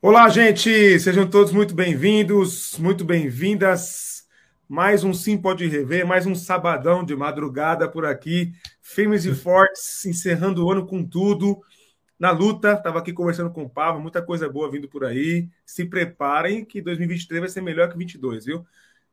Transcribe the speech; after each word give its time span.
Olá, 0.00 0.28
gente! 0.28 1.00
Sejam 1.00 1.28
todos 1.28 1.50
muito 1.52 1.74
bem-vindos, 1.74 2.78
muito 2.78 3.04
bem-vindas. 3.04 4.28
Mais 4.68 5.02
um 5.02 5.12
Sim 5.12 5.36
Pode 5.36 5.66
Rever, 5.66 6.06
mais 6.06 6.24
um 6.24 6.36
sabadão 6.36 7.04
de 7.04 7.16
madrugada 7.16 7.90
por 7.90 8.06
aqui, 8.06 8.52
firmes 8.80 9.24
e 9.24 9.34
fortes, 9.34 10.06
encerrando 10.06 10.64
o 10.64 10.70
ano 10.70 10.86
com 10.86 11.04
tudo. 11.04 11.60
Na 12.16 12.30
luta, 12.30 12.74
estava 12.74 13.00
aqui 13.00 13.12
conversando 13.12 13.50
com 13.50 13.64
o 13.64 13.68
Pava, 13.68 13.98
muita 13.98 14.22
coisa 14.22 14.48
boa 14.48 14.70
vindo 14.70 14.88
por 14.88 15.04
aí. 15.04 15.48
Se 15.66 15.84
preparem 15.84 16.64
que 16.64 16.80
2023 16.80 17.40
vai 17.40 17.48
ser 17.48 17.60
melhor 17.60 17.90
que 17.90 17.98
22, 17.98 18.44
viu? 18.44 18.64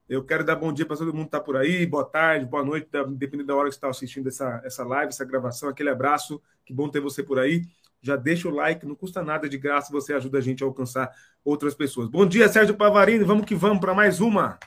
Eu 0.07 0.23
quero 0.23 0.43
dar 0.43 0.55
bom 0.55 0.71
dia 0.71 0.85
para 0.85 0.97
todo 0.97 1.11
mundo 1.11 1.23
que 1.23 1.29
está 1.29 1.39
por 1.39 1.57
aí, 1.57 1.83
boa 1.87 2.05
tarde, 2.05 2.45
boa 2.45 2.63
noite, 2.63 2.87
dependendo 3.17 3.47
da 3.47 3.55
hora 3.55 3.69
que 3.69 3.73
você 3.73 3.77
está 3.79 3.89
assistindo 3.89 4.27
essa, 4.27 4.61
essa 4.63 4.83
live, 4.83 5.09
essa 5.09 5.25
gravação, 5.25 5.67
aquele 5.67 5.89
abraço, 5.89 6.39
que 6.63 6.71
bom 6.71 6.87
ter 6.89 6.99
você 6.99 7.23
por 7.23 7.39
aí 7.39 7.63
já 8.05 8.15
deixa 8.15 8.47
o 8.47 8.51
like, 8.51 8.85
não 8.85 8.93
custa 8.93 9.23
nada 9.23 9.49
de 9.49 9.57
graça, 9.57 9.91
você 9.91 10.13
ajuda 10.13 10.37
a 10.37 10.41
gente 10.41 10.63
a 10.63 10.67
alcançar 10.67 11.11
outras 11.43 11.73
pessoas. 11.73 12.07
Bom 12.07 12.23
dia, 12.23 12.47
Sérgio 12.47 12.75
Pavarini, 12.75 13.23
vamos 13.23 13.47
que 13.47 13.55
vamos 13.55 13.79
para 13.79 13.95
mais 13.95 14.21
uma. 14.21 14.59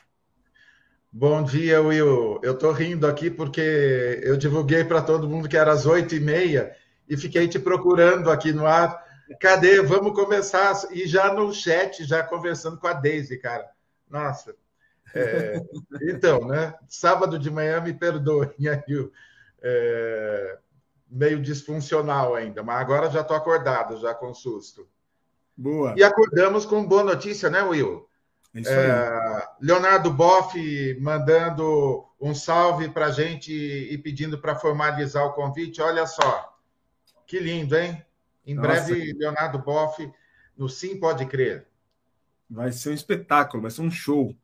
Bom 1.09 1.41
dia, 1.41 1.81
Will. 1.81 2.41
Eu 2.43 2.51
estou 2.51 2.73
rindo 2.73 3.07
aqui 3.07 3.31
porque 3.31 4.19
eu 4.21 4.35
divulguei 4.35 4.83
para 4.83 5.01
todo 5.01 5.29
mundo 5.29 5.47
que 5.47 5.55
era 5.55 5.71
às 5.71 5.85
oito 5.85 6.13
e 6.13 6.19
meia 6.19 6.75
e 7.07 7.15
fiquei 7.15 7.47
te 7.47 7.57
procurando 7.57 8.29
aqui 8.29 8.51
no 8.51 8.67
ar. 8.67 9.01
Cadê? 9.39 9.81
Vamos 9.81 10.13
começar. 10.13 10.73
E 10.91 11.07
já 11.07 11.33
no 11.33 11.53
chat, 11.53 12.03
já 12.03 12.21
conversando 12.21 12.77
com 12.77 12.87
a 12.87 12.93
Daisy, 12.93 13.37
cara. 13.37 13.69
Nossa. 14.09 14.53
É... 15.15 15.61
então, 16.11 16.45
né? 16.45 16.75
Sábado 16.89 17.39
de 17.39 17.49
manhã, 17.49 17.79
me 17.79 17.93
perdoem 17.93 18.51
aí. 18.67 19.09
É 19.61 20.57
meio 21.09 21.41
disfuncional 21.41 22.35
ainda, 22.35 22.61
mas 22.61 22.79
agora 22.79 23.09
já 23.09 23.21
estou 23.21 23.35
acordado, 23.35 23.99
já 23.99 24.13
com 24.13 24.33
susto. 24.33 24.87
Boa. 25.55 25.93
E 25.97 26.03
acordamos 26.03 26.65
com 26.65 26.85
boa 26.85 27.03
notícia, 27.03 27.49
né, 27.49 27.61
Will? 27.61 28.07
É, 28.55 28.61
é 28.61 29.47
Leonardo 29.61 30.11
Boff 30.11 30.57
mandando 30.99 32.05
um 32.19 32.33
salve 32.33 32.89
para 32.89 33.07
a 33.07 33.11
gente 33.11 33.51
e 33.51 33.97
pedindo 33.97 34.39
para 34.39 34.55
formalizar 34.55 35.25
o 35.25 35.33
convite. 35.33 35.81
Olha 35.81 36.05
só, 36.07 36.57
que 37.27 37.39
lindo, 37.39 37.77
hein? 37.77 38.03
Em 38.45 38.55
Nossa. 38.55 38.67
breve, 38.67 39.13
Leonardo 39.13 39.59
Boff 39.59 40.11
no 40.57 40.67
Sim 40.67 40.99
Pode 40.99 41.25
Crer. 41.25 41.67
Vai 42.49 42.71
ser 42.71 42.89
um 42.89 42.93
espetáculo, 42.93 43.61
vai 43.61 43.71
ser 43.71 43.81
um 43.81 43.91
show. 43.91 44.35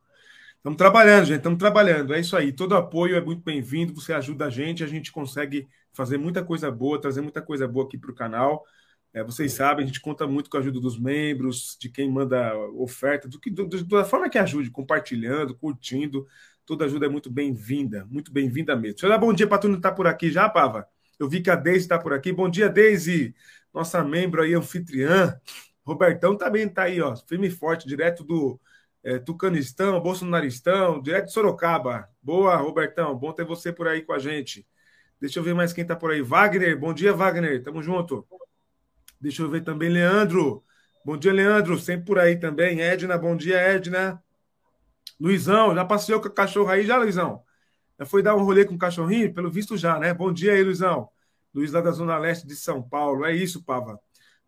Estamos 0.66 0.80
trabalhando, 0.80 1.26
gente, 1.26 1.38
estamos 1.38 1.60
trabalhando. 1.60 2.12
É 2.12 2.20
isso 2.20 2.36
aí. 2.36 2.52
Todo 2.52 2.76
apoio 2.76 3.16
é 3.16 3.22
muito 3.22 3.44
bem-vindo. 3.44 3.94
Você 3.94 4.12
ajuda 4.12 4.48
a 4.48 4.50
gente, 4.50 4.84
a 4.84 4.88
gente 4.88 5.12
consegue 5.12 5.68
fazer 5.94 6.18
muita 6.18 6.44
coisa 6.44 6.72
boa, 6.72 7.00
trazer 7.00 7.22
muita 7.22 7.40
coisa 7.40 7.68
boa 7.68 7.86
aqui 7.86 8.00
para 8.00 8.10
o 8.10 8.16
canal. 8.16 8.66
É, 9.14 9.24
vocês 9.24 9.54
sabem, 9.54 9.84
a 9.84 9.88
gente 9.88 10.02
conta 10.02 10.26
muito 10.26 10.50
com 10.50 10.58
a 10.58 10.60
ajuda 10.60 10.80
dos 10.80 11.00
membros, 11.00 11.78
de 11.80 11.88
quem 11.88 12.10
manda 12.10 12.58
oferta, 12.70 13.28
do 13.30 13.40
que, 13.40 13.52
do, 13.52 13.68
do, 13.68 13.84
da 13.84 14.04
forma 14.04 14.28
que 14.28 14.40
ajude, 14.40 14.72
compartilhando, 14.72 15.54
curtindo. 15.56 16.26
Toda 16.66 16.86
ajuda 16.86 17.06
é 17.06 17.10
muito 17.10 17.30
bem-vinda, 17.30 18.04
muito 18.10 18.34
bem-vinda 18.34 18.76
mesmo. 18.76 18.96
Deixa 18.96 19.06
eu 19.06 19.12
dar 19.12 19.20
bom 19.20 19.32
dia 19.32 19.46
para 19.46 19.60
todo 19.60 19.70
mundo 19.70 19.82
que 19.82 19.88
está 19.88 19.96
por 19.96 20.08
aqui 20.08 20.32
já, 20.32 20.50
Pava. 20.50 20.88
Eu 21.20 21.30
vi 21.30 21.42
que 21.44 21.52
a 21.52 21.56
Deise 21.56 21.82
está 21.82 22.00
por 22.00 22.12
aqui. 22.12 22.34
Bom 22.34 22.50
dia, 22.50 22.70
Deise, 22.70 23.36
nossa 23.72 24.04
membro 24.04 24.42
aí, 24.42 24.56
anfitriã. 24.56 25.40
Robertão 25.86 26.36
também 26.36 26.66
está 26.66 26.86
aí, 26.86 27.00
ó, 27.00 27.16
firme 27.16 27.50
e 27.50 27.52
forte, 27.52 27.88
direto 27.88 28.24
do 28.24 28.60
é, 29.06 29.20
Tucanistão, 29.20 30.02
Bolsonaristão, 30.02 31.00
direto 31.00 31.28
de 31.28 31.32
Sorocaba. 31.32 32.10
Boa, 32.22 32.56
Robertão, 32.56 33.16
bom 33.16 33.32
ter 33.32 33.46
você 33.46 33.72
por 33.72 33.88
aí 33.88 34.02
com 34.02 34.12
a 34.14 34.18
gente. 34.18 34.68
Deixa 35.22 35.38
eu 35.40 35.44
ver 35.44 35.54
mais 35.54 35.72
quem 35.72 35.84
está 35.84 35.96
por 35.96 36.12
aí. 36.12 36.24
Wagner, 36.24 36.78
bom 36.78 36.92
dia, 36.92 37.14
Wagner, 37.14 37.62
tamo 37.62 37.84
junto. 37.84 38.28
Deixa 39.22 39.44
eu 39.44 39.50
ver 39.50 39.64
também, 39.64 39.90
Leandro. 39.90 40.64
Bom 41.06 41.16
dia, 41.16 41.32
Leandro, 41.32 41.80
sempre 41.80 42.04
por 42.04 42.18
aí 42.18 42.36
também. 42.36 42.82
Edna, 42.82 43.16
bom 43.16 43.36
dia, 43.38 43.58
Edna. 43.58 44.22
Luizão, 45.20 45.76
já 45.76 45.86
passeou 45.86 46.20
com 46.20 46.28
o 46.28 46.32
cachorro 46.34 46.70
aí 46.70 46.84
já, 46.84 46.98
Luizão? 46.98 47.44
Já 48.00 48.08
foi 48.08 48.24
dar 48.24 48.36
um 48.36 48.44
rolê 48.44 48.66
com 48.66 48.74
o 48.74 48.78
cachorrinho? 48.78 49.32
Pelo 49.32 49.52
visto 49.52 49.78
já, 49.78 50.00
né? 50.00 50.16
Bom 50.16 50.34
dia 50.34 50.54
aí, 50.54 50.64
Luizão. 50.64 51.10
Luiz 51.54 51.72
lá 51.72 51.80
da 51.80 51.92
Zona 51.92 52.18
Leste 52.18 52.48
de 52.48 52.56
São 52.56 52.82
Paulo. 52.82 53.24
É 53.24 53.36
isso, 53.36 53.64
Pava. 53.64 54.00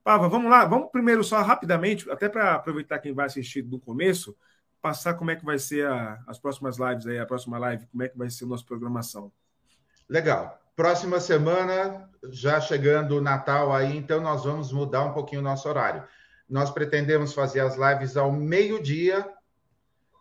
Pava, 0.08 0.30
vamos 0.30 0.50
lá. 0.50 0.64
Vamos 0.64 0.90
primeiro 0.90 1.22
só 1.22 1.42
rapidamente, 1.42 2.10
até 2.10 2.30
para 2.30 2.54
aproveitar 2.54 2.98
quem 3.00 3.14
vai 3.14 3.26
assistir 3.26 3.62
do 3.62 3.78
começo, 3.78 4.34
passar 4.82 5.16
como 5.16 5.32
é 5.32 5.36
que 5.36 5.44
vai 5.44 5.60
ser 5.60 5.86
a, 5.86 6.24
as 6.26 6.40
próximas 6.40 6.78
lives 6.78 7.06
aí, 7.06 7.20
a 7.20 7.26
próxima 7.26 7.58
live, 7.58 7.86
como 7.88 8.04
é 8.04 8.08
que 8.08 8.18
vai 8.18 8.30
ser 8.30 8.46
a 8.46 8.48
nossa 8.48 8.64
programação. 8.64 9.30
Legal. 10.08 10.62
Próxima 10.78 11.20
semana, 11.20 12.10
já 12.30 12.62
chegando 12.62 13.18
o 13.18 13.22
Natal 13.22 13.76
aí, 13.76 13.98
então 13.98 14.22
nós 14.22 14.46
vamos 14.46 14.72
mudar 14.72 15.04
um 15.04 15.12
pouquinho 15.12 15.42
o 15.42 15.44
nosso 15.44 15.68
horário. 15.68 16.06
Nós 16.50 16.72
pretendemos 16.72 17.34
fazer 17.34 17.60
as 17.60 17.76
lives 17.76 18.16
ao 18.16 18.32
meio-dia, 18.32 19.30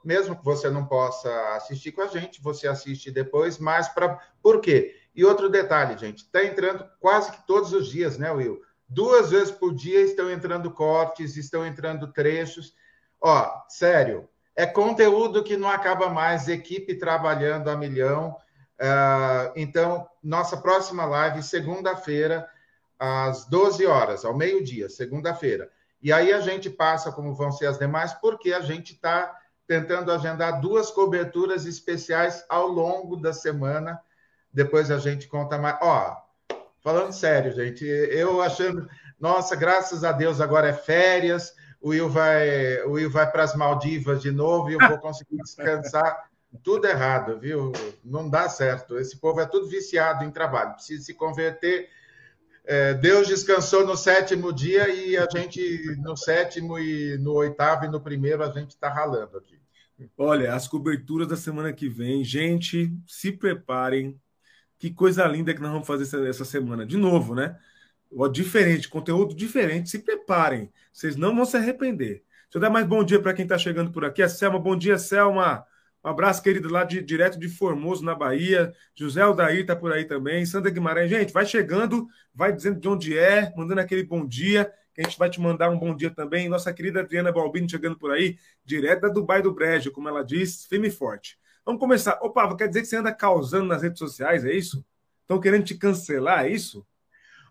mesmo 0.05 0.35
que 0.35 0.45
você 0.45 0.69
não 0.69 0.85
possa 0.85 1.31
assistir 1.55 1.93
com 1.93 2.03
a 2.03 2.09
gente, 2.09 2.43
você 2.43 2.67
assiste 2.67 3.09
depois, 3.13 3.57
mas 3.57 3.87
para. 3.87 4.19
Por 4.43 4.61
quê? 4.61 4.97
E 5.15 5.25
outro 5.25 5.49
detalhe, 5.49 5.97
gente, 5.97 6.25
está 6.25 6.45
entrando 6.45 6.85
quase 6.99 7.31
que 7.31 7.47
todos 7.47 7.73
os 7.73 7.87
dias, 7.87 8.19
né, 8.19 8.33
Will? 8.33 8.66
Duas 8.89 9.31
vezes 9.31 9.51
por 9.51 9.75
dia 9.75 10.01
estão 10.01 10.31
entrando 10.31 10.71
cortes, 10.71 11.37
estão 11.37 11.67
entrando 11.67 12.13
trechos. 12.13 12.75
Ó, 13.21 13.51
sério, 13.69 14.29
é 14.55 14.65
conteúdo 14.65 15.43
que 15.43 15.57
não 15.57 15.69
acaba 15.69 16.09
mais, 16.09 16.49
equipe 16.49 16.95
trabalhando 16.95 17.69
a 17.69 17.77
milhão. 17.77 18.37
Uh, 18.79 19.53
então, 19.57 20.09
nossa 20.23 20.57
próxima 20.57 21.05
live, 21.05 21.43
segunda-feira, 21.43 22.49
às 22.99 23.47
12 23.47 23.85
horas, 23.87 24.25
ao 24.25 24.37
meio-dia, 24.37 24.89
segunda-feira. 24.89 25.71
E 26.03 26.13
aí 26.13 26.33
a 26.33 26.41
gente 26.41 26.71
passa 26.71 27.11
como 27.11 27.35
vão 27.35 27.51
ser 27.51 27.67
as 27.67 27.79
demais, 27.79 28.13
porque 28.15 28.53
a 28.53 28.61
gente 28.61 28.93
está 28.93 29.37
tentando 29.67 30.13
agendar 30.13 30.61
duas 30.61 30.91
coberturas 30.91 31.67
especiais 31.67 32.45
ao 32.49 32.69
longo 32.69 33.17
da 33.17 33.33
semana. 33.33 34.01
Depois 34.53 34.91
a 34.91 34.99
gente 34.99 35.27
conta 35.27 35.59
mais. 35.59 35.77
Ó, 35.83 36.17
falando 36.87 37.13
sério, 37.13 37.53
gente, 37.53 37.85
eu 37.85 38.41
achando, 38.41 38.89
nossa, 39.19 39.57
graças 39.57 40.05
a 40.05 40.13
Deus 40.13 40.41
agora 40.41 40.69
é 40.69 40.73
férias 40.73 41.53
o 41.81 41.91
Will 41.91 42.09
vai, 42.09 42.83
o 42.83 42.93
Will 42.93 43.11
vai 43.11 43.31
para 43.31 43.43
as 43.43 43.55
Maldivas 43.55 44.23
de 44.23 44.31
novo 44.31 44.71
e 44.71 44.75
eu 44.75 44.89
vou 44.89 44.99
conseguir 44.99 45.37
descansar. 45.39 46.29
tudo 46.63 46.87
errado, 46.87 47.39
viu? 47.39 47.73
Não 48.05 48.29
dá 48.29 48.49
certo. 48.49 48.99
Esse 48.99 49.19
povo 49.19 49.41
é 49.41 49.47
tudo 49.47 49.69
viciado 49.69 50.25
em 50.25 50.31
trabalho, 50.31 50.75
precisa 50.75 51.05
se 51.05 51.15
converter. 51.15 51.89
É, 52.65 52.95
Deus 52.95 53.29
descansou 53.29 53.87
no 53.87 53.97
sétimo 53.97 54.53
dia 54.53 54.89
e 54.89 55.17
a 55.17 55.27
gente, 55.31 55.97
no 55.99 56.17
sétimo 56.17 56.79
e 56.79 57.19
no 57.19 57.35
oitavo 57.35 57.85
e 57.85 57.89
no 57.89 58.01
primeiro, 58.01 58.43
a 58.43 58.51
gente 58.51 58.71
está 58.71 58.89
ralando 58.89 59.39
aqui. 59.39 59.57
Olha, 60.17 60.55
as 60.55 60.67
coberturas 60.67 61.29
da 61.29 61.37
semana 61.37 61.73
que 61.73 61.89
vem, 61.89 62.25
gente, 62.25 62.93
se 63.07 63.33
preparem. 63.33 64.21
Que 64.79 64.91
coisa 64.91 65.27
linda 65.27 65.55
que 65.55 65.61
nós 65.61 65.73
vamos 65.73 65.87
fazer 65.87 66.29
essa 66.29 66.45
semana. 66.45 66.85
De 66.85 66.97
novo, 66.97 67.35
né? 67.35 67.59
diferente, 68.33 68.89
conteúdo 68.89 69.35
diferente, 69.35 69.91
se 69.91 69.99
preparem. 69.99 70.73
Vocês 70.93 71.17
não 71.17 71.35
vão 71.35 71.45
se 71.45 71.57
arrepender. 71.57 72.23
Deixa 72.45 72.57
eu 72.57 72.61
dar 72.61 72.71
mais 72.71 72.87
bom 72.87 73.03
dia 73.05 73.21
para 73.21 73.35
quem 73.35 73.43
está 73.43 73.59
chegando 73.59 73.91
por 73.91 74.05
aqui. 74.05 74.23
A 74.23 74.29
Selma, 74.29 74.59
bom 74.59 74.77
dia, 74.77 74.99
Selma. 74.99 75.67
Um 76.05 76.09
abraço, 76.09 76.41
querido, 76.43 76.71
lá 76.71 76.85
de, 76.85 77.03
direto 77.03 77.39
de 77.39 77.49
Formoso, 77.49 78.05
na 78.05 78.15
Bahia. 78.15 78.73
José 78.95 79.21
Aldair 79.21 79.61
está 79.61 79.75
por 79.75 79.93
aí 79.93 80.05
também. 80.05 80.47
Sandra 80.47 80.71
Guimarães, 80.71 81.11
gente, 81.11 81.33
vai 81.33 81.45
chegando, 81.45 82.07
vai 82.33 82.53
dizendo 82.53 82.79
de 82.79 82.89
onde 82.89 83.19
é, 83.19 83.53
mandando 83.57 83.81
aquele 83.81 84.05
bom 84.05 84.25
dia, 84.25 84.73
que 84.95 85.01
a 85.01 85.05
gente 85.05 85.19
vai 85.19 85.29
te 85.29 85.41
mandar 85.41 85.69
um 85.69 85.79
bom 85.79 85.95
dia 85.95 86.11
também. 86.11 86.49
Nossa 86.49 86.73
querida 86.73 87.01
Adriana 87.01 87.33
Balbini 87.33 87.69
chegando 87.69 87.99
por 87.99 88.13
aí, 88.13 88.39
direto 88.65 89.03
da 89.03 89.09
Dubai 89.09 89.43
do 89.43 89.53
Brejo, 89.53 89.91
como 89.91 90.09
ela 90.09 90.23
diz, 90.23 90.65
firme 90.67 90.89
e 90.89 90.93
forte. 90.93 91.37
Vamos 91.67 91.81
começar. 91.81 92.17
Opa, 92.23 92.57
quer 92.57 92.69
dizer 92.69 92.83
que 92.83 92.87
você 92.87 92.97
anda 92.97 93.13
causando 93.13 93.67
nas 93.67 93.83
redes 93.83 93.99
sociais, 93.99 94.45
é 94.45 94.53
isso? 94.53 94.85
Estão 95.23 95.41
querendo 95.41 95.65
te 95.65 95.75
cancelar, 95.75 96.45
é 96.45 96.51
isso? 96.51 96.87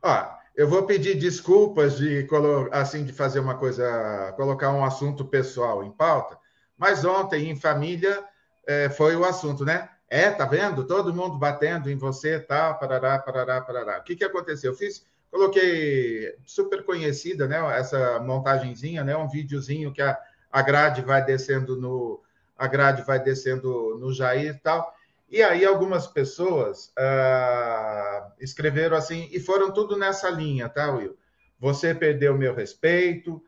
Ó, 0.01 0.27
eu 0.56 0.69
vou 0.69 0.83
pedir 0.83 1.15
desculpas 1.15 1.97
de 1.97 2.25
assim 2.71 3.03
de 3.03 3.12
fazer 3.12 3.41
uma 3.41 3.57
coisa, 3.57 4.33
colocar 4.38 4.71
um 4.71 4.85
assunto 4.85 5.25
pessoal 5.25 5.83
em 5.83 5.91
pauta, 5.91 6.38
mas 6.77 7.03
ontem 7.03 7.50
em 7.50 7.59
família 7.59 8.23
é, 8.65 8.89
foi 8.89 9.17
o 9.17 9.25
assunto, 9.25 9.65
né? 9.65 9.89
É, 10.07 10.31
tá 10.31 10.45
vendo? 10.45 10.88
Todo 10.88 11.13
mundo 11.13 11.38
batendo 11.38 11.91
em 11.91 11.97
você, 11.97 12.39
tá? 12.39 12.73
Parará, 12.73 13.19
parará, 13.19 13.59
parará. 13.59 14.00
O 14.00 14.03
que 14.03 14.15
que 14.15 14.23
aconteceu? 14.23 14.71
Eu 14.71 14.77
fiz, 14.77 15.06
coloquei 15.29 16.33
super 16.45 16.85
conhecida, 16.85 17.50
né? 17.50 17.57
Essa 17.77 18.21
montagenzinha, 18.21 19.03
né? 19.03 19.18
Um 19.18 19.27
videozinho 19.27 19.91
que 19.91 20.01
a, 20.01 20.18
a 20.50 20.61
grade 20.61 21.01
vai 21.01 21.25
descendo 21.25 21.75
no 21.75 22.23
a 22.57 22.68
grade 22.68 23.04
vai 23.04 23.22
descendo 23.22 23.98
no 24.00 24.13
Jair 24.13 24.56
e 24.56 24.60
tal. 24.60 24.94
E 25.30 25.42
aí 25.42 25.66
algumas 25.66 26.07
pessoas 26.07 26.94
uh, 26.98 28.31
escreveram 28.40 28.96
assim, 28.96 29.28
e 29.31 29.40
foram 29.40 29.72
tudo 29.72 29.98
nessa 29.98 30.30
linha, 30.30 30.69
tá, 30.69 30.92
Will? 30.92 31.18
Você 31.60 31.96
perdeu 31.96 32.38
meu 32.38 32.54
respeito, 32.54 33.42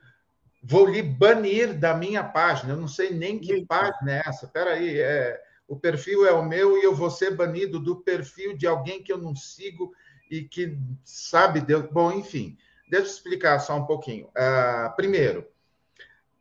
vou 0.63 0.85
lhe 0.85 1.01
banir 1.01 1.77
da 1.77 1.93
minha 1.93 2.23
página. 2.23 2.73
Eu 2.73 2.77
não 2.77 2.87
sei 2.87 3.11
nem 3.11 3.37
que 3.39 3.65
página 3.65 4.17
é 4.17 4.23
essa. 4.25 4.47
Peraí, 4.47 4.99
é, 4.99 5.39
o 5.67 5.75
perfil 5.75 6.25
é 6.25 6.31
o 6.31 6.43
meu 6.43 6.77
e 6.77 6.83
eu 6.83 6.95
vou 6.95 7.11
ser 7.11 7.35
banido 7.35 7.79
do 7.79 7.97
perfil 7.97 8.57
de 8.57 8.65
alguém 8.65 9.03
que 9.03 9.11
eu 9.11 9.17
não 9.17 9.35
sigo 9.35 9.93
e 10.31 10.41
que 10.41 10.77
sabe 11.03 11.61
Deus. 11.61 11.85
Bom, 11.91 12.11
enfim, 12.11 12.57
deixa 12.89 13.07
eu 13.07 13.11
explicar 13.11 13.59
só 13.59 13.77
um 13.77 13.85
pouquinho. 13.85 14.27
Uh, 14.27 14.95
primeiro, 14.95 15.47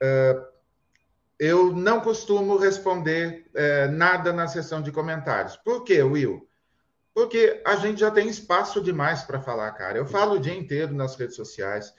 uh, 0.03 0.56
eu 1.39 1.75
não 1.75 2.01
costumo 2.01 2.57
responder 2.57 3.47
uh, 3.55 3.93
nada 3.93 4.33
na 4.33 4.49
sessão 4.49 4.81
de 4.81 4.91
comentários. 4.91 5.57
Por 5.57 5.85
quê, 5.85 6.03
Will? 6.03 6.49
Porque 7.15 7.63
a 7.65 7.77
gente 7.77 8.01
já 8.01 8.11
tem 8.11 8.29
espaço 8.29 8.81
demais 8.81 9.23
para 9.23 9.41
falar, 9.41 9.71
cara. 9.73 9.97
Eu 9.97 10.07
falo 10.07 10.37
o 10.37 10.41
dia 10.41 10.55
inteiro 10.55 10.95
nas 10.95 11.17
redes 11.17 11.37
sociais. 11.37 11.93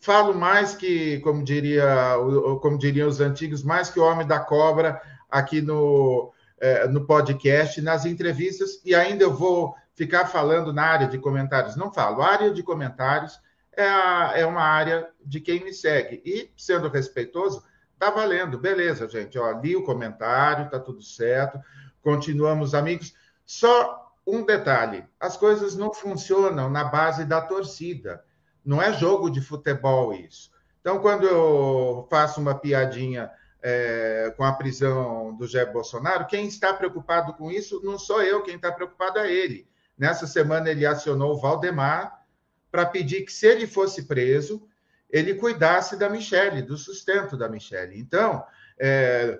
Falo 0.00 0.34
mais 0.34 0.74
que, 0.74 1.20
como 1.20 1.42
diria, 1.42 2.14
como 2.60 2.78
diriam 2.78 3.08
os 3.08 3.20
antigos, 3.20 3.62
mais 3.62 3.90
que 3.90 3.98
o 3.98 4.04
homem 4.04 4.26
da 4.26 4.38
cobra 4.38 5.00
aqui 5.30 5.60
no, 5.60 6.32
é, 6.60 6.86
no 6.86 7.06
podcast, 7.06 7.80
nas 7.80 8.04
entrevistas, 8.04 8.80
e 8.84 8.94
ainda 8.94 9.24
eu 9.24 9.34
vou 9.34 9.74
ficar 9.94 10.26
falando 10.26 10.72
na 10.72 10.84
área 10.84 11.08
de 11.08 11.18
comentários. 11.18 11.74
Não 11.74 11.92
falo. 11.92 12.22
A 12.22 12.28
área 12.28 12.50
de 12.52 12.62
comentários 12.62 13.40
é, 13.76 13.88
a, 13.88 14.32
é 14.36 14.46
uma 14.46 14.62
área 14.62 15.08
de 15.24 15.40
quem 15.40 15.64
me 15.64 15.72
segue. 15.72 16.22
E, 16.24 16.50
sendo 16.56 16.88
respeitoso, 16.88 17.62
tá 17.98 18.10
valendo. 18.10 18.58
Beleza, 18.58 19.08
gente. 19.08 19.38
Ó, 19.38 19.50
li 19.60 19.76
o 19.76 19.84
comentário, 19.84 20.70
tá 20.70 20.78
tudo 20.78 21.02
certo. 21.02 21.58
Continuamos 22.00 22.74
amigos. 22.74 23.14
Só 23.44 24.12
um 24.26 24.44
detalhe: 24.44 25.04
as 25.18 25.36
coisas 25.36 25.74
não 25.74 25.92
funcionam 25.92 26.70
na 26.70 26.84
base 26.84 27.24
da 27.24 27.40
torcida. 27.40 28.24
Não 28.64 28.82
é 28.82 28.92
jogo 28.92 29.30
de 29.30 29.40
futebol 29.40 30.12
isso. 30.12 30.50
Então, 30.80 31.00
quando 31.00 31.26
eu 31.26 32.06
faço 32.10 32.40
uma 32.40 32.54
piadinha 32.54 33.30
é, 33.62 34.32
com 34.36 34.44
a 34.44 34.52
prisão 34.52 35.34
do 35.36 35.46
Jair 35.46 35.72
Bolsonaro, 35.72 36.26
quem 36.26 36.46
está 36.46 36.72
preocupado 36.72 37.32
com 37.34 37.50
isso 37.50 37.80
não 37.82 37.98
sou 37.98 38.22
eu, 38.22 38.42
quem 38.42 38.56
está 38.56 38.70
preocupado 38.70 39.18
é 39.18 39.32
ele. 39.32 39.66
Nessa 39.96 40.26
semana, 40.26 40.70
ele 40.70 40.86
acionou 40.86 41.32
o 41.32 41.40
Valdemar 41.40 42.22
para 42.70 42.86
pedir 42.86 43.22
que, 43.22 43.32
se 43.32 43.46
ele 43.46 43.66
fosse 43.66 44.04
preso, 44.04 44.67
ele 45.10 45.34
cuidasse 45.34 45.96
da 45.96 46.08
Michelle, 46.08 46.62
do 46.62 46.76
sustento 46.76 47.36
da 47.36 47.48
Michelle. 47.48 47.98
Então, 47.98 48.44
é, 48.78 49.38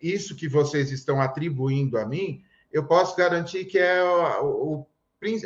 isso 0.00 0.36
que 0.36 0.48
vocês 0.48 0.90
estão 0.90 1.20
atribuindo 1.20 1.98
a 1.98 2.06
mim, 2.06 2.42
eu 2.72 2.86
posso 2.86 3.16
garantir 3.16 3.64
que 3.64 3.78
é 3.78 4.02
o, 4.02 4.46
o, 4.46 4.86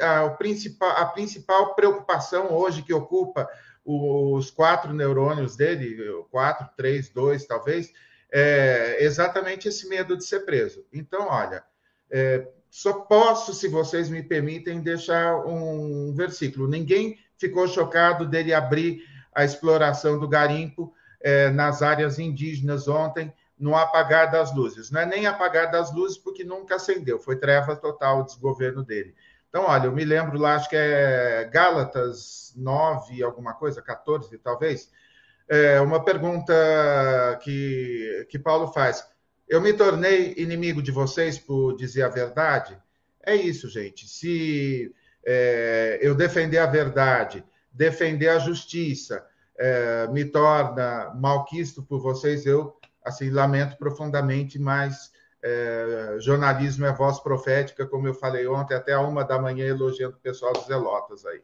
a, 0.02 0.25
o 0.25 0.37
principal, 0.37 0.91
a 0.91 1.06
principal 1.06 1.75
preocupação 1.75 2.52
hoje 2.52 2.82
que 2.82 2.93
ocupa 2.93 3.49
os 3.85 4.50
quatro 4.50 4.93
neurônios 4.93 5.56
dele, 5.56 5.97
quatro, 6.31 6.69
três, 6.76 7.08
dois, 7.08 7.47
talvez, 7.47 7.93
é 8.31 9.02
exatamente 9.02 9.69
esse 9.69 9.88
medo 9.88 10.17
de 10.17 10.25
ser 10.25 10.41
preso. 10.41 10.85
Então, 10.93 11.26
olha, 11.29 11.64
é, 12.11 12.47
só 12.70 12.93
posso, 12.93 13.52
se 13.52 13.67
vocês 13.69 14.08
me 14.08 14.23
permitem, 14.23 14.81
deixar 14.81 15.44
um 15.44 16.12
versículo. 16.14 16.69
Ninguém 16.69 17.19
ficou 17.37 17.67
chocado 17.67 18.26
dele 18.26 18.55
abrir 18.55 19.02
a 19.35 19.44
exploração 19.44 20.19
do 20.19 20.29
garimpo 20.29 20.93
é, 21.21 21.50
nas 21.50 21.82
áreas 21.82 22.19
indígenas 22.19 22.88
ontem, 22.88 23.32
no 23.59 23.77
apagar 23.77 24.31
das 24.31 24.55
luzes. 24.55 24.91
Não 24.91 25.00
é 25.00 25.06
nem 25.06 25.27
apagar 25.27 25.71
das 25.71 25.93
luzes, 25.93 26.17
porque 26.17 26.43
nunca 26.43 26.77
acendeu, 26.77 27.19
foi 27.19 27.37
treva 27.37 27.77
total 27.77 28.21
o 28.21 28.25
desgoverno 28.25 28.82
dele. 28.82 29.15
Então, 29.49 29.65
olha, 29.67 29.87
eu 29.87 29.93
me 29.93 30.05
lembro 30.05 30.38
lá, 30.38 30.55
acho 30.55 30.69
que 30.69 30.77
é 30.77 31.49
Gálatas 31.53 32.55
9, 32.56 33.23
alguma 33.23 33.53
coisa, 33.53 33.82
14 33.82 34.38
talvez, 34.38 34.91
é 35.49 35.81
uma 35.81 36.05
pergunta 36.05 36.55
que, 37.43 38.26
que 38.31 38.38
Paulo 38.38 38.69
faz. 38.69 39.05
Eu 39.49 39.61
me 39.61 39.73
tornei 39.73 40.33
inimigo 40.37 40.81
de 40.81 40.93
vocês 40.93 41.37
por 41.37 41.76
dizer 41.76 42.03
a 42.03 42.09
verdade? 42.09 42.79
É 43.21 43.35
isso, 43.35 43.69
gente. 43.69 44.06
Se 44.06 44.94
é, 45.26 45.99
eu 46.00 46.15
defender 46.15 46.59
a 46.59 46.67
verdade, 46.67 47.44
defender 47.72 48.28
a 48.28 48.38
justiça, 48.38 49.26
é, 49.58 50.06
me 50.08 50.25
torna 50.25 51.12
malquisto 51.14 51.82
por 51.82 52.00
vocês, 52.00 52.46
eu 52.46 52.76
assim 53.05 53.31
lamento 53.31 53.76
profundamente, 53.76 54.58
mas 54.58 55.12
é, 55.43 56.17
jornalismo 56.20 56.84
é 56.84 56.93
voz 56.93 57.19
profética, 57.20 57.87
como 57.87 58.06
eu 58.06 58.14
falei 58.14 58.46
ontem, 58.46 58.75
até 58.75 58.93
a 58.93 59.00
uma 59.00 59.25
da 59.25 59.38
manhã, 59.38 59.67
elogiando 59.67 60.17
o 60.17 60.20
pessoal 60.20 60.52
dos 60.52 60.67
Zelotas 60.67 61.25
aí. 61.25 61.43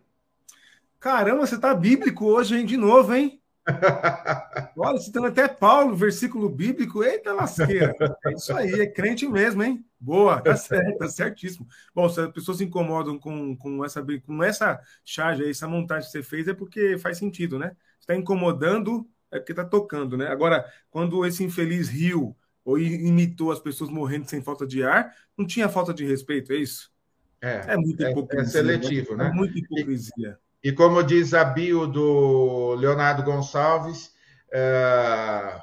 Caramba, 1.01 1.47
você 1.47 1.59
tá 1.59 1.75
bíblico 1.75 2.27
hoje, 2.27 2.57
hein? 2.57 2.67
De 2.67 2.77
novo, 2.77 3.15
hein? 3.15 3.41
Olha, 4.77 4.99
citando 4.99 5.27
até 5.27 5.49
Paulo, 5.49 5.95
versículo 5.95 6.49
bíblico. 6.49 7.03
Eita 7.03 7.33
lasqueira. 7.33 7.95
É 8.25 8.33
isso 8.33 8.53
aí, 8.55 8.81
é 8.81 8.87
crente 8.87 9.27
mesmo, 9.27 9.63
hein? 9.63 9.85
Boa, 9.99 10.41
tá 10.41 10.55
certo, 10.57 10.99
tá 10.99 11.09
certíssimo. 11.09 11.67
Bom, 11.95 12.09
se 12.09 12.21
as 12.21 12.31
pessoas 12.31 12.59
se 12.59 12.65
incomodam 12.65 13.19
com, 13.19 13.57
com, 13.57 13.85
essa, 13.85 14.05
com 14.25 14.43
essa 14.43 14.81
charge 15.05 15.43
aí, 15.43 15.51
essa 15.51 15.67
montagem 15.67 16.07
que 16.07 16.13
você 16.13 16.23
fez, 16.23 16.47
é 16.49 16.55
porque 16.55 16.97
faz 16.99 17.19
sentido, 17.19 17.59
né? 17.59 17.77
Está 18.01 18.15
incomodando, 18.15 19.09
é 19.31 19.39
porque 19.39 19.55
tá 19.55 19.65
tocando, 19.65 20.17
né? 20.17 20.29
Agora, 20.29 20.65
quando 20.91 21.27
esse 21.27 21.43
infeliz 21.43 21.89
riu 21.89 22.37
ou 22.65 22.79
imitou 22.79 23.53
as 23.53 23.61
pessoas 23.61 23.91
morrendo 23.91 24.29
sem 24.29 24.43
falta 24.43 24.67
de 24.67 24.83
ar, 24.83 25.15
não 25.37 25.47
tinha 25.47 25.69
falta 25.69 25.93
de 25.93 26.05
respeito, 26.05 26.53
é 26.53 26.57
isso? 26.57 26.93
É, 27.41 27.75
é 27.75 27.77
muita 27.77 28.11
hipocrisia. 28.11 28.45
É, 28.45 28.47
é 28.47 28.47
seletivo, 28.47 29.17
né? 29.17 29.27
É 29.27 29.33
muita 29.33 29.59
hipocrisia. 29.59 30.39
E, 30.39 30.46
e, 30.67 30.73
como 30.73 31.01
diz 31.01 31.33
a 31.33 31.45
bio 31.45 31.87
do 31.87 32.75
Leonardo 32.75 33.23
Gonçalves, 33.23 34.13
é, 34.53 35.61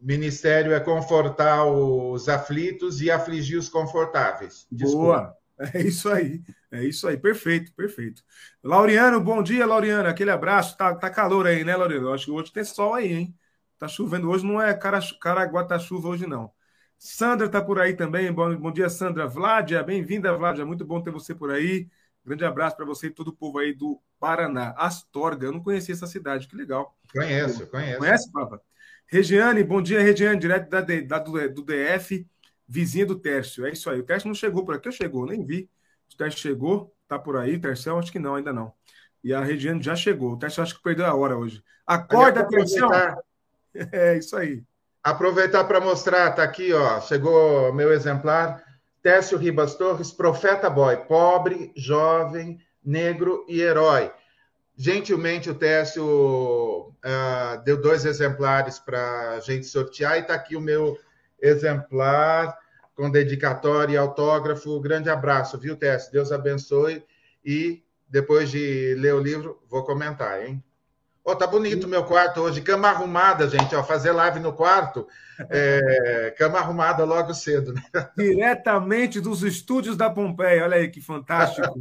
ministério 0.00 0.72
é 0.72 0.78
confortar 0.78 1.64
os 1.64 2.28
aflitos 2.28 3.00
e 3.00 3.10
afligir 3.10 3.58
os 3.58 3.68
confortáveis. 3.68 4.68
Desculpa. 4.70 5.34
Boa, 5.58 5.70
é 5.74 5.82
isso 5.82 6.08
aí, 6.08 6.44
é 6.70 6.84
isso 6.84 7.08
aí, 7.08 7.16
perfeito, 7.16 7.72
perfeito. 7.74 8.22
Laureano, 8.62 9.20
bom 9.20 9.42
dia, 9.42 9.66
Laureano, 9.66 10.08
aquele 10.08 10.30
abraço, 10.30 10.76
tá, 10.76 10.94
tá 10.94 11.10
calor 11.10 11.48
aí, 11.48 11.64
né, 11.64 11.74
Laureano? 11.74 12.12
Acho 12.12 12.26
que 12.26 12.30
hoje 12.30 12.52
tem 12.52 12.62
sol 12.62 12.94
aí, 12.94 13.12
hein? 13.12 13.34
Tá 13.80 13.88
chovendo 13.88 14.30
hoje, 14.30 14.46
não 14.46 14.62
é 14.62 14.72
Caraguatá-chuva 14.74 16.06
hoje, 16.06 16.24
não. 16.24 16.52
Sandra 16.96 17.48
tá 17.48 17.60
por 17.60 17.80
aí 17.80 17.96
também. 17.96 18.30
Bom, 18.30 18.54
bom 18.56 18.70
dia, 18.70 18.88
Sandra. 18.88 19.26
Vládia, 19.26 19.82
bem-vinda, 19.82 20.32
Vládia. 20.36 20.64
Muito 20.64 20.84
bom 20.84 21.02
ter 21.02 21.10
você 21.10 21.34
por 21.34 21.50
aí. 21.50 21.88
Grande 22.24 22.44
abraço 22.44 22.76
para 22.76 22.84
você 22.84 23.06
e 23.06 23.10
todo 23.10 23.28
o 23.28 23.36
povo 23.36 23.58
aí 23.58 23.72
do 23.72 24.00
Paraná. 24.18 24.74
Astorga, 24.76 25.46
eu 25.46 25.52
não 25.52 25.62
conhecia 25.62 25.94
essa 25.94 26.06
cidade, 26.06 26.46
que 26.46 26.54
legal. 26.54 26.96
Conheço, 27.12 27.66
conheço. 27.66 27.98
Conhece, 27.98 28.32
Papa? 28.32 28.60
Regiane, 29.06 29.64
bom 29.64 29.82
dia, 29.82 30.00
Regiane, 30.00 30.38
direto 30.38 30.68
da, 30.68 30.80
da 30.80 31.18
do, 31.18 31.62
DF, 31.62 32.26
vizinha 32.68 33.06
do 33.06 33.18
Tércio. 33.18 33.66
É 33.66 33.70
isso 33.70 33.90
aí. 33.90 33.98
O 33.98 34.04
Tércio 34.04 34.28
não 34.28 34.34
chegou 34.34 34.64
por 34.64 34.74
aqui, 34.74 34.86
eu 34.86 34.92
chegou, 34.92 35.26
nem 35.26 35.44
vi. 35.44 35.68
O 36.12 36.16
Tércio 36.16 36.38
chegou, 36.40 36.94
tá 37.08 37.18
por 37.18 37.36
aí. 37.36 37.58
Tércio, 37.58 37.98
acho 37.98 38.12
que 38.12 38.18
não, 38.18 38.36
ainda 38.36 38.52
não. 38.52 38.72
E 39.24 39.34
a 39.34 39.42
Regiane 39.42 39.82
já 39.82 39.96
chegou. 39.96 40.32
O 40.34 40.38
Tércio 40.38 40.62
acho 40.62 40.76
que 40.76 40.82
perdeu 40.82 41.06
a 41.06 41.14
hora 41.14 41.36
hoje. 41.36 41.62
Acorda, 41.86 42.46
Tércio! 42.46 42.88
É 43.92 44.18
isso 44.18 44.36
aí. 44.36 44.64
Aproveitar 45.00 45.62
para 45.62 45.80
mostrar, 45.80 46.32
tá 46.32 46.42
aqui, 46.42 46.72
ó, 46.72 47.00
chegou 47.00 47.72
meu 47.72 47.92
exemplar, 47.92 48.60
Técio 49.02 49.38
Ribas 49.38 49.74
Torres, 49.74 50.12
Profeta 50.12 50.68
Boy, 50.68 50.96
pobre, 51.06 51.72
jovem, 51.74 52.58
negro 52.84 53.44
e 53.48 53.60
herói. 53.60 54.10
Gentilmente 54.76 55.50
o 55.50 55.54
Técio 55.54 56.04
uh, 56.04 57.62
deu 57.64 57.80
dois 57.80 58.04
exemplares 58.04 58.78
para 58.78 59.32
a 59.32 59.40
gente 59.40 59.66
sortear 59.66 60.16
e 60.16 60.20
está 60.20 60.34
aqui 60.34 60.56
o 60.56 60.60
meu 60.60 60.98
exemplar 61.40 62.58
com 62.94 63.10
dedicatória 63.10 63.94
e 63.94 63.96
autógrafo. 63.96 64.80
Grande 64.80 65.08
abraço, 65.08 65.58
viu, 65.58 65.76
Técio? 65.76 66.12
Deus 66.12 66.30
abençoe 66.30 67.04
e 67.44 67.82
depois 68.08 68.50
de 68.50 68.94
ler 68.98 69.14
o 69.14 69.20
livro, 69.20 69.62
vou 69.68 69.84
comentar, 69.84 70.44
hein? 70.44 70.62
Oh, 71.30 71.36
tá 71.36 71.46
bonito 71.46 71.84
o 71.84 71.88
meu 71.88 72.04
quarto 72.04 72.40
hoje, 72.40 72.60
cama 72.60 72.88
arrumada, 72.88 73.48
gente. 73.48 73.74
Ó, 73.76 73.84
fazer 73.84 74.10
live 74.10 74.40
no 74.40 74.52
quarto, 74.52 75.06
é, 75.48 76.34
cama 76.36 76.58
arrumada 76.58 77.04
logo 77.04 77.32
cedo. 77.32 77.72
Né? 77.72 77.82
Diretamente 78.16 79.20
dos 79.20 79.44
estúdios 79.44 79.96
da 79.96 80.10
Pompeia. 80.10 80.64
Olha 80.64 80.76
aí 80.76 80.88
que 80.88 81.00
fantástico. 81.00 81.72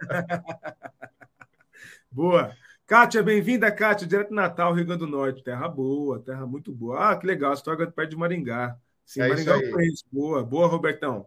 boa. 2.10 2.50
Kátia, 2.86 3.22
bem-vinda, 3.22 3.70
Kátia, 3.70 4.06
direto 4.06 4.30
do 4.30 4.34
Natal, 4.34 4.72
Rio 4.72 4.86
Grande 4.86 5.00
do 5.00 5.06
Norte. 5.06 5.44
Terra 5.44 5.68
boa, 5.68 6.20
terra 6.20 6.46
muito 6.46 6.72
boa. 6.72 7.10
Ah, 7.10 7.16
que 7.16 7.26
legal, 7.26 7.52
história 7.52 7.86
perto 7.86 8.10
de 8.10 8.16
Maringá. 8.16 8.74
Sim, 9.04 9.20
é 9.20 9.28
Maringá 9.28 9.56
eu 9.56 9.70
conheço. 9.70 10.04
Boa, 10.10 10.42
boa, 10.42 10.66
Robertão. 10.66 11.26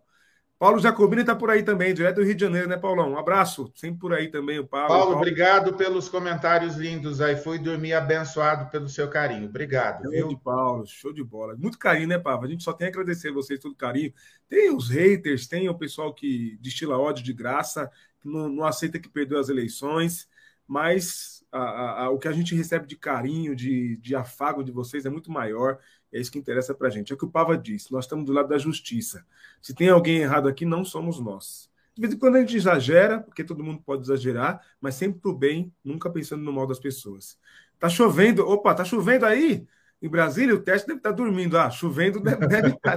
Paulo 0.60 0.80
Jacobini 0.80 1.22
está 1.22 1.36
por 1.36 1.52
aí 1.52 1.62
também, 1.62 1.94
direto 1.94 2.16
do 2.16 2.24
Rio 2.24 2.34
de 2.34 2.42
Janeiro, 2.42 2.68
né, 2.68 2.78
Paulão? 2.78 3.12
Um 3.12 3.18
abraço, 3.18 3.72
sempre 3.76 4.00
por 4.00 4.12
aí 4.12 4.28
também, 4.30 4.58
o 4.58 4.66
Paulo. 4.66 4.88
Paulo, 4.88 5.04
Paulo. 5.04 5.18
obrigado 5.18 5.74
pelos 5.76 6.10
comentários 6.10 6.76
lindos 6.76 7.22
aí. 7.22 7.36
Fui 7.36 7.60
dormir 7.60 7.94
abençoado 7.94 8.70
pelo 8.72 8.90
seu 8.90 9.08
carinho. 9.08 9.48
Obrigado, 9.48 10.04
show 10.04 10.12
viu? 10.12 10.28
de 10.30 10.38
Paulo, 10.38 10.88
show 10.88 11.14
de 11.14 11.24
bola. 11.24 11.56
Muito 11.56 11.78
carinho, 11.78 12.08
né, 12.08 12.18
Pava? 12.18 12.46
A 12.46 12.50
gente 12.50 12.64
só 12.64 12.74
tem 12.74 12.88
a 12.88 12.90
agradecer 12.90 13.30
a 13.30 13.34
vocês 13.34 13.60
todo 13.60 13.76
carinho. 13.76 14.12
Tem 14.50 14.76
os 14.76 14.90
haters, 14.90 15.46
tem 15.46 15.70
o 15.70 15.78
pessoal 15.78 16.12
que 16.12 16.58
destila 16.60 16.98
ódio 16.98 17.24
de 17.24 17.34
graça, 17.34 17.92
que 18.20 18.28
não, 18.28 18.50
não 18.50 18.64
aceita 18.66 18.98
que 18.98 19.08
perdeu 19.08 19.38
as 19.40 19.50
eleições, 19.50 20.28
mas 20.68 21.46
a, 21.52 21.60
a, 21.60 22.04
a, 22.06 22.10
o 22.10 22.18
que 22.18 22.28
a 22.28 22.32
gente 22.32 22.56
recebe 22.56 22.88
de 22.88 22.96
carinho, 22.96 23.56
de, 23.56 23.98
de 23.98 24.16
afago 24.16 24.64
de 24.64 24.72
vocês 24.72 25.06
é 25.06 25.10
muito 25.10 25.32
maior. 25.32 25.78
É 26.12 26.20
isso 26.20 26.32
que 26.32 26.40
interessa 26.40 26.74
para 26.74 26.88
a 26.88 26.92
gente. 26.92 27.12
É 27.12 27.16
o 27.16 27.18
que 27.18 27.26
o 27.26 27.30
Pava 27.30 27.58
disse: 27.58 27.92
nós 27.92 28.06
estamos 28.06 28.26
do 28.26 28.34
lado 28.34 28.50
da 28.50 28.58
justiça. 28.58 29.26
Se 29.62 29.74
tem 29.74 29.90
alguém 29.90 30.18
errado 30.18 30.48
aqui, 30.48 30.66
não 30.66 30.86
somos 30.86 31.20
nós. 31.20 31.70
De 31.96 32.02
vez 32.02 32.14
em 32.14 32.18
quando 32.18 32.36
a 32.36 32.40
gente 32.40 32.56
exagera, 32.56 33.20
porque 33.20 33.44
todo 33.44 33.64
mundo 33.64 33.82
pode 33.84 34.04
exagerar, 34.04 34.62
mas 34.80 34.96
sempre 34.96 35.20
para 35.20 35.32
o 35.32 35.36
bem, 35.36 35.74
nunca 35.84 36.10
pensando 36.10 36.44
no 36.44 36.54
mal 36.54 36.68
das 36.68 36.80
pessoas. 36.80 37.38
Tá 37.80 37.90
chovendo. 37.90 38.48
Opa, 38.48 38.74
tá 38.74 38.86
chovendo 38.86 39.26
aí? 39.26 39.68
Em 40.02 40.08
Brasília, 40.08 40.54
o 40.54 40.62
teste 40.62 40.88
deve 40.88 41.00
estar 41.00 41.12
dormindo. 41.12 41.58
Ah, 41.58 41.72
chovendo 41.72 42.20
deve, 42.20 42.46
deve 42.48 42.70
estar. 42.70 42.96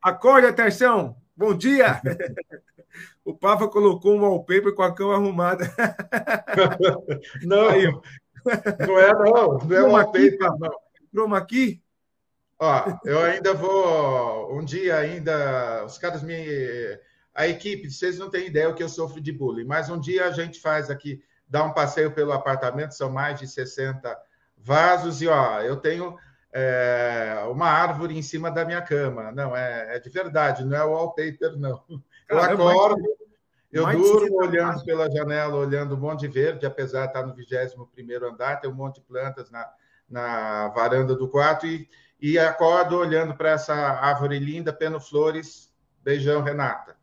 Acorda, 0.00 0.52
Terção! 0.52 1.16
Bom 1.36 1.54
dia! 1.56 2.00
O 3.22 3.34
Papa 3.34 3.68
colocou 3.68 4.14
um 4.14 4.22
wallpaper 4.22 4.74
com 4.74 4.82
a 4.82 4.94
cama 4.94 5.14
arrumada. 5.14 5.70
Não, 7.44 7.68
Aí, 7.68 7.84
não 8.86 8.98
é 8.98 9.12
não. 9.12 9.58
Não 9.58 9.76
é 9.76 9.84
um 9.84 9.92
wallpaper, 9.92 10.58
não. 10.58 10.70
Chroma 11.10 11.36
aqui? 11.36 11.82
Ó, 12.58 12.98
eu 13.04 13.20
ainda 13.20 13.54
vou... 13.54 14.56
Um 14.56 14.64
dia 14.64 14.96
ainda... 14.96 15.84
Os 15.84 15.98
caras 15.98 16.22
me... 16.22 16.34
A 17.34 17.46
equipe, 17.46 17.90
vocês 17.90 18.18
não 18.18 18.30
têm 18.30 18.46
ideia 18.46 18.68
o 18.68 18.74
que 18.74 18.82
eu 18.82 18.88
sofro 18.88 19.20
de 19.20 19.30
bullying, 19.30 19.66
mas 19.66 19.90
um 19.90 20.00
dia 20.00 20.24
a 20.26 20.30
gente 20.30 20.58
faz 20.58 20.88
aqui, 20.88 21.22
dá 21.46 21.62
um 21.64 21.72
passeio 21.74 22.10
pelo 22.10 22.32
apartamento, 22.32 22.92
são 22.92 23.10
mais 23.10 23.38
de 23.38 23.46
60 23.46 24.16
vasos, 24.56 25.20
e 25.20 25.28
ó, 25.28 25.60
eu 25.60 25.76
tenho 25.76 26.16
é, 26.50 27.44
uma 27.50 27.68
árvore 27.68 28.16
em 28.16 28.22
cima 28.22 28.50
da 28.50 28.64
minha 28.64 28.80
cama. 28.80 29.30
Não, 29.30 29.54
é, 29.54 29.96
é 29.96 29.98
de 29.98 30.08
verdade, 30.08 30.64
não 30.64 30.74
é 30.74 30.82
wallpaper, 30.82 31.56
não. 31.58 31.84
Eu 32.28 32.38
acordo, 32.38 33.04
eu 33.70 33.86
durmo 33.86 34.36
olhando 34.42 34.82
pela 34.84 35.10
janela, 35.10 35.54
olhando 35.54 35.94
um 35.94 36.00
monte 36.00 36.20
de 36.20 36.28
verde, 36.28 36.64
apesar 36.64 37.02
de 37.02 37.08
estar 37.08 37.26
no 37.26 37.34
21 37.34 38.26
andar, 38.26 38.60
tem 38.60 38.70
um 38.70 38.74
monte 38.74 38.96
de 38.96 39.02
plantas 39.02 39.50
na, 39.50 39.70
na 40.08 40.68
varanda 40.68 41.14
do 41.14 41.28
quarto, 41.28 41.66
e, 41.66 41.88
e 42.20 42.38
acordo 42.38 42.96
olhando 42.96 43.34
para 43.36 43.50
essa 43.50 43.74
árvore 43.74 44.38
linda, 44.38 44.72
Peno 44.72 45.00
Flores. 45.00 45.72
Beijão, 46.02 46.42
Renata. 46.42 46.96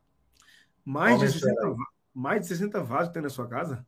Mais 0.85 1.19
de, 1.19 1.31
60, 1.31 1.75
mais 2.13 2.41
de 2.41 2.47
60 2.47 2.83
vasos 2.83 3.11
tem 3.13 3.21
na 3.21 3.29
sua 3.29 3.47
casa? 3.47 3.85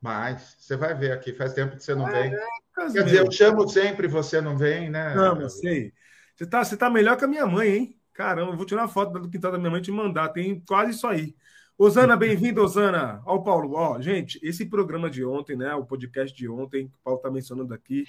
Mais. 0.00 0.56
Você 0.58 0.76
vai 0.76 0.94
ver 0.94 1.12
aqui, 1.12 1.32
faz 1.32 1.52
tempo 1.54 1.76
que 1.76 1.82
você 1.82 1.94
não 1.94 2.06
vem. 2.06 2.34
Quer 2.74 3.04
dizer, 3.04 3.20
eu 3.20 3.30
chamo 3.30 3.68
sempre, 3.68 4.08
você 4.08 4.40
não 4.40 4.56
vem, 4.56 4.90
né? 4.90 5.14
Não, 5.14 5.40
eu 5.40 5.48
sei. 5.48 5.92
Você 6.34 6.46
tá, 6.46 6.64
você 6.64 6.76
tá 6.76 6.90
melhor 6.90 7.16
que 7.16 7.24
a 7.24 7.28
minha 7.28 7.46
mãe, 7.46 7.68
hein? 7.70 8.00
Caramba, 8.12 8.52
eu 8.52 8.56
vou 8.56 8.66
tirar 8.66 8.82
uma 8.82 8.88
foto 8.88 9.18
do 9.18 9.30
quintal 9.30 9.52
da 9.52 9.58
minha 9.58 9.70
mãe 9.70 9.80
e 9.80 9.84
te 9.84 9.92
mandar. 9.92 10.28
Tem 10.30 10.60
quase 10.66 10.92
isso 10.92 11.06
aí. 11.06 11.34
Osana, 11.78 12.16
bem-vindo, 12.16 12.62
Osana. 12.62 13.22
Ó, 13.24 13.38
Paulo, 13.38 13.74
ó, 13.74 14.00
gente, 14.00 14.38
esse 14.42 14.66
programa 14.66 15.08
de 15.08 15.24
ontem, 15.24 15.56
né? 15.56 15.74
O 15.74 15.84
podcast 15.84 16.36
de 16.36 16.48
ontem, 16.48 16.88
que 16.88 16.94
o 16.94 16.98
Paulo 17.02 17.20
tá 17.20 17.30
mencionando 17.30 17.72
aqui. 17.72 18.04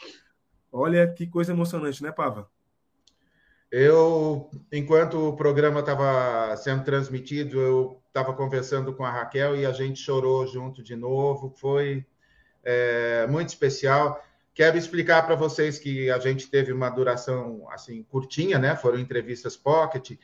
Olha 0.76 1.08
que 1.08 1.28
coisa 1.28 1.54
emocionante, 1.54 2.02
né, 2.02 2.12
Pava? 2.12 2.50
Eu, 3.72 4.50
enquanto 4.72 5.30
o 5.30 5.36
programa 5.36 5.82
estava 5.82 6.56
sendo 6.58 6.84
transmitido, 6.84 7.60
eu 7.60 8.02
estava 8.08 8.34
conversando 8.34 8.94
com 8.94 9.06
a 9.06 9.12
Raquel 9.12 9.56
e 9.56 9.66
a 9.66 9.72
gente 9.72 10.00
chorou 10.00 10.46
junto 10.48 10.84
de 10.84 10.96
novo. 10.96 11.54
Foi 11.56 12.06
é, 12.64 13.28
muito 13.28 13.50
especial. 13.50 14.24
Quero 14.54 14.78
explicar 14.78 15.26
para 15.26 15.36
vocês 15.36 15.78
que 15.78 16.10
a 16.10 16.18
gente 16.18 16.50
teve 16.50 16.72
uma 16.72 16.90
duração 16.90 17.68
assim 17.72 18.04
curtinha, 18.04 18.58
né? 18.58 18.76
Foram 18.76 19.00
entrevistas 19.00 19.56
pocket 19.56 20.18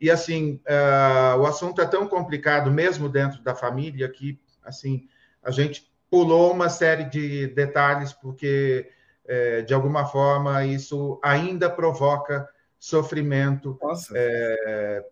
e 0.00 0.10
assim 0.10 0.60
uh, 0.66 1.38
o 1.38 1.46
assunto 1.46 1.80
é 1.80 1.86
tão 1.86 2.06
complicado 2.06 2.70
mesmo 2.70 3.08
dentro 3.08 3.42
da 3.42 3.54
família 3.54 4.08
que 4.08 4.40
assim 4.62 5.08
a 5.42 5.50
gente 5.50 5.90
pulou 6.10 6.52
uma 6.52 6.68
série 6.68 7.04
de 7.04 7.46
detalhes 7.48 8.12
porque 8.12 8.90
é, 9.26 9.62
de 9.62 9.72
alguma 9.72 10.06
forma 10.06 10.64
isso 10.64 11.18
ainda 11.22 11.70
provoca 11.70 12.48
sofrimento 12.78 13.78
é, 14.14 15.04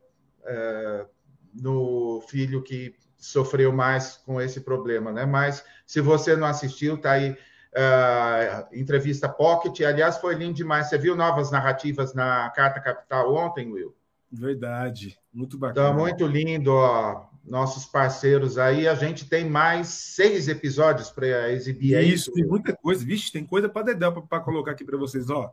é, 0.44 1.06
no 1.54 2.22
filho 2.28 2.62
que 2.62 2.94
sofreu 3.16 3.72
mais 3.72 4.16
com 4.16 4.40
esse 4.40 4.60
problema, 4.60 5.12
né? 5.12 5.24
Mas 5.24 5.64
se 5.86 6.00
você 6.00 6.34
não 6.34 6.46
assistiu, 6.46 6.98
tá 6.98 7.12
aí 7.12 7.30
uh, 7.30 8.66
entrevista 8.72 9.28
Pocket. 9.28 9.80
Aliás, 9.80 10.18
foi 10.18 10.34
lindo 10.34 10.54
demais. 10.54 10.88
Você 10.88 10.98
viu 10.98 11.16
novas 11.16 11.50
narrativas 11.50 12.14
na 12.14 12.50
Carta 12.50 12.80
Capital 12.80 13.32
ontem, 13.34 13.70
Will? 13.70 13.94
Verdade, 14.30 15.18
muito 15.32 15.58
bacana. 15.58 15.88
Então, 15.88 16.00
muito 16.00 16.26
lindo, 16.26 16.72
ó, 16.72 17.26
nossos 17.44 17.84
parceiros 17.84 18.58
aí. 18.58 18.86
A 18.86 18.94
gente 18.94 19.28
tem 19.28 19.48
mais 19.48 19.88
seis 19.88 20.48
episódios 20.48 21.10
para 21.10 21.50
exibir. 21.52 21.98
Isso, 22.02 22.14
isso, 22.14 22.32
tem 22.32 22.46
muita 22.46 22.76
coisa. 22.76 23.04
Vixe, 23.04 23.32
tem 23.32 23.44
coisa 23.44 23.68
para 23.68 23.86
dedéu 23.86 24.22
para 24.22 24.40
colocar 24.40 24.72
aqui 24.72 24.84
para 24.84 24.98
vocês. 24.98 25.28
Ó, 25.30 25.52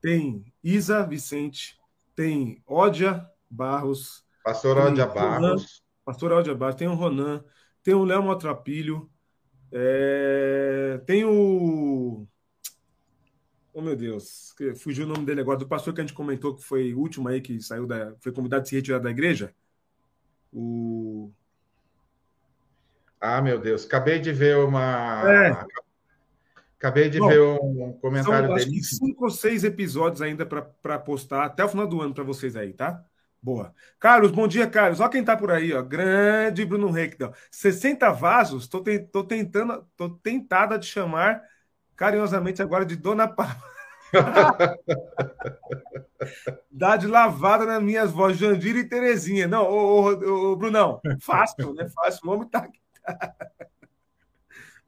tem 0.00 0.44
Isa 0.62 1.06
Vicente, 1.06 1.78
tem 2.14 2.62
Ódia 2.66 3.26
Barros. 3.50 4.24
Pastor 4.44 4.78
Ódia 4.78 5.06
Barros. 5.06 5.82
Pastor 6.04 6.32
Ódia 6.32 6.54
Barros, 6.54 6.76
tem 6.76 6.86
o 6.86 6.94
Ronan, 6.94 7.44
tem 7.82 7.92
o 7.92 8.04
Léo 8.04 8.22
Motrapilho, 8.22 9.10
é, 9.72 11.00
tem 11.04 11.24
o. 11.24 12.26
Oh, 13.74 13.82
meu 13.82 13.96
Deus, 13.96 14.54
fugiu 14.76 15.04
o 15.04 15.08
nome 15.08 15.26
dele 15.26 15.40
agora, 15.40 15.58
do 15.58 15.66
pastor 15.66 15.92
que 15.92 16.00
a 16.00 16.04
gente 16.04 16.14
comentou 16.14 16.54
que 16.54 16.62
foi 16.62 16.94
o 16.94 16.98
último 17.00 17.28
aí 17.28 17.40
que 17.40 17.60
saiu 17.60 17.86
da. 17.86 18.14
Foi 18.20 18.32
convidado 18.32 18.62
a 18.62 18.64
se 18.64 18.76
retirar 18.76 19.00
da 19.00 19.10
igreja. 19.10 19.52
O. 20.58 21.30
Ah, 23.20 23.42
meu 23.42 23.60
Deus, 23.60 23.84
acabei 23.84 24.18
de 24.18 24.32
ver 24.32 24.56
uma. 24.56 25.22
É. 25.30 25.66
Acabei 26.78 27.10
de 27.10 27.18
Bom, 27.18 27.28
ver 27.28 27.40
um 27.40 27.92
comentário 28.00 28.48
são, 28.48 28.56
dele. 28.56 28.82
cinco 28.82 29.24
ou 29.24 29.30
seis 29.30 29.64
episódios 29.64 30.22
ainda 30.22 30.46
para 30.46 30.98
postar 30.98 31.44
até 31.44 31.62
o 31.62 31.68
final 31.68 31.86
do 31.86 32.00
ano 32.00 32.14
para 32.14 32.24
vocês 32.24 32.56
aí, 32.56 32.72
tá? 32.72 33.04
Boa. 33.42 33.74
Carlos, 33.98 34.30
bom 34.30 34.48
dia, 34.48 34.66
Carlos. 34.66 34.98
Olha 34.98 35.10
quem 35.10 35.22
tá 35.22 35.36
por 35.36 35.50
aí, 35.50 35.74
ó. 35.74 35.82
Grande 35.82 36.64
Bruno 36.64 36.90
Reckdell. 36.90 37.32
60 37.50 38.10
vasos, 38.12 38.66
tô, 38.66 38.82
te, 38.82 38.98
tô 38.98 39.24
tentando, 39.24 39.86
tô 39.96 40.08
tentada 40.08 40.78
de 40.78 40.86
chamar 40.86 41.42
carinhosamente 41.94 42.62
agora 42.62 42.84
de 42.84 42.96
Dona 42.96 43.28
Pava. 43.28 43.75
Dá 46.70 46.96
de 46.96 47.06
lavada 47.06 47.64
nas 47.64 47.82
minhas 47.82 48.10
vozes, 48.10 48.38
Jandira 48.38 48.78
e 48.78 48.88
Terezinha. 48.88 49.46
Não, 49.48 49.64
ô, 49.64 50.02
ô, 50.02 50.52
ô, 50.52 50.56
Brunão, 50.56 51.00
fácil, 51.20 51.72
né? 51.74 51.88
Fácil. 51.88 52.28
O 52.28 52.32
homem 52.32 52.48
tá 52.48 52.58
aqui. 52.60 52.80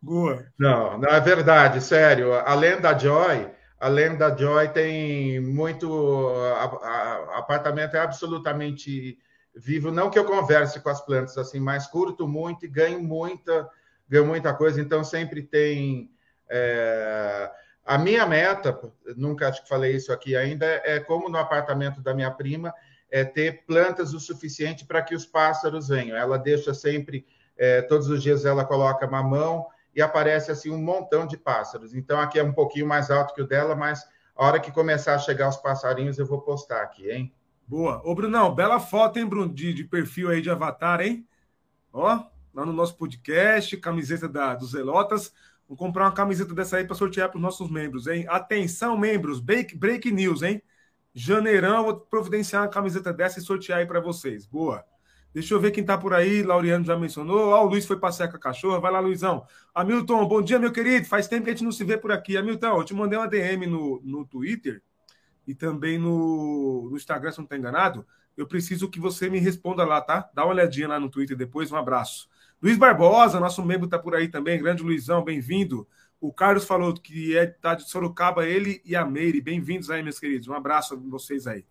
Boa. 0.00 0.46
Não, 0.58 0.96
não 0.98 1.08
é 1.08 1.20
verdade, 1.20 1.80
sério. 1.80 2.32
Além 2.32 2.80
da 2.80 2.96
Joy, 2.96 3.50
além 3.80 4.16
da 4.16 4.34
Joy, 4.34 4.68
tem 4.68 5.40
muito. 5.40 6.28
A, 6.54 6.64
a, 6.64 7.38
apartamento 7.38 7.96
é 7.96 8.00
absolutamente 8.00 9.18
vivo. 9.54 9.90
Não 9.90 10.08
que 10.08 10.18
eu 10.18 10.24
converse 10.24 10.80
com 10.80 10.88
as 10.88 11.00
plantas 11.00 11.36
assim, 11.36 11.58
mas 11.58 11.86
curto 11.86 12.28
muito 12.28 12.64
e 12.64 12.68
ganho 12.68 13.02
muita, 13.02 13.68
ganho 14.08 14.26
muita 14.26 14.54
coisa. 14.54 14.80
Então 14.80 15.02
sempre 15.02 15.42
tem. 15.42 16.10
É, 16.48 17.50
a 17.88 17.96
minha 17.96 18.26
meta, 18.26 18.78
nunca 19.16 19.48
acho 19.48 19.62
que 19.62 19.68
falei 19.68 19.96
isso 19.96 20.12
aqui 20.12 20.36
ainda, 20.36 20.66
é 20.84 21.00
como 21.00 21.30
no 21.30 21.38
apartamento 21.38 22.02
da 22.02 22.12
minha 22.12 22.30
prima, 22.30 22.74
é 23.10 23.24
ter 23.24 23.64
plantas 23.64 24.12
o 24.12 24.20
suficiente 24.20 24.84
para 24.84 25.00
que 25.00 25.14
os 25.14 25.24
pássaros 25.24 25.88
venham. 25.88 26.14
Ela 26.14 26.38
deixa 26.38 26.74
sempre, 26.74 27.24
é, 27.56 27.80
todos 27.80 28.10
os 28.10 28.22
dias 28.22 28.44
ela 28.44 28.62
coloca 28.62 29.06
mamão 29.06 29.66
e 29.94 30.02
aparece 30.02 30.50
assim 30.50 30.70
um 30.70 30.76
montão 30.76 31.26
de 31.26 31.38
pássaros. 31.38 31.94
Então 31.94 32.20
aqui 32.20 32.38
é 32.38 32.44
um 32.44 32.52
pouquinho 32.52 32.86
mais 32.86 33.10
alto 33.10 33.32
que 33.32 33.40
o 33.40 33.46
dela, 33.46 33.74
mas 33.74 34.04
a 34.36 34.44
hora 34.44 34.60
que 34.60 34.70
começar 34.70 35.14
a 35.14 35.18
chegar 35.18 35.48
os 35.48 35.56
passarinhos 35.56 36.18
eu 36.18 36.26
vou 36.26 36.42
postar 36.42 36.82
aqui, 36.82 37.10
hein? 37.10 37.32
Boa. 37.66 38.02
Ô, 38.04 38.14
Brunão, 38.14 38.54
bela 38.54 38.78
foto, 38.78 39.18
hein, 39.18 39.24
Bruno, 39.24 39.54
de, 39.54 39.72
de 39.72 39.84
perfil 39.84 40.28
aí 40.28 40.42
de 40.42 40.50
avatar, 40.50 41.00
hein? 41.00 41.26
Ó, 41.90 42.22
lá 42.52 42.66
no 42.66 42.72
nosso 42.72 42.98
podcast, 42.98 43.74
camiseta 43.78 44.28
da, 44.28 44.54
dos 44.54 44.72
Zelotas. 44.72 45.32
Vou 45.68 45.76
comprar 45.76 46.06
uma 46.06 46.12
camiseta 46.12 46.54
dessa 46.54 46.78
aí 46.78 46.84
para 46.84 46.96
sortear 46.96 47.28
para 47.28 47.36
os 47.36 47.42
nossos 47.42 47.70
membros, 47.70 48.06
hein? 48.06 48.24
Atenção, 48.28 48.96
membros, 48.96 49.38
break, 49.38 49.76
break 49.76 50.10
news, 50.10 50.42
hein? 50.42 50.62
Janeirão, 51.14 51.84
vou 51.84 52.00
providenciar 52.00 52.62
uma 52.62 52.68
camiseta 52.68 53.12
dessa 53.12 53.38
e 53.38 53.42
sortear 53.42 53.80
aí 53.80 53.86
para 53.86 54.00
vocês. 54.00 54.46
Boa. 54.46 54.82
Deixa 55.32 55.52
eu 55.52 55.60
ver 55.60 55.70
quem 55.70 55.82
está 55.82 55.98
por 55.98 56.14
aí. 56.14 56.42
Laureano 56.42 56.84
já 56.84 56.96
mencionou. 56.96 57.50
Ó, 57.50 57.64
o 57.64 57.68
Luiz 57.68 57.84
foi 57.84 57.98
passear 57.98 58.28
com 58.30 58.36
a 58.36 58.40
cachorra. 58.40 58.80
Vai 58.80 58.90
lá, 58.90 58.98
Luizão. 58.98 59.44
Hamilton, 59.74 60.26
bom 60.26 60.40
dia, 60.40 60.58
meu 60.58 60.72
querido. 60.72 61.06
Faz 61.06 61.28
tempo 61.28 61.44
que 61.44 61.50
a 61.50 61.52
gente 61.52 61.64
não 61.64 61.72
se 61.72 61.84
vê 61.84 61.98
por 61.98 62.10
aqui. 62.10 62.36
Hamilton, 62.36 62.78
eu 62.78 62.84
te 62.84 62.94
mandei 62.94 63.18
uma 63.18 63.28
DM 63.28 63.66
no, 63.66 64.00
no 64.02 64.24
Twitter 64.24 64.82
e 65.46 65.54
também 65.54 65.98
no, 65.98 66.88
no 66.90 66.96
Instagram, 66.96 67.30
se 67.30 67.38
não 67.38 67.44
estou 67.44 67.58
enganado. 67.58 68.06
Eu 68.36 68.46
preciso 68.46 68.88
que 68.88 68.98
você 68.98 69.28
me 69.28 69.38
responda 69.38 69.84
lá, 69.84 70.00
tá? 70.00 70.30
Dá 70.34 70.44
uma 70.44 70.52
olhadinha 70.54 70.88
lá 70.88 70.98
no 70.98 71.10
Twitter 71.10 71.36
depois. 71.36 71.70
Um 71.70 71.76
abraço. 71.76 72.28
Luiz 72.60 72.76
Barbosa, 72.76 73.38
nosso 73.38 73.64
membro, 73.64 73.84
está 73.84 73.98
por 73.98 74.16
aí 74.16 74.26
também. 74.26 74.58
Grande 74.58 74.82
Luizão, 74.82 75.22
bem-vindo. 75.22 75.86
O 76.20 76.32
Carlos 76.32 76.64
falou 76.64 76.92
que 76.92 77.38
é 77.38 77.46
tá 77.46 77.76
de 77.76 77.88
Sorocaba, 77.88 78.44
ele 78.44 78.82
e 78.84 78.96
a 78.96 79.04
Meire. 79.04 79.40
Bem-vindos 79.40 79.90
aí, 79.90 80.02
meus 80.02 80.18
queridos. 80.18 80.48
Um 80.48 80.54
abraço 80.54 80.94
a 80.94 80.96
vocês 80.96 81.46
aí. 81.46 81.64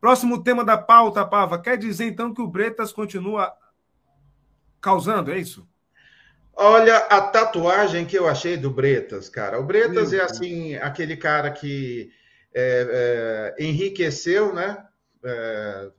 Próximo 0.00 0.40
tema 0.40 0.64
da 0.64 0.78
pauta, 0.78 1.26
Pava. 1.26 1.60
Quer 1.60 1.76
dizer 1.76 2.04
então 2.04 2.32
que 2.32 2.40
o 2.40 2.46
Bretas 2.46 2.92
continua 2.92 3.52
causando, 4.80 5.32
é 5.32 5.38
isso? 5.38 5.68
Olha 6.54 6.96
a 6.96 7.20
tatuagem 7.20 8.06
que 8.06 8.16
eu 8.16 8.28
achei 8.28 8.56
do 8.56 8.70
Bretas, 8.70 9.28
cara. 9.28 9.58
O 9.58 9.64
Bretas 9.64 10.12
é 10.12 10.20
assim, 10.20 10.76
aquele 10.76 11.16
cara 11.16 11.50
que 11.50 12.12
é, 12.54 13.54
é, 13.58 13.64
enriqueceu, 13.64 14.54
né? 14.54 14.86
É, 15.24 15.90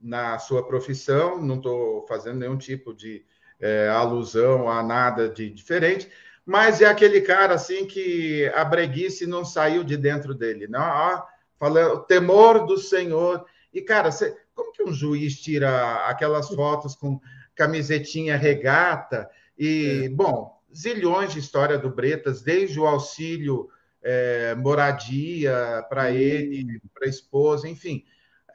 na 0.00 0.36
sua 0.40 0.66
profissão, 0.66 1.40
não 1.40 1.58
estou 1.58 2.04
fazendo 2.08 2.40
nenhum 2.40 2.58
tipo 2.58 2.92
de 2.92 3.24
é, 3.62 3.88
alusão 3.88 4.68
a 4.68 4.82
nada 4.82 5.28
de 5.28 5.48
diferente, 5.48 6.10
mas 6.44 6.82
é 6.82 6.86
aquele 6.86 7.20
cara 7.20 7.54
assim 7.54 7.86
que 7.86 8.50
a 8.54 8.64
breguice 8.64 9.24
não 9.26 9.44
saiu 9.44 9.84
de 9.84 9.96
dentro 9.96 10.34
dele, 10.34 10.66
não? 10.66 10.82
Ó, 10.82 11.22
falando, 11.58 11.94
o 11.94 12.00
temor 12.00 12.66
do 12.66 12.76
Senhor. 12.76 13.46
E, 13.72 13.80
cara, 13.80 14.10
você, 14.10 14.36
como 14.52 14.72
que 14.72 14.82
um 14.82 14.92
juiz 14.92 15.40
tira 15.40 16.04
aquelas 16.06 16.48
fotos 16.48 16.96
com 16.96 17.20
camisetinha 17.54 18.36
regata? 18.36 19.30
E, 19.56 20.06
é. 20.06 20.08
bom, 20.08 20.60
zilhões 20.74 21.32
de 21.32 21.38
história 21.38 21.78
do 21.78 21.88
Bretas, 21.88 22.42
desde 22.42 22.80
o 22.80 22.86
auxílio 22.86 23.68
é, 24.02 24.56
moradia 24.56 25.86
para 25.88 26.10
ele, 26.10 26.80
para 26.92 27.06
a 27.06 27.10
esposa, 27.10 27.68
enfim. 27.68 28.04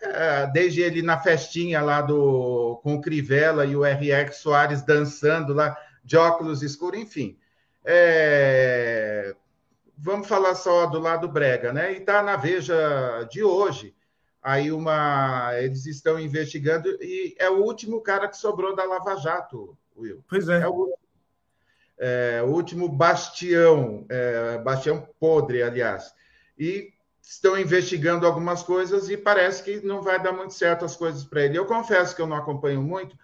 É, 0.02 0.48
desde 0.48 0.82
ele 0.82 1.02
na 1.02 1.18
festinha 1.18 1.82
lá 1.82 2.02
do 2.02 2.80
com 2.84 2.96
o 2.96 3.02
Crivella 3.02 3.66
e 3.66 3.76
o 3.76 3.84
RX 3.84 4.38
Soares 4.38 4.82
dançando 4.82 5.54
lá 5.54 5.78
de 6.04 6.16
óculos 6.16 6.62
escuros, 6.62 7.00
enfim. 7.00 7.38
É, 7.84 9.36
vamos 9.98 10.28
falar 10.28 10.56
só 10.56 10.86
do 10.86 11.00
lado 11.00 11.28
brega, 11.28 11.74
né? 11.74 11.94
E 11.94 12.00
tá 12.00 12.22
na 12.22 12.36
Veja 12.36 13.28
de 13.32 13.44
hoje. 13.44 13.96
Aí 14.42 14.72
uma 14.72 15.52
eles 15.58 15.86
estão 15.86 16.20
investigando 16.20 16.90
e 17.02 17.36
é 17.38 17.50
o 17.50 17.64
último 17.64 18.00
cara 18.02 18.28
que 18.28 18.38
sobrou 18.38 18.76
da 18.76 18.86
Lava 18.86 19.16
Jato, 19.18 19.78
Will. 19.98 20.24
Pois 20.30 20.48
é. 20.48 20.62
É 20.62 20.68
o, 20.68 20.98
é, 21.98 22.42
o 22.44 22.48
último 22.48 22.88
bastião, 22.88 24.06
é, 24.08 24.58
bastião 24.60 25.08
podre, 25.20 25.64
aliás. 25.64 26.14
E 26.58 26.94
estão 27.28 27.60
investigando 27.60 28.26
algumas 28.26 28.64
coisas 28.64 29.10
e 29.10 29.18
parece 29.18 29.62
que 29.62 29.86
não 29.86 30.02
vai 30.02 30.18
dar 30.22 30.32
muito 30.32 30.54
certo 30.54 30.86
as 30.86 30.96
coisas 30.96 31.26
para 31.26 31.44
ele. 31.44 31.58
Eu 31.58 31.66
confesso 31.66 32.16
que 32.16 32.22
eu 32.22 32.28
não 32.28 32.38
acompanho 32.38 32.82
muito, 32.82 33.18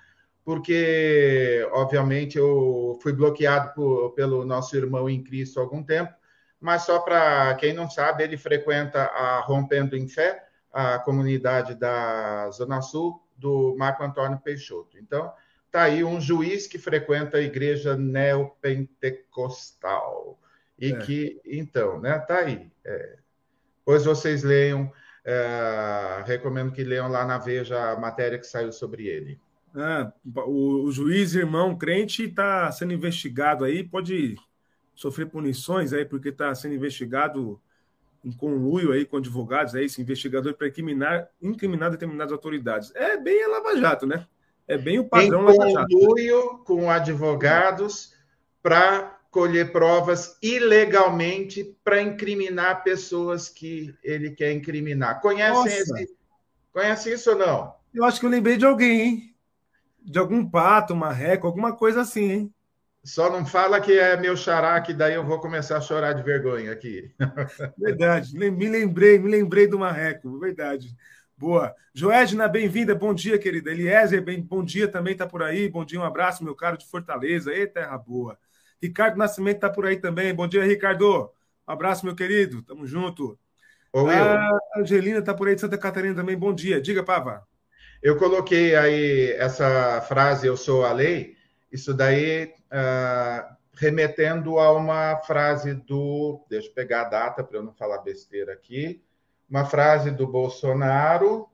porque, 0.43 1.65
obviamente, 1.71 2.37
eu 2.37 2.99
fui 3.01 3.13
bloqueado 3.13 3.73
por, 3.73 4.11
pelo 4.11 4.43
nosso 4.45 4.75
irmão 4.75 5.09
em 5.09 5.23
Cristo 5.23 5.57
há 5.59 5.63
algum 5.63 5.81
tempo, 5.81 6.13
mas 6.59 6.81
só 6.83 6.99
para 6.99 7.55
quem 7.55 7.73
não 7.73 7.89
sabe, 7.89 8.23
ele 8.23 8.37
frequenta 8.37 9.03
a 9.03 9.39
Rompendo 9.39 9.95
em 9.95 10.05
Fé, 10.07 10.45
a 10.71 10.99
comunidade 10.99 11.73
da 11.75 12.51
Zona 12.51 12.81
Sul 12.81 13.25
do 13.37 13.73
Marco 13.77 14.03
Antônio 14.03 14.37
Peixoto. 14.39 14.97
Então, 14.97 15.31
tá 15.71 15.83
aí 15.83 16.03
um 16.03 16.19
juiz 16.19 16.67
que 16.67 16.77
frequenta 16.77 17.37
a 17.37 17.41
igreja 17.41 17.95
neopentecostal. 17.95 20.37
E 20.77 20.91
é. 20.91 20.97
que, 20.97 21.39
então, 21.45 22.01
né, 22.01 22.19
tá 22.19 22.39
aí. 22.39 22.69
É, 22.83 23.22
Pois 23.85 24.05
vocês 24.05 24.43
leiam, 24.43 24.91
é, 25.25 26.23
recomendo 26.25 26.71
que 26.71 26.83
leiam 26.83 27.07
lá 27.07 27.25
na 27.25 27.37
Veja 27.37 27.91
a 27.91 27.99
matéria 27.99 28.39
que 28.39 28.47
saiu 28.47 28.71
sobre 28.71 29.07
ele. 29.07 29.39
Ah, 29.75 30.13
o, 30.45 30.83
o, 30.83 30.91
juiz 30.91 31.33
irmão 31.33 31.75
crente 31.75 32.25
está 32.25 32.71
sendo 32.71 32.93
investigado 32.93 33.65
aí, 33.65 33.83
pode 33.83 34.35
sofrer 34.93 35.25
punições 35.25 35.93
aí, 35.93 36.05
porque 36.05 36.29
está 36.29 36.53
sendo 36.53 36.75
investigado 36.75 37.59
em 38.23 38.31
conluio 38.31 38.91
aí 38.91 39.03
com 39.03 39.17
advogados, 39.17 39.75
aí, 39.75 39.85
esse 39.85 40.01
investigador 40.01 40.53
para 40.53 40.67
incriminar, 40.67 41.27
incriminar 41.41 41.89
determinadas 41.89 42.31
autoridades. 42.31 42.91
É 42.95 43.17
bem 43.17 43.43
a 43.43 43.47
Lava 43.47 43.75
Jato, 43.75 44.05
né? 44.05 44.27
É 44.67 44.77
bem 44.77 44.99
o 44.99 45.05
padrão 45.05 45.41
em 45.41 45.57
Lava 45.57 45.69
Jato. 45.69 45.87
conluio 45.89 46.59
com 46.59 46.89
advogados 46.89 48.13
para 48.61 49.12
colher 49.33 49.71
provas 49.71 50.37
ilegalmente 50.43 51.75
para 51.83 51.99
incriminar 51.99 52.83
pessoas 52.83 53.49
que 53.49 53.93
ele 54.03 54.29
quer 54.29 54.53
incriminar. 54.53 55.19
Conhecem 55.21 55.73
esse? 55.73 56.15
Conhece 56.71 57.13
isso 57.13 57.31
ou 57.31 57.37
não? 57.37 57.73
Eu 57.91 58.05
acho 58.05 58.19
que 58.19 58.27
eu 58.27 58.29
lembrei 58.29 58.57
de 58.57 58.65
alguém, 58.65 59.01
hein? 59.01 59.35
De 59.99 60.19
algum 60.19 60.47
pato, 60.47 60.93
uma 60.93 61.11
reca, 61.11 61.47
alguma 61.47 61.75
coisa 61.75 62.01
assim, 62.01 62.31
hein? 62.31 62.53
Só 63.03 63.29
não 63.29 63.43
fala 63.45 63.81
que 63.81 63.97
é 63.97 64.15
meu 64.15 64.37
xará, 64.37 64.79
que 64.79 64.93
daí 64.93 65.15
eu 65.15 65.25
vou 65.25 65.39
começar 65.39 65.77
a 65.77 65.81
chorar 65.81 66.13
de 66.13 66.21
vergonha 66.21 66.71
aqui. 66.71 67.11
Verdade. 67.77 68.37
Me 68.37 68.69
lembrei, 68.69 69.17
me 69.17 69.29
lembrei 69.29 69.67
do 69.67 69.79
marreco, 69.79 70.39
verdade. 70.39 70.95
Boa. 71.35 71.75
Joedna, 71.93 72.47
bem-vinda, 72.47 72.93
bom 72.93 73.13
dia, 73.13 73.39
querida. 73.39 73.71
Eliezer, 73.71 74.23
bem, 74.23 74.41
bom 74.41 74.63
dia 74.63 74.87
também, 74.87 75.17
tá 75.17 75.25
por 75.25 75.41
aí. 75.41 75.67
Bom 75.67 75.83
dia, 75.83 75.99
um 75.99 76.03
abraço, 76.03 76.43
meu 76.43 76.55
caro 76.55 76.77
de 76.77 76.85
Fortaleza. 76.85 77.51
Ei, 77.51 77.65
terra 77.67 77.97
boa. 77.97 78.37
Ricardo 78.83 79.17
Nascimento 79.17 79.55
está 79.55 79.69
por 79.69 79.85
aí 79.85 79.95
também. 79.95 80.35
Bom 80.35 80.45
dia, 80.45 80.61
Ricardo. 80.61 81.31
Um 81.65 81.71
abraço, 81.71 82.05
meu 82.05 82.13
querido. 82.13 82.61
Tamo 82.63 82.85
junto. 82.85 83.39
Ô, 83.93 84.09
a 84.09 84.49
Angelina 84.75 85.19
está 85.19 85.33
por 85.33 85.47
aí 85.47 85.55
de 85.55 85.61
Santa 85.61 85.77
Catarina 85.77 86.13
também. 86.13 86.37
Bom 86.37 86.53
dia. 86.53 86.81
Diga, 86.81 87.01
Pava. 87.01 87.47
Eu 88.01 88.17
coloquei 88.17 88.75
aí 88.75 89.31
essa 89.37 90.01
frase, 90.01 90.45
eu 90.45 90.57
sou 90.57 90.83
a 90.83 90.91
lei, 90.91 91.37
isso 91.71 91.93
daí 91.93 92.53
uh, 92.73 93.55
remetendo 93.73 94.59
a 94.59 94.73
uma 94.73 95.15
frase 95.21 95.73
do. 95.73 96.45
Deixa 96.49 96.67
eu 96.67 96.73
pegar 96.73 97.03
a 97.03 97.09
data 97.09 97.41
para 97.41 97.59
eu 97.59 97.63
não 97.63 97.71
falar 97.71 97.99
besteira 97.99 98.51
aqui. 98.51 99.01
Uma 99.49 99.63
frase 99.63 100.11
do 100.11 100.27
Bolsonaro. 100.27 101.47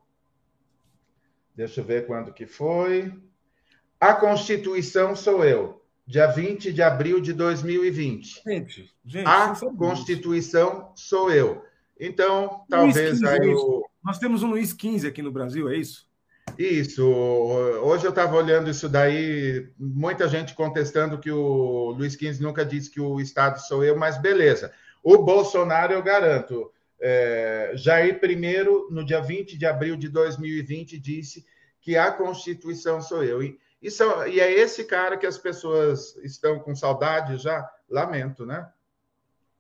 Deixa 1.56 1.82
eu 1.82 1.86
ver 1.86 2.08
quando 2.08 2.34
que 2.34 2.48
foi. 2.48 3.14
A 4.00 4.16
Constituição 4.16 5.16
sou 5.16 5.46
eu 5.46 5.79
dia 6.10 6.26
20 6.26 6.74
de 6.74 6.82
abril 6.82 7.22
de 7.22 7.34
2020. 7.34 8.42
Gente, 8.44 8.92
gente 9.06 9.28
a 9.28 9.54
Constituição 9.78 10.92
sou 10.96 11.32
eu. 11.32 11.64
Então, 12.00 12.66
talvez 12.68 13.22
aí 13.22 13.52
é 13.52 13.54
o... 13.54 13.88
Nós 14.04 14.18
temos 14.18 14.42
um 14.42 14.50
Luiz 14.50 14.72
XV 14.72 15.08
aqui 15.08 15.22
no 15.22 15.32
Brasil, 15.32 15.70
é 15.70 15.78
isso? 15.78 16.10
Isso. 16.58 17.06
Hoje 17.06 18.06
eu 18.06 18.10
estava 18.10 18.36
olhando 18.36 18.72
isso 18.72 18.90
daí, 18.90 19.70
muita 19.78 20.28
gente 20.28 20.56
contestando 20.56 21.20
que 21.20 21.30
o 21.30 21.92
Luiz 21.92 22.14
XV 22.14 22.42
nunca 22.42 22.66
disse 22.66 22.90
que 22.90 23.00
o 23.00 23.22
Estado 23.22 23.60
sou 23.60 23.84
eu, 23.84 23.96
mas 23.96 24.20
beleza. 24.20 24.72
O 25.04 25.20
Bolsonaro, 25.20 25.94
eu 25.94 26.02
garanto, 26.02 26.72
é, 27.00 27.74
Jair 27.76 28.20
primeiro, 28.20 28.88
no 28.90 29.06
dia 29.06 29.22
20 29.22 29.56
de 29.56 29.66
abril 29.68 29.96
de 29.96 30.10
2020, 30.10 30.98
disse 30.98 31.46
que 31.80 31.96
a 31.96 32.12
Constituição 32.12 33.00
sou 33.00 33.24
eu. 33.24 33.44
E, 33.44 33.60
isso, 33.82 34.04
é, 34.04 34.30
e 34.30 34.40
é 34.40 34.52
esse 34.52 34.84
cara 34.84 35.18
que 35.18 35.26
as 35.26 35.38
pessoas 35.38 36.16
estão 36.18 36.60
com 36.60 36.76
saudade 36.76 37.38
já? 37.38 37.70
Lamento, 37.90 38.46
né? 38.46 38.68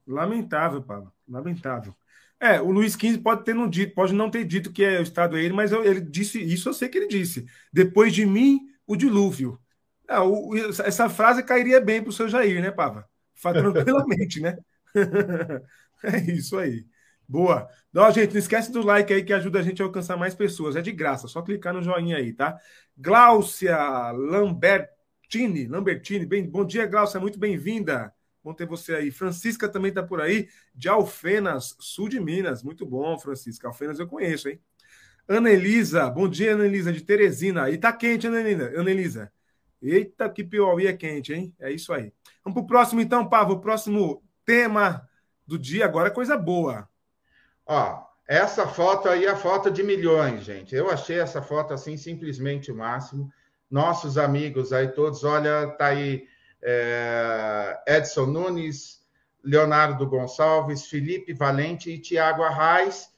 Lamentável, 0.05 0.81
Paulo. 0.81 1.13
Lamentável. 1.27 1.95
É, 2.39 2.61
o 2.61 2.71
Luiz 2.71 2.93
XV 2.93 3.19
pode 3.19 3.43
ter 3.43 3.53
não 3.53 3.69
dito, 3.69 3.93
pode 3.93 4.13
não 4.13 4.29
ter 4.29 4.45
dito 4.45 4.71
que 4.71 4.83
é 4.83 4.99
o 4.99 5.03
Estado 5.03 5.37
é 5.37 5.43
ele, 5.43 5.53
mas 5.53 5.71
eu, 5.71 5.83
ele 5.83 5.99
disse 5.99 6.41
isso, 6.41 6.69
eu 6.69 6.73
sei 6.73 6.87
que 6.87 6.97
ele 6.97 7.07
disse. 7.07 7.45
Depois 7.71 8.13
de 8.13 8.25
mim, 8.25 8.59
o 8.87 8.95
dilúvio. 8.95 9.59
É, 10.07 10.19
o, 10.19 10.55
essa 10.83 11.09
frase 11.09 11.43
cairia 11.43 11.79
bem 11.79 12.01
para 12.01 12.09
o 12.09 12.13
seu 12.13 12.27
Jair, 12.27 12.61
né, 12.61 12.71
Pava? 12.71 13.07
Tranquilamente, 13.41 14.41
né? 14.41 14.57
é 16.03 16.31
isso 16.31 16.57
aí. 16.57 16.85
Boa. 17.29 17.69
Não, 17.93 18.11
gente, 18.11 18.31
não 18.31 18.39
esquece 18.39 18.71
do 18.71 18.81
like 18.83 19.13
aí 19.13 19.23
que 19.23 19.31
ajuda 19.31 19.59
a 19.59 19.61
gente 19.61 19.83
a 19.83 19.85
alcançar 19.85 20.17
mais 20.17 20.33
pessoas. 20.33 20.75
É 20.75 20.81
de 20.81 20.91
graça, 20.91 21.27
só 21.27 21.43
clicar 21.43 21.71
no 21.71 21.83
joinha 21.83 22.17
aí, 22.17 22.33
tá? 22.33 22.57
Gláucia 22.97 23.77
Lambertini, 24.11 25.67
Lambertini, 25.67 26.25
bem, 26.25 26.49
bom 26.49 26.65
dia, 26.65 26.87
Gláucia, 26.87 27.19
muito 27.19 27.37
bem-vinda. 27.37 28.11
Bom 28.43 28.51
ter 28.51 28.65
você 28.65 28.95
aí. 28.95 29.11
Francisca 29.11 29.69
também 29.69 29.89
está 29.89 30.01
por 30.01 30.19
aí, 30.19 30.49
de 30.73 30.89
Alfenas, 30.89 31.75
sul 31.79 32.09
de 32.09 32.19
Minas. 32.19 32.63
Muito 32.63 32.83
bom, 32.83 33.19
Francisca. 33.19 33.67
Alfenas 33.67 33.99
eu 33.99 34.07
conheço, 34.07 34.49
hein? 34.49 34.59
Ana 35.27 35.51
Elisa, 35.51 36.09
bom 36.09 36.27
dia, 36.27 36.53
Ana 36.53 36.65
Elisa, 36.65 36.91
de 36.91 37.01
Teresina. 37.01 37.69
E 37.69 37.77
tá 37.77 37.93
quente, 37.93 38.25
Ana 38.25 38.41
Elisa. 38.41 38.73
Ana 38.75 38.89
Elisa. 38.89 39.31
Eita, 39.79 40.27
que 40.31 40.43
Piauí 40.43 40.87
é 40.87 40.93
quente, 40.93 41.31
hein? 41.31 41.53
É 41.59 41.71
isso 41.71 41.93
aí. 41.93 42.11
Vamos 42.43 42.59
pro 42.59 42.65
próximo, 42.65 43.01
então, 43.01 43.29
Pavo. 43.29 43.53
O 43.53 43.59
próximo 43.61 44.23
tema 44.43 45.07
do 45.45 45.59
dia 45.59 45.85
agora 45.85 46.07
é 46.07 46.11
coisa 46.11 46.35
boa. 46.35 46.88
Ó, 47.71 48.03
essa 48.27 48.67
foto 48.67 49.07
aí 49.07 49.27
é 49.27 49.29
a 49.29 49.35
foto 49.35 49.69
de 49.69 49.83
milhões, 49.83 50.43
gente. 50.43 50.75
Eu 50.75 50.89
achei 50.89 51.19
essa 51.19 51.39
foto 51.39 51.71
assim 51.71 51.97
simplesmente 51.97 52.71
o 52.71 52.75
máximo. 52.75 53.31
Nossos 53.69 54.17
amigos 54.17 54.73
aí 54.73 54.87
todos, 54.87 55.23
olha, 55.23 55.67
tá 55.77 55.85
aí 55.85 56.27
é, 56.63 57.79
Edson 57.87 58.25
Nunes, 58.25 59.03
Leonardo 59.43 60.07
Gonçalves, 60.07 60.87
Felipe 60.87 61.31
Valente 61.31 61.91
e 61.91 61.99
Tiago 61.99 62.41
Arraes. 62.41 63.09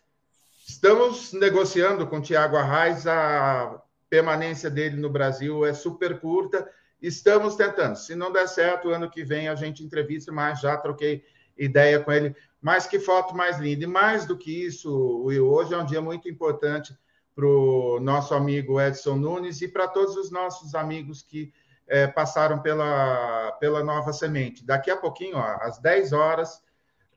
Estamos 0.67 1.31
negociando 1.31 2.05
com 2.05 2.19
Tiago 2.19 2.57
Arraes, 2.57 3.07
a 3.07 3.81
permanência 4.09 4.69
dele 4.69 4.97
no 4.97 5.09
Brasil 5.09 5.65
é 5.65 5.73
super 5.73 6.19
curta. 6.19 6.69
Estamos 7.01 7.55
tentando. 7.55 7.95
Se 7.95 8.15
não 8.15 8.33
der 8.33 8.49
certo, 8.49 8.89
ano 8.89 9.09
que 9.09 9.23
vem 9.23 9.47
a 9.47 9.55
gente 9.55 9.81
entrevista, 9.81 10.29
mas 10.29 10.59
já 10.59 10.75
troquei 10.75 11.23
ideia 11.57 11.99
com 11.99 12.11
ele. 12.11 12.35
Mas 12.61 12.85
que 12.85 12.99
foto 12.99 13.35
mais 13.35 13.59
linda. 13.59 13.83
E 13.83 13.87
mais 13.87 14.25
do 14.25 14.37
que 14.37 14.65
isso, 14.65 15.23
Will, 15.23 15.47
hoje 15.47 15.73
é 15.73 15.77
um 15.77 15.85
dia 15.85 16.01
muito 16.01 16.29
importante 16.29 16.95
para 17.35 17.45
o 17.45 17.99
nosso 17.99 18.33
amigo 18.33 18.79
Edson 18.79 19.15
Nunes 19.15 19.61
e 19.61 19.67
para 19.67 19.87
todos 19.87 20.15
os 20.15 20.31
nossos 20.31 20.75
amigos 20.75 21.21
que 21.21 21.51
é, 21.87 22.07
passaram 22.07 22.61
pela, 22.61 23.51
pela 23.59 23.83
Nova 23.83 24.13
Semente. 24.13 24.65
Daqui 24.65 24.91
a 24.91 24.97
pouquinho, 24.97 25.37
ó, 25.37 25.57
às 25.61 25.79
10 25.79 26.13
horas, 26.13 26.61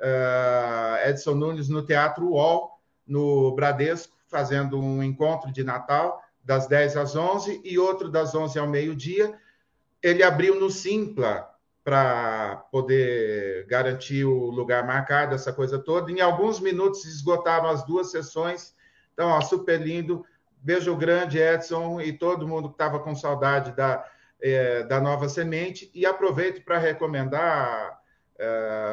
uh, 0.00 1.08
Edson 1.08 1.34
Nunes 1.34 1.68
no 1.68 1.84
Teatro 1.84 2.28
UOL, 2.30 2.80
no 3.06 3.54
Bradesco, 3.54 4.16
fazendo 4.26 4.80
um 4.80 5.02
encontro 5.02 5.52
de 5.52 5.62
Natal, 5.62 6.20
das 6.42 6.66
10 6.66 6.96
às 6.96 7.16
11 7.16 7.60
e 7.64 7.78
outro 7.78 8.10
das 8.10 8.34
11 8.34 8.58
ao 8.58 8.66
meio-dia. 8.66 9.38
Ele 10.02 10.22
abriu 10.22 10.58
no 10.58 10.70
Simpla, 10.70 11.53
para 11.84 12.64
poder 12.72 13.66
garantir 13.66 14.24
o 14.24 14.50
lugar 14.50 14.86
marcado, 14.86 15.34
essa 15.34 15.52
coisa 15.52 15.78
toda. 15.78 16.10
Em 16.10 16.22
alguns 16.22 16.58
minutos 16.58 17.04
esgotaram 17.04 17.68
as 17.68 17.84
duas 17.84 18.10
sessões. 18.10 18.74
Então, 19.12 19.28
ó, 19.28 19.40
super 19.42 19.78
lindo. 19.78 20.24
Beijo 20.62 20.96
grande, 20.96 21.38
Edson, 21.38 22.00
e 22.00 22.10
todo 22.10 22.48
mundo 22.48 22.68
que 22.70 22.74
estava 22.74 22.98
com 22.98 23.14
saudade 23.14 23.72
da, 23.72 24.02
é, 24.40 24.82
da 24.84 24.98
nova 24.98 25.28
semente. 25.28 25.90
E 25.94 26.06
aproveito 26.06 26.64
para 26.64 26.78
recomendar, 26.78 28.00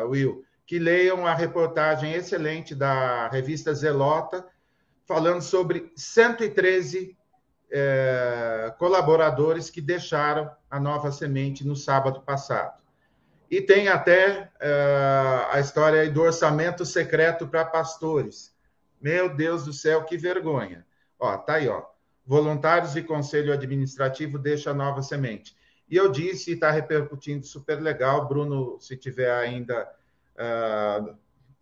uh, 0.03 0.09
Will, 0.09 0.43
que 0.65 0.77
leiam 0.77 1.25
a 1.25 1.33
reportagem 1.33 2.11
excelente 2.11 2.75
da 2.75 3.29
revista 3.29 3.73
Zelota, 3.73 4.45
falando 5.05 5.41
sobre 5.41 5.93
113 5.95 7.17
é, 7.71 8.73
colaboradores 8.77 9.69
que 9.69 9.79
deixaram 9.79 10.51
a 10.69 10.77
nova 10.77 11.09
semente 11.09 11.65
no 11.65 11.75
sábado 11.75 12.21
passado. 12.21 12.80
E 13.51 13.59
tem 13.59 13.89
até 13.89 14.49
é, 14.61 15.47
a 15.51 15.59
história 15.59 16.09
do 16.09 16.21
orçamento 16.21 16.85
secreto 16.85 17.45
para 17.45 17.65
pastores. 17.65 18.55
Meu 19.01 19.35
Deus 19.35 19.65
do 19.65 19.73
céu, 19.73 20.05
que 20.05 20.17
vergonha. 20.17 20.85
Ó, 21.19 21.37
tá 21.37 21.55
aí, 21.55 21.67
ó. 21.67 21.83
Voluntários 22.25 22.95
e 22.95 23.03
Conselho 23.03 23.51
Administrativo 23.51 24.39
deixa 24.39 24.73
nova 24.73 25.01
semente. 25.01 25.53
E 25.89 25.97
eu 25.97 26.09
disse, 26.09 26.53
está 26.53 26.71
repercutindo 26.71 27.45
super 27.45 27.81
legal. 27.81 28.25
Bruno, 28.25 28.79
se 28.79 28.95
tiver 28.95 29.29
ainda 29.29 29.85
uh, 30.37 31.13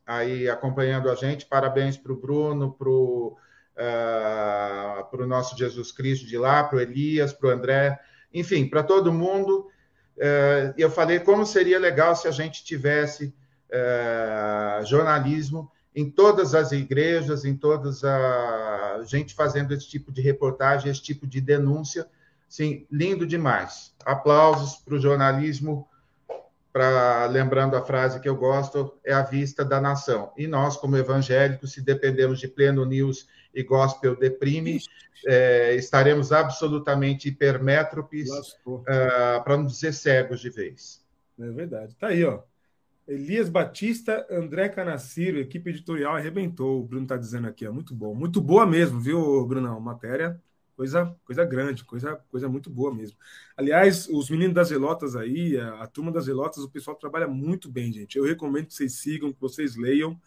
aí 0.05 0.47
acompanhando 0.47 1.09
a 1.09 1.15
gente, 1.15 1.47
parabéns 1.47 1.97
para 1.97 2.13
o 2.13 2.15
Bruno, 2.15 2.71
para 2.71 2.87
o 2.87 3.35
uh, 3.79 5.23
o 5.23 5.25
nosso 5.25 5.57
Jesus 5.57 5.91
Cristo 5.91 6.27
de 6.27 6.37
lá, 6.37 6.63
para 6.63 6.77
o 6.77 6.81
Elias, 6.81 7.33
para 7.33 7.47
o 7.47 7.51
André, 7.51 7.99
enfim, 8.31 8.67
para 8.67 8.83
todo 8.83 9.11
mundo. 9.11 9.67
Uh, 10.19 10.73
eu 10.77 10.91
falei 10.91 11.19
como 11.19 11.45
seria 11.45 11.79
legal 11.79 12.13
se 12.13 12.27
a 12.27 12.31
gente 12.31 12.63
tivesse 12.63 13.33
uh, 13.71 14.85
jornalismo 14.85 15.71
em 15.95 16.09
todas 16.09 16.53
as 16.53 16.71
igrejas, 16.71 17.45
em 17.45 17.55
todas 17.55 18.03
a 18.03 19.01
gente 19.05 19.33
fazendo 19.33 19.73
esse 19.73 19.87
tipo 19.87 20.11
de 20.11 20.21
reportagem, 20.21 20.91
esse 20.91 21.01
tipo 21.01 21.25
de 21.25 21.41
denúncia. 21.41 22.05
Sim, 22.47 22.85
lindo 22.91 23.25
demais. 23.25 23.93
Aplausos 24.05 24.75
para 24.77 24.95
o 24.95 24.99
jornalismo 24.99 25.88
para 26.79 27.25
lembrando 27.25 27.75
a 27.75 27.81
frase 27.81 28.21
que 28.21 28.29
eu 28.29 28.37
gosto, 28.37 28.97
é 29.03 29.11
a 29.11 29.21
vista 29.21 29.65
da 29.65 29.81
nação. 29.81 30.31
E 30.37 30.47
nós, 30.47 30.77
como 30.77 30.95
evangélicos, 30.95 31.73
se 31.73 31.81
dependemos 31.81 32.39
de 32.39 32.47
pleno 32.47 32.85
news 32.85 33.27
e 33.53 33.61
gospel 33.63 34.15
deprime, 34.15 34.79
é, 35.27 35.75
estaremos 35.75 36.31
absolutamente 36.31 37.27
hipermétropes, 37.27 38.29
uh, 38.65 39.43
para 39.43 39.57
não 39.57 39.65
dizer 39.65 39.93
cegos 39.93 40.39
de 40.39 40.49
vez. 40.49 41.05
É 41.37 41.51
verdade. 41.51 41.93
Tá 41.97 42.07
aí, 42.07 42.23
ó. 42.23 42.43
Elias 43.05 43.49
Batista, 43.49 44.25
André 44.31 44.69
Canaciro, 44.69 45.37
equipe 45.37 45.71
editorial 45.71 46.15
arrebentou. 46.15 46.79
O 46.79 46.83
Bruno 46.85 47.03
está 47.03 47.17
dizendo 47.17 47.49
aqui, 47.49 47.67
ó. 47.67 47.73
Muito 47.73 47.93
bom. 47.93 48.15
Muito 48.15 48.39
boa 48.39 48.65
mesmo, 48.65 49.01
viu, 49.01 49.45
Brunão? 49.45 49.81
Matéria 49.81 50.41
coisa, 50.79 51.13
coisa 51.25 51.43
grande, 51.43 51.83
coisa, 51.83 52.15
coisa 52.29 52.47
muito 52.47 52.69
boa 52.69 52.95
mesmo. 52.95 53.17
Aliás, 53.57 54.07
os 54.07 54.29
meninos 54.29 54.53
das 54.55 54.69
Zelotas 54.69 55.13
aí, 55.13 55.57
a, 55.57 55.83
a, 55.83 55.87
turma 55.87 56.09
das 56.09 56.23
Zelotas, 56.23 56.63
o 56.63 56.69
pessoal 56.69 56.95
trabalha 56.95 57.27
muito 57.27 57.69
bem, 57.69 57.91
gente. 57.91 58.17
Eu 58.17 58.23
recomendo 58.23 58.67
que 58.67 58.73
vocês 58.73 58.93
sigam, 58.93 59.33
que 59.33 59.41
vocês 59.41 59.75
leiam, 59.75 60.17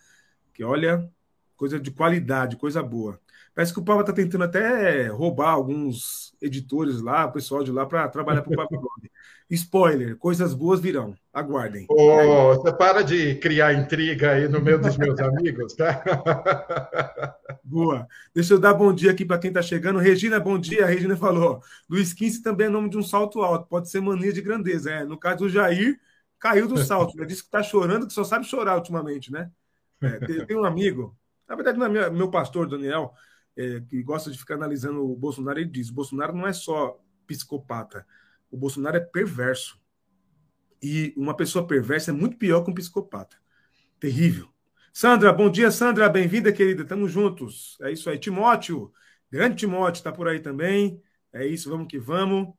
que 0.53 0.63
olha, 0.63 1.11
coisa 1.57 1.81
de 1.81 1.91
qualidade, 1.91 2.59
coisa 2.59 2.83
boa. 2.83 3.19
Parece 3.55 3.73
que 3.73 3.81
o 3.81 3.85
Papa 3.85 4.01
está 4.01 4.13
tentando 4.13 4.45
até 4.45 5.09
roubar 5.09 5.51
alguns 5.51 6.35
editores 6.41 7.03
lá, 7.03 7.27
o 7.27 7.33
pessoal 7.33 7.63
de 7.63 7.71
lá, 7.71 7.85
para 7.85 8.09
trabalhar 8.09 8.43
para 8.43 8.53
o 8.53 8.57
Papa 8.57 8.77
Spoiler, 9.51 10.17
coisas 10.17 10.55
boas 10.55 10.81
virão. 10.81 11.15
Aguardem. 11.33 11.87
Oh, 11.91 12.55
você 12.55 12.73
para 12.75 13.03
de 13.03 13.35
criar 13.37 13.75
intriga 13.75 14.33
aí 14.33 14.49
no 14.49 14.61
meio 14.61 14.81
dos 14.81 14.97
meus 14.97 15.19
amigos, 15.21 15.75
tá? 15.75 16.03
Boa. 17.63 18.07
Deixa 18.35 18.55
eu 18.55 18.59
dar 18.59 18.73
bom 18.73 18.93
dia 18.93 19.11
aqui 19.11 19.25
para 19.25 19.39
quem 19.39 19.49
está 19.49 19.61
chegando. 19.61 19.99
Regina, 19.99 20.41
bom 20.41 20.59
dia. 20.59 20.85
A 20.85 20.89
Regina 20.89 21.17
falou: 21.17 21.61
Luiz 21.89 22.15
15 22.15 22.43
também 22.43 22.67
é 22.67 22.71
nome 22.71 22.89
de 22.89 22.97
um 22.97 23.03
salto 23.03 23.43
alto, 23.43 23.69
pode 23.69 23.91
ser 23.91 24.01
mania 24.01 24.33
de 24.33 24.41
grandeza. 24.41 24.91
É, 24.91 25.05
no 25.05 25.19
caso 25.19 25.39
do 25.39 25.49
Jair, 25.51 25.99
caiu 26.39 26.67
do 26.67 26.79
salto. 26.79 27.15
Ele 27.17 27.27
disse 27.27 27.43
que 27.43 27.49
está 27.49 27.63
chorando, 27.63 28.07
que 28.07 28.13
só 28.13 28.25
sabe 28.25 28.47
chorar 28.47 28.77
ultimamente, 28.77 29.31
né? 29.31 29.51
É, 30.03 30.19
tem, 30.19 30.47
tem, 30.47 30.57
um 30.57 30.65
amigo, 30.65 31.17
na 31.49 31.55
verdade, 31.55 31.79
não 31.79 31.87
é 31.87 31.89
meu, 31.89 32.13
meu 32.13 32.31
pastor, 32.31 32.69
Daniel, 32.69 33.15
é, 33.57 33.81
que 33.81 34.03
gosta 34.03 34.31
de 34.31 34.39
ficar 34.39 34.55
analisando 34.55 35.05
o 35.05 35.17
Bolsonaro, 35.17 35.59
ele 35.59 35.71
diz: 35.71 35.91
o 35.91 35.95
Bolsonaro 35.95 36.35
não 36.35 36.47
é 36.47 36.53
só 36.53 37.01
psicopata 37.27 38.07
o 38.53 38.57
Bolsonaro 38.57 38.99
é 38.99 39.01
perverso. 39.01 39.81
E 40.81 41.15
uma 41.17 41.35
pessoa 41.35 41.67
perversa 41.67 42.11
é 42.11 42.15
muito 42.15 42.37
pior 42.37 42.63
que 42.63 42.71
um 42.71 42.75
psicopata. 42.75 43.37
Terrível. 43.99 44.49
Sandra, 44.93 45.33
bom 45.33 45.51
dia, 45.51 45.71
Sandra. 45.71 46.09
Bem-vinda, 46.09 46.53
querida. 46.53 46.83
Estamos 46.83 47.11
juntos. 47.11 47.79
É 47.81 47.91
isso 47.91 48.11
aí. 48.11 48.19
Timóteo, 48.19 48.93
grande 49.31 49.57
Timóteo, 49.57 50.01
está 50.01 50.13
por 50.13 50.29
aí 50.29 50.39
também. 50.39 51.01
É 51.33 51.47
isso, 51.47 51.71
vamos 51.71 51.89
que 51.89 51.99
vamos. 51.99 52.53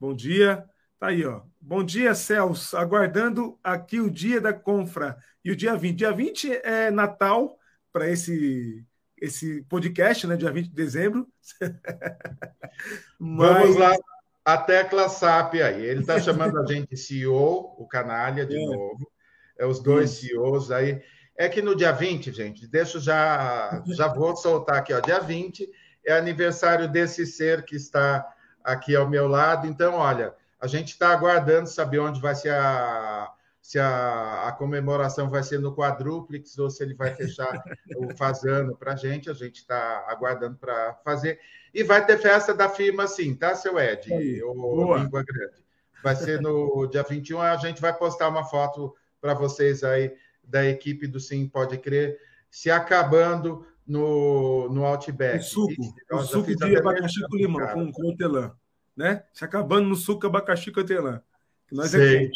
Bom 0.00 0.14
dia. 0.14 0.64
Tá 0.98 1.08
aí, 1.08 1.24
ó. 1.26 1.42
Bom 1.60 1.84
dia, 1.84 2.14
Celso. 2.14 2.74
Aguardando 2.76 3.58
aqui 3.62 4.00
o 4.00 4.10
dia 4.10 4.40
da 4.40 4.52
confra. 4.52 5.18
E 5.44 5.50
o 5.50 5.56
dia 5.56 5.76
20. 5.76 5.98
Dia 5.98 6.12
20 6.12 6.52
é 6.64 6.90
Natal 6.90 7.58
para 7.92 8.08
esse 8.08 8.86
esse 9.24 9.62
podcast, 9.62 10.26
né? 10.26 10.36
Dia 10.36 10.50
20 10.50 10.68
de 10.68 10.74
dezembro. 10.74 11.26
Mas... 13.18 13.58
Vamos 13.58 13.76
lá 13.76 13.94
a 14.44 14.58
tecla 14.58 15.08
SAP 15.08 15.54
aí. 15.54 15.84
Ele 15.84 16.00
está 16.00 16.20
chamando 16.20 16.60
a 16.60 16.66
gente 16.66 16.96
CEO, 16.96 17.74
o 17.78 17.86
canalha 17.86 18.44
de 18.44 18.56
é. 18.56 18.66
novo. 18.66 19.10
É 19.58 19.64
os 19.64 19.80
dois 19.80 20.10
Isso. 20.10 20.28
CEOs 20.28 20.70
aí. 20.70 21.02
É 21.36 21.48
que 21.48 21.62
no 21.62 21.74
dia 21.74 21.92
20, 21.92 22.32
gente, 22.32 22.66
deixa 22.66 23.00
já, 23.00 23.82
já 23.88 24.08
vou 24.08 24.36
soltar 24.36 24.76
aqui, 24.76 24.92
ó. 24.92 25.00
Dia 25.00 25.18
20 25.18 25.68
é 26.06 26.12
aniversário 26.12 26.88
desse 26.88 27.26
ser 27.26 27.64
que 27.64 27.74
está 27.74 28.24
aqui 28.62 28.94
ao 28.94 29.08
meu 29.08 29.26
lado. 29.26 29.66
Então, 29.66 29.94
olha, 29.94 30.34
a 30.60 30.66
gente 30.66 30.90
está 30.90 31.08
aguardando 31.08 31.68
saber 31.68 31.98
onde 31.98 32.20
vai 32.20 32.34
ser 32.34 32.52
a, 32.52 33.32
se 33.64 33.78
a, 33.78 34.46
a, 34.46 34.52
comemoração 34.52 35.30
vai 35.30 35.42
ser 35.42 35.58
no 35.58 35.74
quadrúplex 35.74 36.58
ou 36.58 36.68
se 36.68 36.82
ele 36.84 36.92
vai 36.92 37.14
fechar 37.14 37.64
o 37.96 38.14
fazano 38.14 38.76
para 38.76 38.92
a 38.92 38.96
gente. 38.96 39.30
A 39.30 39.32
gente 39.32 39.56
está 39.56 40.04
aguardando 40.06 40.58
para 40.58 40.92
fazer. 41.02 41.40
E 41.72 41.82
vai 41.82 42.04
ter 42.04 42.18
festa 42.18 42.52
da 42.52 42.68
firma, 42.68 43.06
sim, 43.06 43.34
tá, 43.34 43.54
seu 43.54 43.78
Ed? 43.80 44.12
O 44.44 44.98
Língua 44.98 45.24
Grande. 45.24 45.64
Vai 46.02 46.14
ser 46.14 46.42
no 46.42 46.86
dia 46.92 47.02
21. 47.02 47.40
A 47.40 47.56
gente 47.56 47.80
vai 47.80 47.96
postar 47.96 48.28
uma 48.28 48.44
foto 48.44 48.94
para 49.18 49.32
vocês 49.32 49.82
aí 49.82 50.14
da 50.44 50.62
equipe 50.66 51.06
do 51.06 51.18
Sim 51.18 51.48
Pode 51.48 51.78
Crer, 51.78 52.20
se 52.50 52.70
acabando 52.70 53.66
no, 53.86 54.68
no 54.68 54.84
Outback. 54.84 55.38
O 55.38 55.42
suco, 55.42 55.94
o 56.12 56.18
suco 56.20 56.54
de 56.54 56.76
abacaxi 56.76 57.26
com 57.30 57.36
limão, 57.38 57.66
com, 57.68 57.90
com 57.90 58.08
hortelã. 58.08 58.54
Né? 58.94 59.24
Se 59.32 59.42
acabando 59.42 59.88
no 59.88 59.96
suco 59.96 60.26
abacaxi 60.26 60.70
com 60.70 60.80
hortelã. 60.80 61.22
Que 61.66 61.74
nós 61.74 61.94
é 61.94 61.98
sei, 61.98 62.26
é 62.26 62.30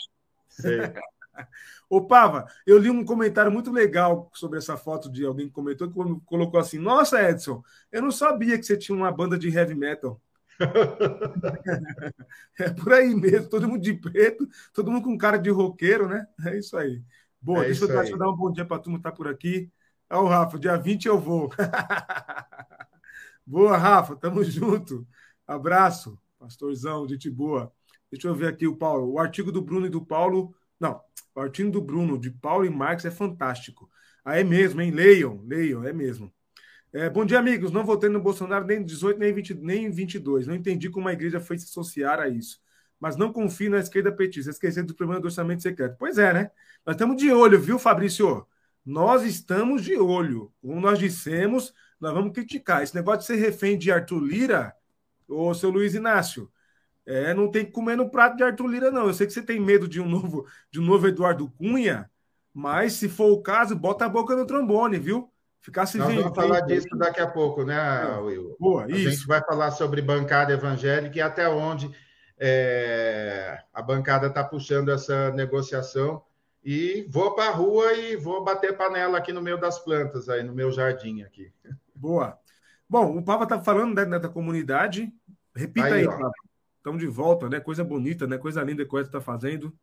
sei. 0.49 0.79
Ô, 1.89 2.07
Pava, 2.07 2.47
eu 2.67 2.79
li 2.79 2.91
um 2.91 3.05
comentário 3.05 3.51
muito 3.51 3.71
legal 3.71 4.31
sobre 4.35 4.59
essa 4.59 4.77
foto 4.77 5.11
de 5.11 5.25
alguém 5.25 5.47
que 5.47 5.55
comentou, 5.55 5.89
que 5.89 6.25
colocou 6.27 6.61
assim: 6.61 6.79
Nossa, 6.79 7.23
Edson, 7.23 7.63
eu 7.91 8.03
não 8.03 8.11
sabia 8.11 8.59
que 8.59 8.65
você 8.65 8.77
tinha 8.77 8.97
uma 8.97 9.13
banda 9.13 9.39
de 9.39 9.49
heavy 9.49 9.75
metal. 9.75 10.21
é 12.59 12.71
por 12.71 12.93
aí 12.93 13.15
mesmo, 13.15 13.49
todo 13.49 13.69
mundo 13.69 13.81
de 13.81 13.95
preto, 13.95 14.49
todo 14.73 14.91
mundo 14.91 15.05
com 15.05 15.17
cara 15.17 15.39
de 15.39 15.51
roqueiro, 15.51 16.09
né? 16.09 16.27
É 16.45 16.59
isso 16.59 16.77
aí. 16.77 17.03
Boa, 17.41 17.63
é 17.63 17.67
deixa, 17.67 17.85
eu, 17.85 17.89
deixa, 17.89 18.13
eu, 18.13 18.19
dar 18.19 18.29
um 18.29 18.37
bom 18.37 18.51
dia 18.51 18.65
para 18.65 18.77
a 18.77 18.81
turma 18.81 18.99
que 18.99 19.05
tá 19.05 19.13
por 19.13 19.29
aqui. 19.29 19.71
Ó, 20.11 20.23
o 20.23 20.29
Rafa, 20.29 20.59
dia 20.59 20.77
20 20.77 21.07
eu 21.07 21.19
vou. 21.19 21.51
boa, 23.47 23.77
Rafa, 23.77 24.17
tamo 24.17 24.43
junto. 24.43 25.07
Abraço, 25.47 26.19
pastorzão, 26.39 27.09
gente 27.09 27.31
boa. 27.31 27.73
Deixa 28.11 28.27
eu 28.27 28.35
ver 28.35 28.49
aqui 28.49 28.67
o 28.67 28.77
Paulo. 28.77 29.13
O 29.13 29.19
artigo 29.19 29.53
do 29.53 29.63
Bruno 29.63 29.87
e 29.87 29.91
do 29.91 30.05
Paulo 30.05 30.55
não, 30.81 31.01
o 31.35 31.41
artigo 31.41 31.71
do 31.71 31.81
Bruno, 31.81 32.19
de 32.19 32.31
Paulo 32.31 32.65
e 32.65 32.71
Marx 32.71 33.05
é 33.05 33.11
fantástico. 33.11 33.91
Ah, 34.25 34.39
é 34.39 34.45
mesmo, 34.45 34.81
hein? 34.81 34.91
Leiam, 34.91 35.43
leiam, 35.47 35.85
é 35.85 35.93
mesmo. 35.93 36.33
É, 36.93 37.09
bom 37.11 37.25
dia, 37.25 37.39
amigos. 37.39 37.71
Não 37.71 37.85
votei 37.85 38.09
no 38.09 38.21
Bolsonaro 38.21 38.67
nem 38.67 38.79
em 38.79 38.85
18, 38.85 39.19
nem 39.19 39.31
em, 39.31 39.35
20, 39.35 39.55
nem 39.55 39.85
em 39.87 39.91
22. 39.91 40.47
Não 40.47 40.55
entendi 40.55 40.91
como 40.91 41.09
a 41.09 41.13
igreja 41.13 41.41
foi 41.41 41.59
se 41.59 41.67
associar 41.67 42.19
a 42.21 42.29
isso. 42.29 42.61
Mas 42.99 43.17
não 43.17 43.33
confio 43.33 43.71
na 43.71 43.79
esquerda 43.79 44.11
petista, 44.11 44.51
esquecendo 44.51 44.89
do 44.89 44.95
problema 44.95 45.21
do 45.21 45.27
orçamento 45.27 45.63
secreto. 45.63 45.97
Pois 45.99 46.19
é, 46.19 46.33
né? 46.33 46.51
Nós 46.85 46.95
estamos 46.95 47.17
de 47.17 47.31
olho, 47.31 47.61
viu, 47.61 47.79
Fabrício? 47.79 48.47
Nós 48.85 49.23
estamos 49.25 49.83
de 49.85 49.97
olho. 49.97 50.53
Como 50.61 50.81
nós 50.81 50.99
dissemos, 50.99 51.75
nós 52.01 52.13
vamos 52.15 52.33
criticar. 52.33 52.83
Esse 52.83 52.95
negócio 52.95 53.21
de 53.21 53.27
ser 53.27 53.37
refém 53.37 53.79
de 53.79 53.93
Arthur 53.93 54.21
Lira, 54.21 54.75
ou 55.29 55.55
seu 55.55 55.71
Luiz 55.71 55.95
Inácio, 55.95 56.51
é, 57.09 57.33
não 57.35 57.51
tem 57.51 57.65
que 57.65 57.73
comer 57.73 57.97
no 57.97 58.11
prato 58.11 58.37
de 58.37 58.43
Arthur 58.45 58.67
Lira, 58.67 58.91
não. 58.91 59.07
Eu 59.07 59.15
sei 59.15 59.27
que 59.27 59.33
você 59.33 59.43
tem 59.43 59.59
medo 59.59 59.89
de 59.89 60.01
um 60.01 60.09
novo, 60.09 60.47
de 60.71 60.79
um 60.81 60.85
novo 60.85 61.09
Eduardo 61.09 61.51
Cunha, 61.53 62.11
mas 62.53 62.93
se 62.95 63.09
for 63.09 63.33
o 63.33 63.43
caso, 63.43 63.75
bota 63.75 64.05
a 64.05 64.09
boca 64.09 64.37
no 64.37 64.47
trombone, 64.47 64.99
viu? 64.99 65.33
Ficar 65.61 65.87
se 65.87 65.99
Nós 65.99 66.15
vamos 66.15 66.35
falar 66.35 66.61
disso 66.61 66.89
daqui 66.97 67.21
a 67.21 67.27
pouco, 67.27 67.65
né, 67.65 67.79
Will? 68.21 68.57
Boa, 68.59 68.85
a 68.85 68.89
isso. 68.91 69.11
gente 69.11 69.27
vai 69.27 69.43
falar 69.45 69.71
sobre 69.73 70.03
bancada 70.03 70.53
evangélica 70.53 71.19
e 71.19 71.21
até 71.23 71.49
onde 71.49 71.91
É, 72.41 73.59
a 73.73 73.83
bancada 73.83 74.29
está 74.29 74.45
puxando 74.45 74.91
essa 74.91 75.31
negociação 75.33 76.23
e 76.63 77.05
vou 77.11 77.35
para 77.35 77.51
a 77.51 77.53
rua 77.53 77.95
e 77.95 78.17
vou 78.17 78.45
bater 78.45 78.77
panela 78.77 79.19
aqui 79.19 79.33
no 79.33 79.43
meio 79.43 79.59
das 79.59 79.79
plantas, 79.81 80.29
aí 80.29 80.43
no 80.45 80.55
meu 80.55 80.71
jardim 80.71 81.23
aqui. 81.23 81.53
Boa. 81.95 82.39
Bom, 82.89 83.17
o 83.19 83.25
Papa 83.25 83.45
está 83.45 83.61
falando 83.63 83.95
né, 84.07 84.19
da 84.19 84.29
comunidade. 84.29 85.13
Repita 85.55 85.95
aí, 85.95 86.07
aí 86.07 86.07
Papa. 86.07 86.48
Estamos 86.89 87.03
de 87.03 87.07
volta, 87.07 87.51
né? 87.51 87.61
Coisa 87.61 87.85
bonita, 87.85 88.27
né? 88.27 88.39
Coisa 88.39 88.63
linda 88.63 88.83
que 88.83 88.91
você 88.91 89.03
está 89.03 89.21
fazendo. 89.21 89.77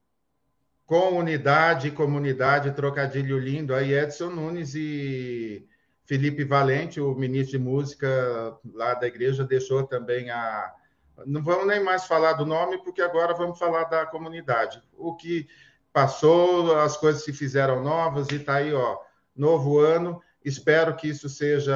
Comunidade, 0.88 1.92
comunidade, 1.92 2.72
trocadilho 2.72 3.38
lindo. 3.38 3.76
Aí 3.76 3.94
Edson 3.94 4.32
Nunes 4.32 4.74
e 4.74 5.68
Felipe 6.04 6.44
Valente, 6.44 7.00
o 7.00 7.14
ministro 7.14 7.60
de 7.60 7.64
música 7.64 8.58
lá 8.74 8.96
da 8.96 9.06
igreja, 9.06 9.44
deixou 9.44 9.84
também 9.84 10.32
a, 10.32 10.74
não 11.28 11.44
vamos 11.44 11.68
nem 11.68 11.84
mais 11.84 12.06
falar 12.06 12.34
do 12.34 12.46
nome, 12.46 12.80
porque 12.84 13.04
agora 13.04 13.36
vamos 13.36 13.60
falar 13.60 13.84
da 13.84 14.08
comunidade. 14.08 14.82
O 14.98 15.16
que 15.16 15.48
passou, 15.94 16.76
as 16.80 16.98
coisas 16.98 17.24
se 17.24 17.32
fizeram 17.32 17.84
novas 17.84 18.32
e 18.32 18.38
está 18.38 18.56
aí, 18.56 18.74
ó, 18.74 18.98
novo 19.36 19.78
ano. 19.78 20.20
Espero 20.44 20.96
que 20.96 21.08
isso 21.08 21.30
seja 21.30 21.76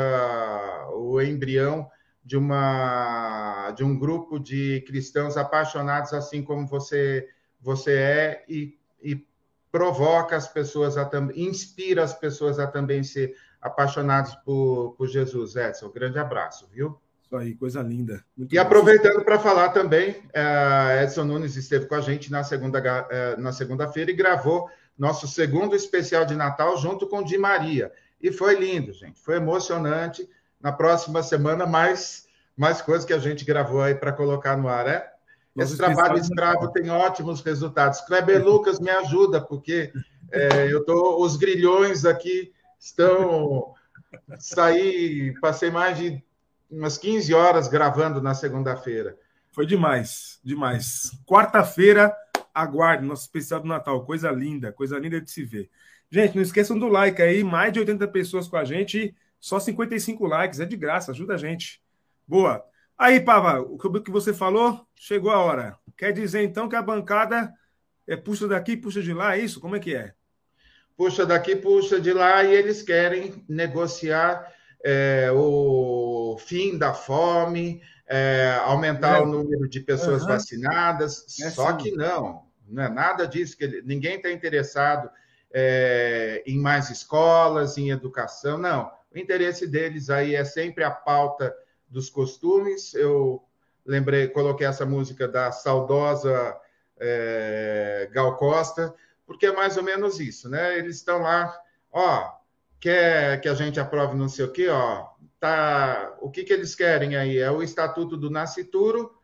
o 0.91 1.21
embrião 1.21 1.87
de 2.29 2.37
uma 2.37 3.71
de 3.71 3.83
um 3.83 3.97
grupo 3.97 4.39
de 4.39 4.83
cristãos 4.85 5.35
apaixonados 5.35 6.13
assim 6.13 6.43
como 6.43 6.67
você 6.67 7.27
você 7.59 7.93
é 7.93 8.45
e, 8.47 8.77
e 9.01 9.25
provoca 9.71 10.35
as 10.35 10.47
pessoas 10.47 10.95
a 10.95 11.05
também 11.05 11.47
inspira 11.47 12.03
as 12.03 12.13
pessoas 12.13 12.59
a 12.59 12.67
também 12.67 13.01
ser 13.01 13.35
apaixonados 13.59 14.35
por, 14.45 14.93
por 14.95 15.07
Jesus. 15.07 15.55
Edson, 15.55 15.89
grande 15.89 16.19
abraço, 16.19 16.69
viu? 16.71 16.99
Isso 17.23 17.35
aí, 17.35 17.55
coisa 17.55 17.81
linda. 17.81 18.23
Muito 18.37 18.53
e 18.53 18.57
bom. 18.57 18.61
aproveitando 18.61 19.23
para 19.25 19.39
falar 19.39 19.69
também, 19.69 20.11
uh, 20.11 21.03
Edson 21.03 21.23
Nunes 21.23 21.55
esteve 21.55 21.87
com 21.87 21.95
a 21.95 22.01
gente 22.01 22.31
na 22.31 22.43
segunda 22.43 22.79
uh, 22.79 23.41
na 23.41 23.51
segunda-feira 23.51 24.11
e 24.11 24.15
gravou 24.15 24.69
nosso 24.95 25.27
segundo 25.27 25.75
especial 25.75 26.25
de 26.25 26.35
Natal 26.35 26.77
junto 26.77 27.07
com 27.07 27.23
Di 27.23 27.39
Maria. 27.39 27.91
E 28.21 28.31
foi 28.31 28.53
lindo, 28.53 28.93
gente. 28.93 29.19
Foi 29.19 29.37
emocionante. 29.37 30.29
Na 30.61 30.71
próxima 30.71 31.23
semana, 31.23 31.65
mais, 31.65 32.27
mais 32.55 32.81
coisas 32.81 33.05
que 33.05 33.13
a 33.13 33.19
gente 33.19 33.45
gravou 33.45 33.81
aí 33.81 33.95
para 33.95 34.11
colocar 34.11 34.57
no 34.57 34.67
ar, 34.67 34.87
é? 34.87 35.09
Esse 35.57 35.77
trabalho 35.77 36.17
escravo 36.17 36.71
tem 36.71 36.89
ótimos 36.89 37.41
resultados. 37.41 38.01
Kleber 38.01 38.43
Lucas 38.43 38.79
me 38.79 38.89
ajuda, 38.89 39.41
porque 39.41 39.91
é, 40.31 40.71
eu 40.71 40.85
tô, 40.85 41.23
os 41.23 41.35
grilhões 41.35 42.05
aqui 42.05 42.53
estão. 42.79 43.73
Saí, 44.39 45.33
passei 45.39 45.69
mais 45.69 45.97
de 45.97 46.23
umas 46.69 46.97
15 46.97 47.33
horas 47.33 47.67
gravando 47.67 48.21
na 48.21 48.33
segunda-feira. 48.33 49.17
Foi 49.51 49.65
demais, 49.65 50.39
demais. 50.43 51.11
Quarta-feira, 51.25 52.15
aguarde 52.53 53.05
nosso 53.05 53.23
especial 53.23 53.59
do 53.59 53.67
Natal. 53.67 54.05
Coisa 54.05 54.31
linda, 54.31 54.71
coisa 54.71 54.97
linda 54.97 55.19
de 55.19 55.29
se 55.29 55.43
ver. 55.43 55.69
Gente, 56.11 56.35
não 56.35 56.41
esqueçam 56.41 56.77
do 56.77 56.87
like 56.87 57.21
aí. 57.21 57.43
Mais 57.43 57.73
de 57.73 57.79
80 57.79 58.07
pessoas 58.07 58.47
com 58.47 58.57
a 58.57 58.63
gente. 58.63 59.15
Só 59.39 59.59
55 59.59 60.25
likes. 60.25 60.59
É 60.59 60.65
de 60.65 60.75
graça, 60.75 61.11
ajuda 61.11 61.35
a 61.35 61.37
gente. 61.37 61.81
Boa. 62.27 62.63
Aí, 62.97 63.19
Pava, 63.19 63.61
o 63.61 63.77
que 64.01 64.11
você 64.11 64.33
falou, 64.33 64.85
chegou 64.95 65.31
a 65.31 65.39
hora. 65.39 65.77
Quer 65.97 66.11
dizer, 66.11 66.43
então, 66.43 66.67
que 66.67 66.75
a 66.75 66.81
bancada 66.81 67.53
é 68.05 68.17
puxa 68.17 68.47
daqui, 68.47 68.75
puxa 68.75 69.01
de 69.01 69.13
lá, 69.13 69.37
é 69.37 69.39
isso? 69.39 69.59
Como 69.59 69.75
é 69.75 69.79
que 69.79 69.95
é? 69.95 70.13
Puxa 70.97 71.25
daqui, 71.25 71.55
puxa 71.55 71.99
de 71.99 72.11
lá, 72.11 72.43
e 72.43 72.53
eles 72.53 72.81
querem 72.81 73.45
negociar 73.47 74.51
é, 74.83 75.29
o 75.33 76.37
fim 76.39 76.77
da 76.77 76.93
fome, 76.93 77.81
é, 78.07 78.59
aumentar 78.63 79.19
é. 79.19 79.21
o 79.21 79.25
número 79.25 79.69
de 79.69 79.79
pessoas 79.79 80.23
uhum. 80.23 80.29
vacinadas. 80.29 81.25
É 81.41 81.49
Só 81.51 81.71
sim. 81.71 81.77
que 81.77 81.91
não, 81.91 82.43
não 82.67 82.83
é 82.83 82.89
nada 82.89 83.27
disso. 83.27 83.55
Que 83.55 83.63
ele, 83.63 83.81
ninguém 83.83 84.15
está 84.15 84.31
interessado 84.31 85.09
é, 85.53 86.43
em 86.45 86.59
mais 86.59 86.89
escolas, 86.89 87.77
em 87.77 87.91
educação. 87.91 88.57
Não, 88.57 88.91
o 89.13 89.17
interesse 89.17 89.65
deles 89.67 90.09
aí 90.09 90.35
é 90.35 90.43
sempre 90.43 90.83
a 90.83 90.91
pauta 90.91 91.55
dos 91.87 92.09
costumes. 92.09 92.93
Eu 92.93 93.43
lembrei, 93.85 94.27
coloquei 94.27 94.67
essa 94.67 94.85
música 94.85 95.27
da 95.27 95.51
saudosa 95.51 96.55
é, 96.99 98.09
Gal 98.11 98.37
Costa, 98.37 98.93
porque 99.25 99.47
é 99.47 99.51
mais 99.51 99.77
ou 99.77 99.83
menos 99.83 100.19
isso, 100.19 100.49
né? 100.49 100.77
Eles 100.77 100.97
estão 100.97 101.19
lá, 101.19 101.57
ó, 101.91 102.31
quer 102.79 103.41
que 103.41 103.49
a 103.49 103.53
gente 103.53 103.79
aprove 103.79 104.15
não 104.15 104.29
sei 104.29 104.45
o 104.45 104.51
quê, 104.51 104.67
ó, 104.69 105.07
tá, 105.39 106.15
o 106.21 106.29
que, 106.29 106.43
que 106.43 106.53
eles 106.53 106.75
querem 106.75 107.15
aí? 107.15 107.37
É 107.37 107.49
o 107.49 107.63
Estatuto 107.63 108.17
do 108.17 108.29
Nascituro 108.29 109.17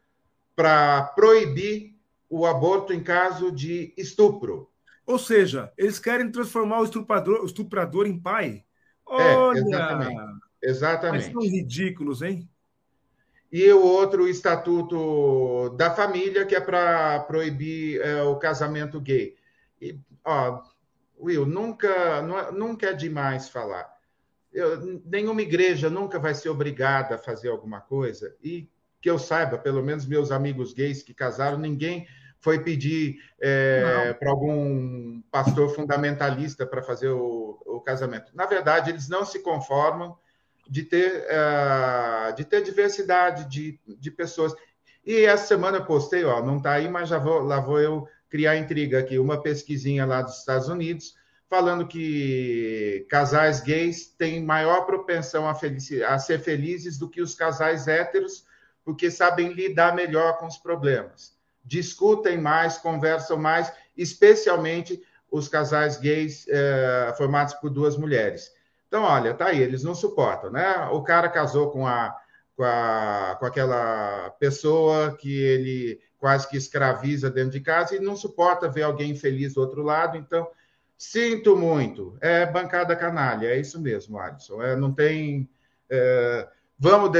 para 0.56 1.04
proibir 1.16 1.96
o 2.30 2.46
aborto 2.46 2.94
em 2.94 3.04
caso 3.04 3.52
de 3.52 3.94
estupro. 3.98 4.70
Ou 5.06 5.20
seja, 5.20 5.72
eles 5.78 6.00
querem 6.00 6.32
transformar 6.32 6.80
o 6.80 6.86
estuprador, 6.86 7.42
o 7.42 7.46
estuprador 7.46 8.08
em 8.08 8.20
pai. 8.20 8.65
É, 9.10 9.36
Olha! 9.36 9.58
É, 9.58 9.62
exatamente. 9.62 10.46
Exatamente. 10.62 11.24
Mas 11.26 11.34
são 11.34 11.42
ridículos, 11.42 12.22
hein? 12.22 12.50
E 13.52 13.72
o 13.72 13.82
outro, 13.82 14.24
o 14.24 14.28
Estatuto 14.28 15.70
da 15.78 15.92
Família, 15.92 16.46
que 16.46 16.56
é 16.56 16.60
para 16.60 17.20
proibir 17.22 18.02
é, 18.02 18.22
o 18.24 18.36
casamento 18.38 19.00
gay. 19.00 19.36
E, 19.80 19.98
ó, 20.26 20.62
Will, 21.20 21.46
nunca, 21.46 22.22
nunca 22.52 22.88
é 22.88 22.94
demais 22.94 23.48
falar. 23.48 23.90
Eu, 24.52 25.02
nenhuma 25.06 25.42
igreja 25.42 25.90
nunca 25.90 26.20
vai 26.20 26.34
ser 26.34 26.50
obrigada 26.50 27.16
a 27.16 27.20
fazer 27.20 27.50
alguma 27.50 27.80
coisa. 27.80 28.36
E 28.44 28.70
que 29.02 29.10
eu 29.10 29.20
saiba, 29.20 29.58
pelo 29.58 29.84
menos 29.84 30.06
meus 30.06 30.32
amigos 30.32 30.74
gays 30.74 31.04
que 31.04 31.14
casaram, 31.14 31.58
ninguém 31.58 32.08
foi 32.46 32.60
pedir 32.60 33.18
é, 33.42 34.14
para 34.14 34.30
algum 34.30 35.20
pastor 35.32 35.74
fundamentalista 35.74 36.64
para 36.64 36.84
fazer 36.84 37.10
o, 37.10 37.60
o, 37.66 37.82
casamento. 37.82 38.32
Na 38.36 38.46
verdade, 38.46 38.92
eles 38.92 39.10
não 39.10 39.26
se 39.26 39.40
conformam 39.40 40.16
de 40.70 40.84
ter, 40.84 41.26
uh, 41.26 42.36
de 42.36 42.46
ter 42.46 42.62
diversidade 42.62 43.50
de, 43.50 43.80
de 43.88 44.12
pessoas. 44.12 44.54
E 45.04 45.26
essa 45.26 45.48
semana 45.48 45.78
eu 45.78 45.86
postei, 45.86 46.24
ó, 46.24 46.40
não 46.46 46.58
está 46.58 46.74
aí, 46.74 46.88
mas 46.88 47.10
já 47.10 47.18
vou, 47.18 47.40
lá 47.40 47.60
vou 47.60 47.80
eu 47.80 48.08
criar 48.30 48.58
intriga 48.58 49.00
aqui, 49.00 49.18
uma 49.18 49.42
pesquisinha 49.42 50.06
lá 50.06 50.22
dos 50.22 50.38
Estados 50.38 50.70
Unidos, 50.70 51.16
falando 51.50 51.88
que 51.88 53.08
casais 53.10 53.60
gays 53.60 54.06
têm 54.06 54.44
maior 54.44 54.86
propensão 54.86 55.50
a, 55.50 55.58
a 56.10 56.20
ser 56.20 56.40
felizes 56.42 57.00
do 57.00 57.10
que 57.10 57.24
os 57.24 57.34
casais 57.34 57.88
héteros, 57.88 58.46
porque 58.84 59.10
sabem 59.10 59.52
lidar 59.52 59.96
melhor 59.96 60.38
com 60.38 60.46
os 60.46 60.58
problemas. 60.58 61.35
Discutem 61.66 62.38
mais, 62.38 62.78
conversam 62.78 63.38
mais, 63.38 63.74
especialmente 63.98 65.02
os 65.32 65.48
casais 65.48 65.98
gays 65.98 66.46
eh, 66.48 67.14
formados 67.18 67.54
por 67.56 67.70
duas 67.70 67.98
mulheres. 67.98 68.52
Então, 68.88 69.04
olha, 69.04 69.34
tá 69.34 69.48
aí, 69.48 69.62
eles 69.62 69.84
não 69.84 69.96
suportam, 69.96 70.52
né? 70.52 70.88
O 70.92 71.02
cara 71.02 71.28
casou 71.28 71.72
com 71.72 71.86
a, 71.86 72.16
com, 72.56 72.64
a, 72.64 73.36
com 73.40 73.46
aquela 73.46 74.30
pessoa 74.40 75.18
que 75.18 75.38
ele 75.38 76.00
quase 76.18 76.48
que 76.48 76.56
escraviza 76.56 77.30
dentro 77.30 77.52
de 77.52 77.60
casa 77.60 77.96
e 77.96 78.00
não 78.00 78.16
suporta 78.16 78.70
ver 78.70 78.84
alguém 78.84 79.16
feliz 79.16 79.54
do 79.54 79.62
outro 79.62 79.84
lado. 79.84 80.18
Então, 80.18 80.48
sinto 80.98 81.58
muito. 81.58 82.18
É 82.22 82.46
bancada 82.46 82.96
canalha, 82.96 83.48
é 83.48 83.60
isso 83.60 83.80
mesmo, 83.82 84.18
Alisson. 84.18 84.62
É, 84.62 84.76
não 84.76 84.94
tem. 84.94 85.50
É, 85.90 86.48
vamos. 86.80 87.12
De, 87.12 87.20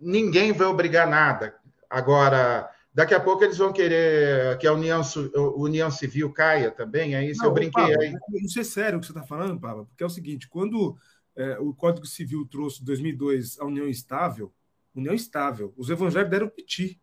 ninguém 0.00 0.52
vai 0.52 0.66
obrigar 0.66 1.06
nada. 1.06 1.54
Agora, 1.88 2.68
daqui 2.94 3.12
a 3.12 3.20
pouco 3.20 3.44
eles 3.44 3.58
vão 3.58 3.72
querer 3.72 4.56
que 4.58 4.66
a 4.66 4.72
União, 4.72 5.02
União 5.56 5.90
Civil 5.90 6.32
caia 6.32 6.70
também. 6.70 7.14
É 7.14 7.28
isso, 7.28 7.42
não, 7.42 7.48
eu 7.48 7.54
brinquei 7.54 7.82
Pablo, 7.82 8.00
aí. 8.00 8.14
Isso 8.34 8.60
é 8.60 8.64
sério 8.64 8.98
o 8.98 9.00
que 9.00 9.06
você 9.06 9.12
está 9.12 9.24
falando, 9.24 9.60
Pablo, 9.60 9.86
porque 9.86 10.02
é 10.02 10.06
o 10.06 10.10
seguinte: 10.10 10.48
quando 10.48 10.96
é, 11.36 11.58
o 11.58 11.74
Código 11.74 12.06
Civil 12.06 12.46
trouxe 12.46 12.82
em 12.82 12.84
2002 12.84 13.58
a 13.58 13.64
União 13.64 13.88
Estável, 13.88 14.52
União 14.94 15.14
Estável, 15.14 15.74
os 15.76 15.90
evangélicos 15.90 16.30
deram 16.30 16.48
piti 16.48 17.00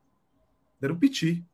deram 0.81 0.97
piti. 0.97 1.45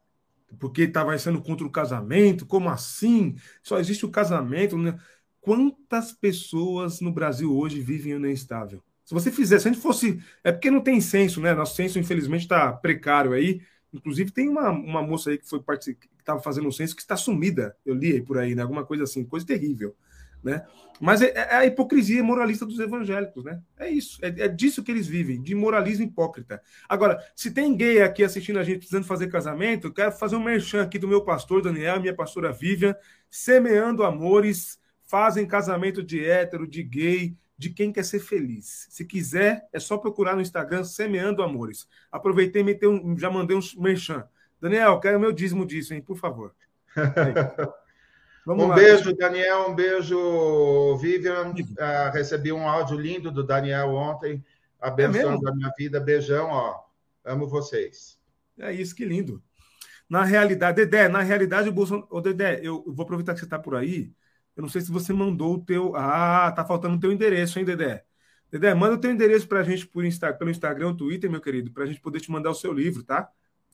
Porque 0.57 0.83
estava 0.83 1.17
sendo 1.19 1.41
contra 1.41 1.67
o 1.67 1.69
casamento, 1.69 2.45
como 2.45 2.69
assim? 2.69 3.35
Só 3.61 3.77
existe 3.79 4.05
o 4.05 4.09
casamento. 4.09 4.77
Né? 4.77 4.97
Quantas 5.41 6.13
pessoas 6.13 7.01
no 7.01 7.11
Brasil 7.11 7.53
hoje 7.53 7.81
vivem 7.81 8.13
em 8.13 8.15
união 8.15 8.31
estável? 8.31 8.81
Se 9.03 9.13
você 9.13 9.29
fizer, 9.29 9.59
se 9.59 9.67
a 9.67 9.71
gente 9.71 9.81
fosse. 9.81 10.23
É 10.43 10.51
porque 10.51 10.71
não 10.71 10.79
tem 10.79 11.01
censo, 11.01 11.41
né? 11.41 11.53
Nosso 11.53 11.75
censo, 11.75 11.99
infelizmente, 11.99 12.43
está 12.43 12.71
precário 12.71 13.33
aí. 13.33 13.61
Inclusive, 13.97 14.31
tem 14.31 14.47
uma, 14.47 14.69
uma 14.69 15.01
moça 15.01 15.29
aí 15.29 15.37
que 15.37 15.47
foi 15.47 15.59
que 15.59 15.97
estava 16.19 16.41
fazendo 16.41 16.67
um 16.67 16.71
censo 16.71 16.95
que 16.95 17.01
está 17.01 17.17
sumida. 17.17 17.75
Eu 17.85 17.95
li 17.95 18.13
aí 18.13 18.21
por 18.21 18.37
aí, 18.37 18.55
né? 18.55 18.61
Alguma 18.61 18.85
coisa 18.85 19.03
assim, 19.03 19.23
coisa 19.25 19.45
terrível. 19.45 19.95
Né? 20.43 20.65
Mas 20.99 21.21
é, 21.21 21.31
é, 21.35 21.55
a 21.55 21.65
hipocrisia 21.65 22.23
moralista 22.23 22.65
dos 22.65 22.79
evangélicos, 22.79 23.43
né? 23.43 23.61
É 23.77 23.89
isso, 23.89 24.17
é, 24.23 24.27
é, 24.27 24.47
disso 24.47 24.83
que 24.83 24.91
eles 24.91 25.07
vivem, 25.07 25.41
de 25.41 25.53
moralismo 25.53 26.05
hipócrita. 26.05 26.61
Agora, 26.87 27.19
se 27.35 27.51
tem 27.51 27.75
gay 27.75 28.01
aqui 28.01 28.23
assistindo 28.23 28.59
a 28.59 28.63
gente 28.63 28.79
precisando 28.79 29.05
fazer 29.05 29.27
casamento, 29.27 29.87
eu 29.87 29.93
quero 29.93 30.11
fazer 30.11 30.35
um 30.35 30.43
merchan 30.43 30.81
aqui 30.81 30.97
do 30.97 31.07
meu 31.07 31.21
pastor 31.21 31.61
Daniel, 31.61 31.99
minha 31.99 32.15
pastora 32.15 32.51
Vivian, 32.51 32.95
semeando 33.29 34.03
amores, 34.03 34.79
fazem 35.03 35.45
casamento 35.45 36.03
de 36.03 36.23
hétero, 36.23 36.67
de 36.67 36.83
gay, 36.83 37.35
de 37.57 37.71
quem 37.71 37.91
quer 37.91 38.03
ser 38.03 38.19
feliz. 38.19 38.87
Se 38.89 39.03
quiser, 39.03 39.67
é 39.73 39.79
só 39.79 39.97
procurar 39.97 40.35
no 40.35 40.41
Instagram 40.41 40.83
Semeando 40.83 41.41
Amores. 41.41 41.87
Aproveitei 42.11 42.61
e 42.61 42.87
um, 42.87 43.17
já 43.17 43.29
mandei 43.29 43.57
um 43.57 43.61
merchan. 43.81 44.27
Daniel, 44.61 44.99
quero 44.99 45.19
meu 45.19 45.31
dízimo 45.31 45.65
disso, 45.65 45.93
hein? 45.93 46.01
Por 46.01 46.17
favor. 46.17 46.53
um 48.47 48.67
lá. 48.67 48.75
beijo, 48.75 49.15
Daniel. 49.15 49.69
Um 49.69 49.75
beijo, 49.75 50.97
Vivian. 50.97 51.49
Uh, 51.51 52.11
recebi 52.13 52.51
um 52.51 52.67
áudio 52.67 52.97
lindo 52.97 53.31
do 53.31 53.43
Daniel 53.43 53.89
ontem, 53.89 54.43
abençoando 54.79 55.47
é 55.47 55.51
a 55.51 55.55
minha 55.55 55.71
vida. 55.77 55.99
Beijão, 55.99 56.49
ó. 56.49 56.79
Amo 57.25 57.47
vocês. 57.47 58.19
É 58.59 58.71
isso, 58.71 58.95
que 58.95 59.05
lindo. 59.05 59.43
Na 60.09 60.23
realidade, 60.23 60.77
Dedé, 60.77 61.09
na 61.09 61.21
realidade, 61.21 61.69
o 61.69 61.73
Bolsonaro. 61.73 62.07
Ô, 62.09 62.21
Dedé, 62.21 62.61
eu 62.63 62.83
vou 62.87 63.03
aproveitar 63.03 63.33
que 63.33 63.39
você 63.39 63.45
está 63.45 63.59
por 63.59 63.75
aí. 63.75 64.11
Eu 64.57 64.63
não 64.63 64.69
sei 64.69 64.81
se 64.81 64.91
você 64.91 65.13
mandou 65.13 65.53
o 65.53 65.61
teu. 65.63 65.95
Ah, 65.95 66.51
tá 66.51 66.65
faltando 66.65 66.95
o 66.95 66.99
teu 66.99 67.11
endereço, 67.11 67.59
hein, 67.59 67.65
Dedé? 67.65 68.03
Dedé, 68.51 68.73
manda 68.73 68.95
o 68.95 68.97
teu 68.97 69.11
endereço 69.11 69.47
para 69.47 69.59
a 69.59 69.63
gente 69.63 69.85
por 69.85 70.03
Insta... 70.03 70.33
pelo 70.33 70.49
Instagram, 70.49 70.95
Twitter, 70.95 71.29
meu 71.29 71.39
querido, 71.39 71.71
para 71.71 71.83
a 71.83 71.85
gente 71.85 72.01
poder 72.01 72.19
te 72.19 72.31
mandar 72.31 72.49
o 72.49 72.55
seu 72.55 72.73
livro, 72.73 73.03
tá? 73.03 73.29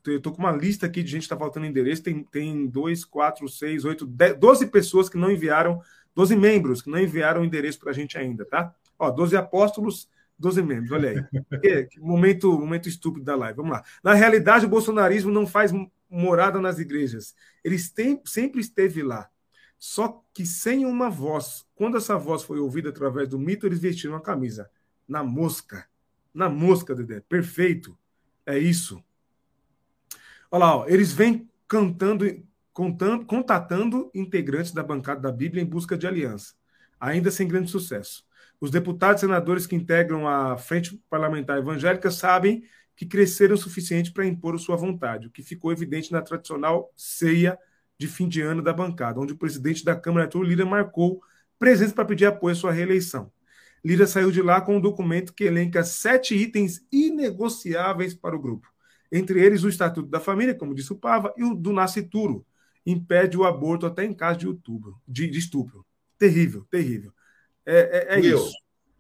Eu 0.06 0.20
tô 0.20 0.34
com 0.34 0.40
uma 0.40 0.52
lista 0.52 0.86
aqui 0.86 1.02
de 1.02 1.10
gente 1.10 1.22
que 1.22 1.26
está 1.26 1.38
faltando 1.38 1.66
endereço. 1.66 2.04
Tem, 2.04 2.22
tem 2.26 2.68
dois, 2.68 3.06
quatro, 3.06 3.48
seis, 3.48 3.86
oito, 3.86 4.06
dez, 4.06 4.38
doze 4.38 4.68
pessoas 4.68 5.08
que 5.08 5.18
não 5.18 5.32
enviaram, 5.32 5.82
doze 6.14 6.36
membros 6.36 6.82
que 6.82 6.90
não 6.90 7.00
enviaram 7.00 7.42
o 7.42 7.46
endereço 7.46 7.80
para 7.80 7.92
a 7.92 7.94
gente 7.94 8.18
ainda, 8.18 8.44
tá? 8.44 8.76
Ó, 9.00 9.10
doze 9.10 9.38
apóstolos, 9.38 10.10
doze 10.38 10.62
membros, 10.62 10.92
olha 10.92 11.10
aí. 11.10 11.88
momento, 12.02 12.52
momento 12.60 12.90
estúpido 12.90 13.24
da 13.24 13.38
live. 13.38 13.56
Vamos 13.56 13.72
lá. 13.72 13.84
Na 14.04 14.14
realidade, 14.14 14.66
o 14.66 14.70
bolsonarismo 14.70 15.32
não 15.32 15.48
faz 15.48 15.72
morada 16.10 16.60
nas 16.60 16.78
igrejas. 16.78 17.34
Ele 17.64 17.78
tem, 17.96 18.22
sempre 18.26 18.60
esteve 18.60 19.02
lá. 19.02 19.30
Só 19.86 20.24
que 20.34 20.46
sem 20.46 20.86
uma 20.86 21.10
voz. 21.10 21.66
Quando 21.76 21.98
essa 21.98 22.18
voz 22.18 22.42
foi 22.42 22.58
ouvida 22.58 22.88
através 22.88 23.28
do 23.28 23.38
mito, 23.38 23.66
eles 23.66 23.80
vestiram 23.80 24.16
a 24.16 24.22
camisa. 24.22 24.72
Na 25.06 25.22
mosca. 25.26 25.86
Na 26.34 26.48
mosca, 26.48 26.96
Dedé. 26.96 27.20
Perfeito. 27.20 27.98
É 28.46 28.58
isso. 28.58 29.04
Olha 30.50 30.64
lá, 30.64 30.78
ó. 30.78 30.88
eles 30.88 31.12
vêm 31.12 31.50
cantando, 31.68 32.26
contando, 32.72 33.26
contatando 33.26 34.10
integrantes 34.16 34.72
da 34.72 34.82
bancada 34.82 35.20
da 35.20 35.32
Bíblia 35.34 35.62
em 35.62 35.68
busca 35.68 35.98
de 35.98 36.08
aliança, 36.08 36.54
ainda 36.98 37.30
sem 37.30 37.46
grande 37.46 37.70
sucesso. 37.70 38.26
Os 38.62 38.72
deputados 38.72 39.22
e 39.22 39.26
senadores 39.26 39.68
que 39.68 39.76
integram 39.76 40.26
a 40.26 40.56
Frente 40.56 40.98
Parlamentar 41.10 41.58
Evangélica 41.58 42.10
sabem 42.10 42.64
que 42.96 43.06
cresceram 43.06 43.56
o 43.56 43.58
suficiente 43.58 44.14
para 44.14 44.26
impor 44.26 44.58
sua 44.58 44.78
vontade, 44.78 45.28
o 45.28 45.30
que 45.30 45.44
ficou 45.44 45.74
evidente 45.74 46.10
na 46.10 46.22
tradicional 46.22 46.90
ceia 46.96 47.60
de 48.04 48.08
fim 48.10 48.28
de 48.28 48.42
ano 48.42 48.62
da 48.62 48.74
bancada, 48.74 49.20
onde 49.20 49.32
o 49.32 49.38
presidente 49.38 49.86
da 49.86 49.96
Câmara, 49.96 50.26
Arthur 50.26 50.44
Lira, 50.44 50.66
marcou 50.66 51.22
presença 51.58 51.94
para 51.94 52.04
pedir 52.04 52.26
apoio 52.26 52.52
à 52.52 52.56
sua 52.56 52.72
reeleição. 52.74 53.32
Lira 53.84 54.06
saiu 54.06 54.30
de 54.30 54.42
lá 54.42 54.60
com 54.60 54.76
um 54.76 54.82
documento 54.82 55.34
que 55.34 55.46
elenca 55.46 55.86
sete 55.86 56.36
itens 56.36 56.86
inegociáveis 56.92 58.14
para 58.14 58.36
o 58.36 58.40
grupo. 58.40 58.68
Entre 59.10 59.40
eles, 59.42 59.64
o 59.64 59.70
Estatuto 59.70 60.10
da 60.10 60.20
Família, 60.20 60.54
como 60.54 60.76
disse 60.76 60.92
o 60.92 60.98
Pava, 60.98 61.34
e 61.38 61.44
o 61.46 61.56
do 61.56 61.72
nascituro, 61.72 62.46
impede 62.86 63.38
o 63.38 63.46
aborto 63.46 63.86
até 63.86 64.04
em 64.04 64.14
caso 64.14 64.40
de, 64.40 64.48
outubro, 64.48 65.00
de, 65.08 65.28
de 65.30 65.40
estupro. 65.40 65.86
Terrível, 66.18 66.66
terrível. 66.70 67.14
É, 67.66 68.10
é, 68.10 68.16
é 68.16 68.20
isso. 68.20 68.52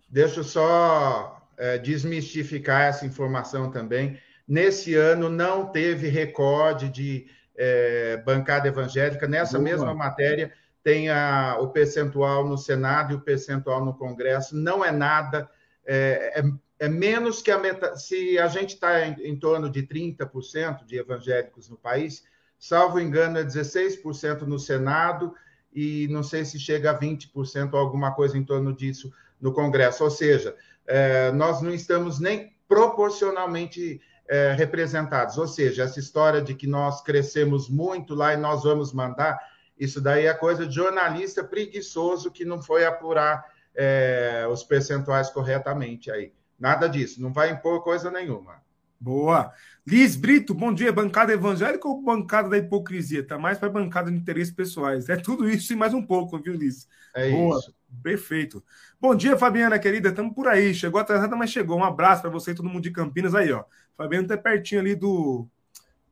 Deixa 0.08 0.40
eu 0.40 0.44
só 0.46 1.50
é, 1.58 1.78
desmistificar 1.78 2.84
essa 2.84 3.06
informação 3.06 3.70
também. 3.70 4.18
Nesse 4.48 4.96
ano 4.96 5.30
não 5.30 5.66
teve 5.66 6.08
recorde 6.08 6.88
de 6.88 7.28
é, 7.56 8.18
bancada 8.18 8.68
evangélica. 8.68 9.28
Nessa 9.28 9.58
Boa. 9.58 9.64
mesma 9.64 9.94
matéria 9.94 10.52
tem 10.84 11.10
a, 11.10 11.58
o 11.60 11.70
percentual 11.70 12.48
no 12.48 12.58
Senado 12.58 13.14
e 13.14 13.16
o 13.16 13.22
percentual 13.22 13.84
no 13.84 13.94
Congresso. 13.94 14.56
Não 14.56 14.84
é 14.84 14.92
nada, 14.92 15.50
é, 15.86 16.40
é, 16.40 16.86
é 16.86 16.90
menos 16.90 17.42
que 17.42 17.52
a 17.52 17.58
metade. 17.58 18.02
Se 18.04 18.38
a 18.38 18.48
gente 18.48 18.74
está 18.76 19.06
em, 19.06 19.16
em 19.24 19.36
torno 19.36 19.70
de 19.70 19.84
30% 19.84 20.86
de 20.86 20.98
evangélicos 20.98 21.70
no 21.70 21.78
país, 21.78 22.24
salvo 22.60 23.00
engano, 23.00 23.38
é 23.38 23.44
16% 23.44 24.42
no 24.42 24.60
Senado 24.60 25.34
e 25.74 26.08
não 26.10 26.22
sei 26.22 26.46
se 26.46 26.60
chega 26.60 26.92
a 26.92 27.00
20% 27.00 27.74
ou 27.74 27.80
alguma 27.80 28.14
coisa 28.14 28.38
em 28.38 28.44
torno 28.44 28.76
disso 28.76 29.12
no 29.40 29.54
Congresso. 29.54 30.04
Ou 30.04 30.10
seja, 30.10 30.56
é, 30.86 31.32
nós 31.32 31.62
não 31.62 31.74
estamos 31.74 32.20
nem 32.20 32.54
proporcionalmente 32.68 34.02
é, 34.28 34.54
representados. 34.54 35.38
Ou 35.38 35.48
seja, 35.48 35.84
essa 35.84 36.00
história 36.00 36.42
de 36.42 36.54
que 36.54 36.68
nós 36.68 37.02
crescemos 37.02 37.70
muito 37.70 38.16
lá 38.16 38.34
e 38.34 38.38
nós 38.38 38.64
vamos 38.64 38.94
mandar, 38.94 39.40
isso 39.78 40.00
daí 40.00 40.26
é 40.26 40.34
coisa 40.34 40.66
de 40.66 40.76
jornalista 40.76 41.44
preguiçoso 41.44 42.32
que 42.32 42.46
não 42.46 42.62
foi 42.62 42.86
apurar 42.86 43.46
é, 43.76 44.48
os 44.50 44.64
percentuais 44.64 45.30
corretamente 45.30 46.12
aí. 46.12 46.32
Nada 46.60 46.88
disso, 46.88 47.22
não 47.22 47.34
vai 47.34 47.50
impor 47.50 47.84
coisa 47.84 48.10
nenhuma. 48.10 48.62
Boa. 49.04 49.52
Liz 49.86 50.16
Brito, 50.16 50.54
bom 50.54 50.74
dia. 50.74 50.94
Bancada 50.94 51.34
evangélica 51.34 51.86
ou 51.90 52.02
bancada 52.02 52.48
da 52.48 52.58
hipocrisia? 52.58 53.22
Tá 53.22 53.38
mais 53.38 53.58
para 53.58 53.68
bancada 53.68 54.10
de 54.10 54.16
interesses 54.16 54.54
pessoais. 54.54 55.10
É 55.10 55.18
tudo 55.18 55.50
isso 55.50 55.74
e 55.74 55.76
mais 55.76 55.94
um 55.94 56.02
pouco, 56.02 56.40
viu, 56.40 56.54
Liz? 56.54 56.88
É 57.14 57.30
Boa. 57.30 57.60
isso. 57.60 57.76
Perfeito. 58.02 58.64
Bom 59.02 59.14
dia, 59.14 59.38
Fabiana, 59.38 59.78
querida. 59.78 60.08
Estamos 60.08 60.34
por 60.34 60.48
aí. 60.48 60.74
Chegou 60.74 61.02
atrasada, 61.02 61.36
mas 61.36 61.50
chegou. 61.50 61.78
Um 61.78 61.84
abraço 61.84 62.22
para 62.22 62.32
você 62.32 62.52
e 62.52 62.56
todo 62.56 62.70
mundo 62.70 62.84
de 62.84 62.92
Campinas 62.92 63.36
aí, 63.36 63.52
ó. 63.52 63.66
Fabiana 63.98 64.28
tá 64.28 64.38
pertinho 64.38 64.82
ali 64.82 64.96
do, 64.96 65.48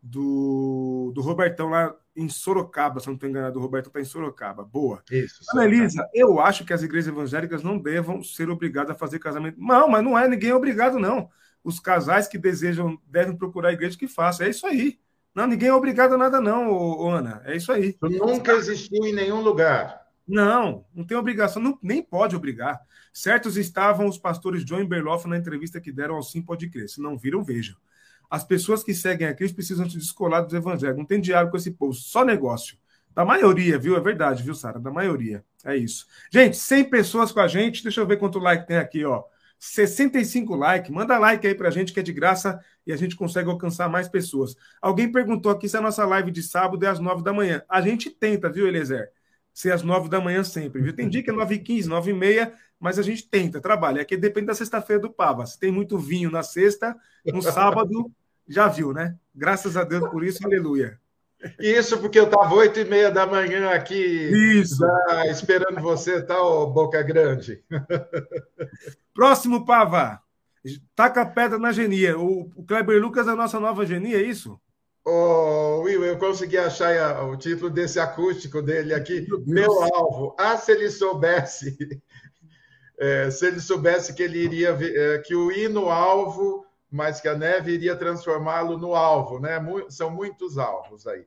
do, 0.01 1.11
do 1.13 1.21
Robertão 1.21 1.69
lá 1.69 1.95
em 2.15 2.27
Sorocaba, 2.27 2.99
se 2.99 3.07
não 3.07 3.15
estou 3.15 3.29
enganado. 3.29 3.57
O 3.57 3.61
Roberto 3.61 3.87
está 3.87 4.01
em 4.01 4.05
Sorocaba. 4.05 4.63
Boa. 4.63 5.01
Isso. 5.09 5.43
Ana 5.53 5.65
Elisa, 5.65 6.07
eu 6.13 6.39
acho 6.39 6.65
que 6.65 6.73
as 6.73 6.83
igrejas 6.83 7.07
evangélicas 7.07 7.63
não 7.63 7.77
devam 7.77 8.23
ser 8.23 8.49
obrigadas 8.49 8.91
a 8.91 8.99
fazer 8.99 9.19
casamento. 9.19 9.59
Não, 9.59 9.87
mas 9.87 10.03
não 10.03 10.17
é 10.17 10.27
ninguém 10.27 10.53
obrigado, 10.53 10.99
não. 10.99 11.29
Os 11.63 11.79
casais 11.79 12.27
que 12.27 12.37
desejam 12.37 12.99
devem 13.07 13.35
procurar 13.35 13.69
a 13.69 13.73
igreja 13.73 13.97
que 13.97 14.07
faça. 14.07 14.45
É 14.45 14.49
isso 14.49 14.65
aí. 14.65 14.99
Não, 15.33 15.47
ninguém 15.47 15.69
é 15.69 15.73
obrigado 15.73 16.15
a 16.15 16.17
nada, 16.17 16.41
não, 16.41 16.69
ô, 16.69 17.05
ô 17.05 17.09
Ana. 17.09 17.41
É 17.45 17.55
isso 17.55 17.71
aí. 17.71 17.95
Nunca 18.01 18.51
existiu 18.53 19.05
em 19.05 19.13
nenhum 19.13 19.41
lugar. 19.41 20.00
Não, 20.27 20.85
não 20.93 21.03
tem 21.03 21.17
obrigação, 21.17 21.61
não, 21.61 21.77
nem 21.81 22.01
pode 22.01 22.35
obrigar. 22.35 22.79
Certos 23.13 23.57
estavam 23.57 24.07
os 24.07 24.17
pastores 24.17 24.63
John 24.63 24.85
Berloff 24.85 25.27
na 25.27 25.37
entrevista 25.37 25.81
que 25.81 25.91
deram 25.91 26.15
ao 26.15 26.23
Sim 26.23 26.41
Pode 26.41 26.69
Crer. 26.69 26.87
Se 26.87 27.01
não 27.01 27.17
viram, 27.17 27.43
vejam. 27.43 27.75
As 28.29 28.45
pessoas 28.45 28.81
que 28.81 28.93
seguem 28.93 29.27
a 29.27 29.33
Cristo 29.33 29.55
precisam 29.55 29.89
se 29.89 29.97
descolar 29.97 30.41
dos 30.41 30.53
evangelhos. 30.53 30.97
Não 30.97 31.05
tem 31.05 31.19
diálogo 31.19 31.51
com 31.51 31.57
esse 31.57 31.71
povo, 31.71 31.93
só 31.93 32.23
negócio. 32.23 32.77
Da 33.13 33.25
maioria, 33.25 33.77
viu? 33.77 33.97
É 33.97 33.99
verdade, 33.99 34.41
viu, 34.41 34.55
Sara? 34.55 34.79
Da 34.79 34.89
maioria. 34.89 35.43
É 35.65 35.75
isso. 35.75 36.07
Gente, 36.31 36.55
100 36.55 36.89
pessoas 36.89 37.31
com 37.33 37.41
a 37.41 37.47
gente. 37.47 37.83
Deixa 37.83 37.99
eu 37.99 38.07
ver 38.07 38.17
quanto 38.17 38.39
like 38.39 38.65
tem 38.65 38.77
aqui, 38.77 39.03
ó. 39.03 39.23
65 39.59 40.55
likes. 40.55 40.89
Manda 40.89 41.19
like 41.19 41.45
aí 41.45 41.53
pra 41.53 41.69
gente 41.69 41.91
que 41.91 41.99
é 41.99 42.03
de 42.03 42.13
graça 42.13 42.59
e 42.87 42.93
a 42.93 42.95
gente 42.95 43.17
consegue 43.17 43.49
alcançar 43.49 43.89
mais 43.89 44.07
pessoas. 44.07 44.55
Alguém 44.81 45.11
perguntou 45.11 45.51
aqui 45.51 45.67
se 45.67 45.75
a 45.75 45.81
nossa 45.81 46.05
live 46.05 46.31
de 46.31 46.41
sábado 46.41 46.83
é 46.85 46.87
às 46.87 46.99
9 46.99 47.21
da 47.21 47.33
manhã. 47.33 47.61
A 47.67 47.81
gente 47.81 48.09
tenta, 48.09 48.49
viu, 48.49 48.65
Eliezer? 48.65 49.11
Ser 49.53 49.71
às 49.71 49.83
nove 49.83 50.09
da 50.09 50.19
manhã 50.19 50.43
sempre, 50.43 50.81
viu? 50.81 50.93
Tem 50.93 51.09
dia 51.09 51.23
que 51.23 51.29
é 51.29 51.33
nove 51.33 51.55
e 51.55 51.59
quinze, 51.59 51.89
nove 51.89 52.11
e 52.11 52.13
meia, 52.13 52.53
mas 52.79 52.97
a 52.97 53.01
gente 53.03 53.29
tenta, 53.29 53.61
trabalha. 53.61 54.01
Aqui 54.01 54.17
depende 54.17 54.47
da 54.47 54.55
sexta-feira 54.55 55.01
do 55.01 55.11
Pava. 55.11 55.45
Se 55.45 55.59
tem 55.59 55.71
muito 55.71 55.97
vinho 55.97 56.31
na 56.31 56.43
sexta, 56.43 56.95
no 57.25 57.41
sábado, 57.43 58.11
já 58.47 58.67
viu, 58.67 58.93
né? 58.93 59.15
Graças 59.33 59.77
a 59.77 59.83
Deus 59.83 60.09
por 60.09 60.23
isso, 60.23 60.45
aleluia. 60.45 60.99
Isso 61.59 61.97
porque 61.99 62.19
eu 62.19 62.25
estava 62.25 62.53
oito 62.53 62.79
e 62.79 62.85
meia 62.85 63.09
da 63.09 63.25
manhã 63.25 63.71
aqui 63.71 63.95
isso. 63.95 64.79
Tá, 64.79 65.23
você, 65.81 66.21
tá, 66.21 66.41
ô 66.41 66.67
Boca 66.67 67.01
Grande? 67.01 67.63
Próximo, 69.13 69.65
Pava. 69.65 70.21
Taca 70.95 71.25
pedra 71.25 71.57
na 71.57 71.71
genia. 71.71 72.17
O, 72.17 72.51
o 72.55 72.63
Kleber 72.63 73.01
Lucas 73.01 73.27
é 73.27 73.31
a 73.31 73.35
nossa 73.35 73.59
nova 73.59 73.85
genia, 73.85 74.17
é 74.17 74.21
isso? 74.21 74.59
Oh, 75.03 75.81
Will, 75.83 76.03
eu 76.03 76.17
consegui 76.17 76.57
achar 76.57 77.23
o 77.25 77.35
título 77.35 77.69
desse 77.71 77.99
acústico 77.99 78.61
dele 78.61 78.93
aqui. 78.93 79.27
Meu 79.47 79.81
alvo. 79.81 80.35
Ah, 80.37 80.55
se 80.57 80.71
ele 80.71 80.91
soubesse. 80.91 81.75
É, 82.99 83.29
se 83.31 83.47
ele 83.47 83.59
soubesse 83.59 84.13
que 84.13 84.21
ele 84.21 84.37
iria 84.37 84.77
é, 84.79 85.17
que 85.19 85.33
o 85.33 85.51
hino 85.51 85.89
alvo, 85.89 86.65
mas 86.89 87.19
que 87.19 87.27
a 87.27 87.35
neve 87.35 87.71
iria 87.71 87.95
transformá-lo 87.95 88.77
no 88.77 88.93
alvo, 88.93 89.39
né? 89.39 89.59
são 89.89 90.11
muitos 90.11 90.57
alvos 90.57 91.07
aí. 91.07 91.25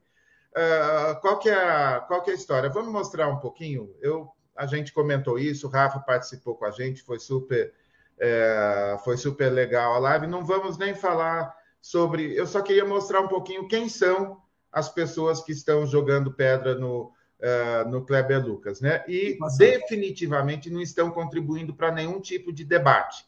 Uh, 0.54 1.20
qual, 1.20 1.38
que 1.40 1.48
é 1.48 1.54
a, 1.54 2.00
qual 2.06 2.22
que 2.22 2.30
é 2.30 2.32
a 2.32 2.36
história? 2.36 2.70
Vamos 2.70 2.92
mostrar 2.92 3.26
um 3.26 3.40
pouquinho. 3.40 3.92
Eu, 4.00 4.30
a 4.54 4.66
gente 4.66 4.92
comentou 4.92 5.36
isso, 5.36 5.66
o 5.66 5.70
Rafa 5.70 5.98
participou 5.98 6.54
com 6.54 6.64
a 6.64 6.70
gente, 6.70 7.02
foi 7.02 7.18
super, 7.18 7.72
é, 8.20 8.96
foi 9.02 9.16
super 9.16 9.50
legal 9.50 9.94
a 9.94 9.98
live. 9.98 10.28
Não 10.28 10.44
vamos 10.44 10.78
nem 10.78 10.94
falar 10.94 11.52
sobre. 11.84 12.34
Eu 12.34 12.46
só 12.46 12.62
queria 12.62 12.86
mostrar 12.86 13.20
um 13.20 13.28
pouquinho 13.28 13.68
quem 13.68 13.90
são 13.90 14.40
as 14.72 14.88
pessoas 14.88 15.42
que 15.42 15.52
estão 15.52 15.86
jogando 15.86 16.32
pedra 16.32 16.74
no, 16.74 17.12
uh, 17.38 17.88
no 17.90 18.06
Kleber 18.06 18.42
Lucas, 18.42 18.80
né? 18.80 19.04
E 19.06 19.36
definitivamente 19.58 20.70
não 20.70 20.80
estão 20.80 21.10
contribuindo 21.10 21.74
para 21.74 21.92
nenhum 21.92 22.22
tipo 22.22 22.50
de 22.54 22.64
debate. 22.64 23.26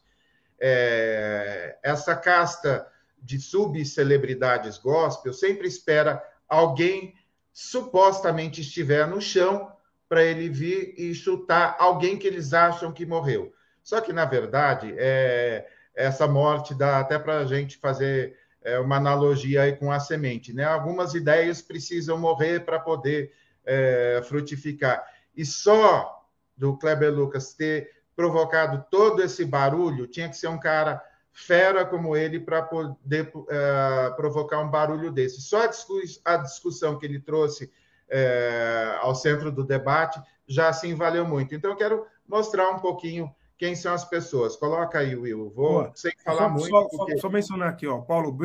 É, 0.59 1.77
essa 1.83 2.15
casta 2.15 2.87
de 3.21 3.39
subcelebridades 3.39 4.79
gospel 4.79 5.33
sempre 5.33 5.67
espera 5.67 6.23
alguém 6.49 7.13
supostamente 7.53 8.61
estiver 8.61 9.07
no 9.07 9.21
chão 9.21 9.71
para 10.09 10.23
ele 10.23 10.49
vir 10.49 10.95
e 10.97 11.13
chutar 11.13 11.75
alguém 11.77 12.17
que 12.17 12.25
eles 12.25 12.53
acham 12.53 12.91
que 12.91 13.05
morreu. 13.05 13.53
Só 13.83 14.01
que, 14.01 14.11
na 14.11 14.25
verdade, 14.25 14.95
é, 14.97 15.67
essa 15.93 16.27
morte 16.27 16.73
dá 16.73 16.99
até 16.99 17.19
para 17.19 17.37
a 17.37 17.45
gente 17.45 17.77
fazer 17.77 18.35
é, 18.63 18.79
uma 18.79 18.97
analogia 18.97 19.63
aí 19.63 19.75
com 19.75 19.91
a 19.91 19.99
semente, 19.99 20.53
né? 20.53 20.63
Algumas 20.65 21.13
ideias 21.13 21.61
precisam 21.61 22.17
morrer 22.17 22.65
para 22.65 22.79
poder 22.79 23.31
é, 23.65 24.21
frutificar. 24.27 25.05
E 25.35 25.45
só 25.45 26.25
do 26.55 26.77
Kleber 26.77 27.13
Lucas 27.13 27.53
ter 27.53 27.91
provocado 28.15 28.83
todo 28.89 29.21
esse 29.21 29.45
barulho, 29.45 30.07
tinha 30.07 30.27
que 30.27 30.35
ser 30.35 30.47
um 30.47 30.59
cara 30.59 31.01
fera 31.31 31.85
como 31.85 32.15
ele 32.15 32.39
para 32.39 32.63
poder 32.63 33.31
uh, 33.35 34.15
provocar 34.15 34.59
um 34.59 34.71
barulho 34.71 35.11
desse. 35.11 35.39
Só 35.39 35.65
a, 35.65 35.67
discuss 35.67 36.19
a 36.25 36.37
discussão 36.37 36.97
que 36.97 37.05
ele 37.05 37.19
trouxe 37.19 37.65
uh, 37.65 38.97
ao 39.01 39.13
centro 39.13 39.51
do 39.51 39.63
debate 39.63 40.19
já 40.47 40.69
assim 40.69 40.95
valeu 40.95 41.27
muito. 41.27 41.53
Então, 41.53 41.71
eu 41.71 41.77
quero 41.77 42.07
mostrar 42.27 42.71
um 42.71 42.79
pouquinho 42.79 43.33
quem 43.57 43.75
são 43.75 43.93
as 43.93 44.05
pessoas. 44.05 44.55
Coloca 44.55 44.99
aí, 44.99 45.15
Will. 45.15 45.49
Vou 45.49 45.71
Boa. 45.71 45.91
sem 45.95 46.11
falar 46.23 46.43
só, 46.43 46.49
muito. 46.49 46.69
Só, 46.69 46.87
porque... 46.87 47.17
só, 47.17 47.29
mencionar 47.29 47.69
aqui, 47.69 47.87
ó, 47.87 47.99
Paulo, 48.01 48.37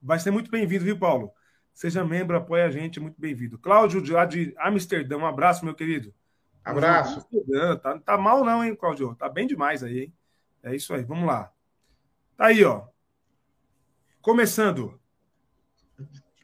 vai 0.00 0.18
ser 0.18 0.30
muito 0.30 0.50
bem-vindo, 0.50 0.84
viu, 0.84 0.98
Paulo? 0.98 1.32
Seja 1.74 2.04
membro, 2.04 2.36
apoia 2.36 2.66
a 2.66 2.70
gente, 2.70 3.00
muito 3.00 3.20
bem-vindo. 3.20 3.58
Cláudio, 3.58 4.02
de, 4.02 4.12
de 4.26 4.54
Amsterdã, 4.58 5.16
um 5.16 5.26
abraço, 5.26 5.64
meu 5.64 5.74
querido. 5.74 6.14
Abraço. 6.64 7.26
Tá, 7.82 7.98
tá 7.98 8.18
mal 8.18 8.44
não, 8.44 8.62
hein, 8.62 8.76
Cláudio? 8.76 9.14
Tá 9.14 9.28
bem 9.28 9.46
demais 9.46 9.82
aí, 9.82 10.00
hein? 10.00 10.14
É 10.62 10.74
isso 10.74 10.92
aí, 10.94 11.02
vamos 11.02 11.26
lá. 11.26 11.50
Tá 12.36 12.46
aí, 12.46 12.62
ó. 12.64 12.82
Começando. 14.20 15.00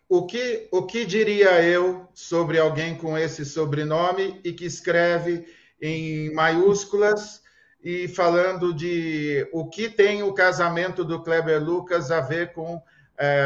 O 0.09 0.27
que, 0.27 0.69
o 0.73 0.87
que 0.87 1.05
diria 1.05 1.63
eu 1.63 2.09
sobre 2.15 2.59
alguém 2.59 2.97
com 2.97 3.19
esse 3.19 3.45
sobrenome 3.45 4.41
e 4.43 4.53
que 4.53 4.65
escreve 4.65 5.47
em 5.81 6.33
maiúsculas 6.33 7.43
e 7.83 8.09
falando 8.09 8.75
de 8.75 9.49
o 9.53 9.69
que 9.69 9.89
tem 9.89 10.23
o 10.23 10.33
casamento 10.33 11.05
do 11.05 11.23
Kleber 11.23 11.63
Lucas 11.63 12.11
a 12.11 12.21
ver 12.21 12.53
com 12.53 12.83
é, 13.19 13.45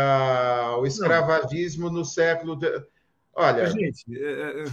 o 0.79 0.87
escravagismo 0.87 1.87
Não. 1.87 1.99
no 1.99 2.05
século. 2.05 2.57
De... 2.57 2.67
Olha. 3.35 3.67
Gente, 3.67 4.05
é, 4.17 4.63
é, 4.63 4.65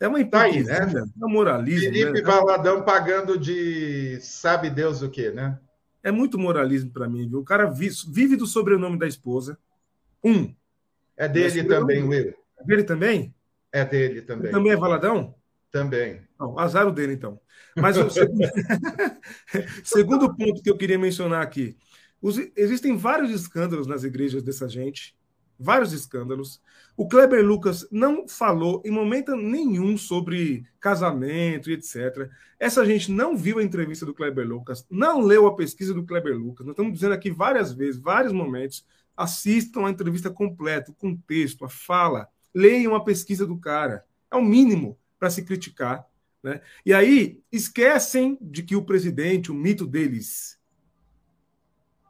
é 0.00 0.08
uma 0.08 0.24
tá 0.24 0.42
aí, 0.42 0.64
né? 0.64 0.78
É 1.20 1.24
um 1.24 1.28
moralismo. 1.28 1.92
Felipe 1.92 2.12
né? 2.12 2.22
Valadão 2.22 2.82
pagando 2.84 3.38
de 3.38 4.18
sabe 4.20 4.70
Deus 4.70 5.02
o 5.02 5.10
quê, 5.10 5.30
né? 5.30 5.58
É 6.02 6.10
muito 6.10 6.38
moralismo 6.38 6.90
para 6.90 7.08
mim, 7.08 7.28
viu? 7.28 7.38
O 7.38 7.44
cara 7.44 7.66
vive 7.66 8.34
do 8.34 8.46
sobrenome 8.46 8.98
da 8.98 9.06
esposa. 9.06 9.56
Um. 10.24 10.52
É 11.16 11.28
dele 11.28 11.62
também, 11.64 12.02
Will. 12.02 12.34
É 12.58 12.64
dele 12.64 12.82
também? 12.82 13.34
É 13.70 13.84
dele 13.84 14.22
também. 14.22 14.46
Ele 14.46 14.52
também 14.52 14.72
é 14.72 14.76
Valadão? 14.76 15.34
Também. 15.72 16.20
Não, 16.38 16.58
azar 16.58 16.86
o 16.86 16.92
dele, 16.92 17.14
então. 17.14 17.40
Mas 17.76 17.96
o 17.96 18.08
segundo... 18.08 18.46
segundo 19.82 20.36
ponto 20.36 20.62
que 20.62 20.70
eu 20.70 20.76
queria 20.76 20.98
mencionar 20.98 21.42
aqui. 21.42 21.76
Os... 22.20 22.38
Existem 22.54 22.96
vários 22.96 23.32
escândalos 23.32 23.86
nas 23.86 24.04
igrejas 24.04 24.42
dessa 24.42 24.68
gente 24.68 25.16
vários 25.62 25.92
escândalos. 25.92 26.60
O 26.96 27.08
Kleber 27.08 27.44
Lucas 27.44 27.86
não 27.90 28.26
falou 28.28 28.82
em 28.84 28.90
momento 28.90 29.34
nenhum 29.36 29.96
sobre 29.96 30.66
casamento 30.80 31.70
e 31.70 31.74
etc. 31.74 32.28
Essa 32.58 32.84
gente 32.84 33.10
não 33.10 33.36
viu 33.36 33.58
a 33.58 33.62
entrevista 33.62 34.04
do 34.04 34.12
Kleber 34.12 34.46
Lucas, 34.46 34.86
não 34.90 35.20
leu 35.20 35.46
a 35.46 35.56
pesquisa 35.56 35.94
do 35.94 36.04
Kleber 36.04 36.36
Lucas. 36.36 36.66
Nós 36.66 36.74
estamos 36.74 36.92
dizendo 36.92 37.14
aqui 37.14 37.30
várias 37.30 37.72
vezes, 37.72 38.00
vários 38.00 38.32
momentos. 38.32 38.84
Assistam 39.16 39.86
a 39.86 39.90
entrevista 39.90 40.30
completa, 40.30 40.90
o 40.90 40.94
contexto, 40.94 41.64
a 41.64 41.68
fala, 41.68 42.28
leiam 42.54 42.94
a 42.94 43.04
pesquisa 43.04 43.46
do 43.46 43.58
cara. 43.58 44.04
É 44.30 44.36
o 44.36 44.42
mínimo 44.42 44.98
para 45.22 45.30
se 45.30 45.44
criticar. 45.44 46.04
Né? 46.42 46.60
E 46.84 46.92
aí 46.92 47.40
esquecem 47.52 48.36
de 48.40 48.64
que 48.64 48.74
o 48.74 48.84
presidente, 48.84 49.52
o 49.52 49.54
mito 49.54 49.86
deles, 49.86 50.58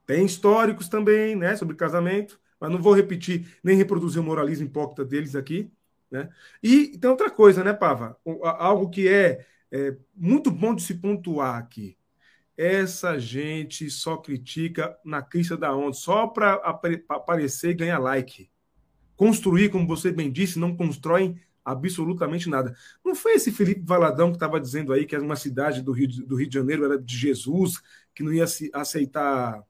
tem 0.07 0.25
históricos 0.25 0.89
também 0.89 1.37
né, 1.37 1.55
sobre 1.57 1.77
casamento 1.77 2.41
mas 2.63 2.71
não 2.71 2.81
vou 2.81 2.93
repetir 2.93 3.59
nem 3.61 3.77
reproduzir 3.77 4.23
o 4.23 4.25
moralismo 4.25 4.67
hipócrita 4.67 5.05
deles 5.05 5.35
aqui. 5.35 5.69
Né? 6.09 6.29
E 6.63 6.97
tem 6.97 7.11
outra 7.11 7.29
coisa, 7.29 7.65
né, 7.65 7.73
Pava? 7.73 8.17
Algo 8.41 8.89
que 8.89 9.09
é, 9.09 9.45
é 9.73 9.97
muito 10.15 10.49
bom 10.49 10.73
de 10.73 10.81
se 10.81 10.95
pontuar 10.95 11.57
aqui. 11.57 11.99
Essa 12.57 13.19
gente 13.19 13.91
só 13.91 14.17
critica 14.17 14.97
na 15.05 15.21
crista 15.21 15.57
da 15.57 15.75
onda, 15.75 15.93
só 15.93 16.29
para 16.29 16.55
aparecer 17.09 17.71
e 17.71 17.75
ganhar 17.75 17.99
like. 17.99 18.49
Construir, 19.17 19.69
como 19.69 19.85
você 19.85 20.13
bem 20.13 20.31
disse, 20.31 20.57
não 20.57 20.77
constroem 20.77 21.41
absolutamente 21.65 22.49
nada. 22.49 22.75
Não 23.05 23.15
foi 23.15 23.35
esse 23.35 23.53
Felipe 23.53 23.83
Valadão 23.85 24.31
que 24.31 24.37
estava 24.37 24.61
dizendo 24.61 24.93
aí 24.93 25.07
que 25.07 25.17
uma 25.17 25.37
cidade 25.37 25.83
do 25.83 25.93
Rio, 25.93 26.09
do 26.09 26.37
Rio 26.37 26.49
de 26.49 26.55
Janeiro 26.55 26.85
era 26.85 26.99
de 26.99 27.17
Jesus, 27.17 27.81
que 28.15 28.23
não 28.23 28.33
ia 28.33 28.45
aceitar 28.75 29.63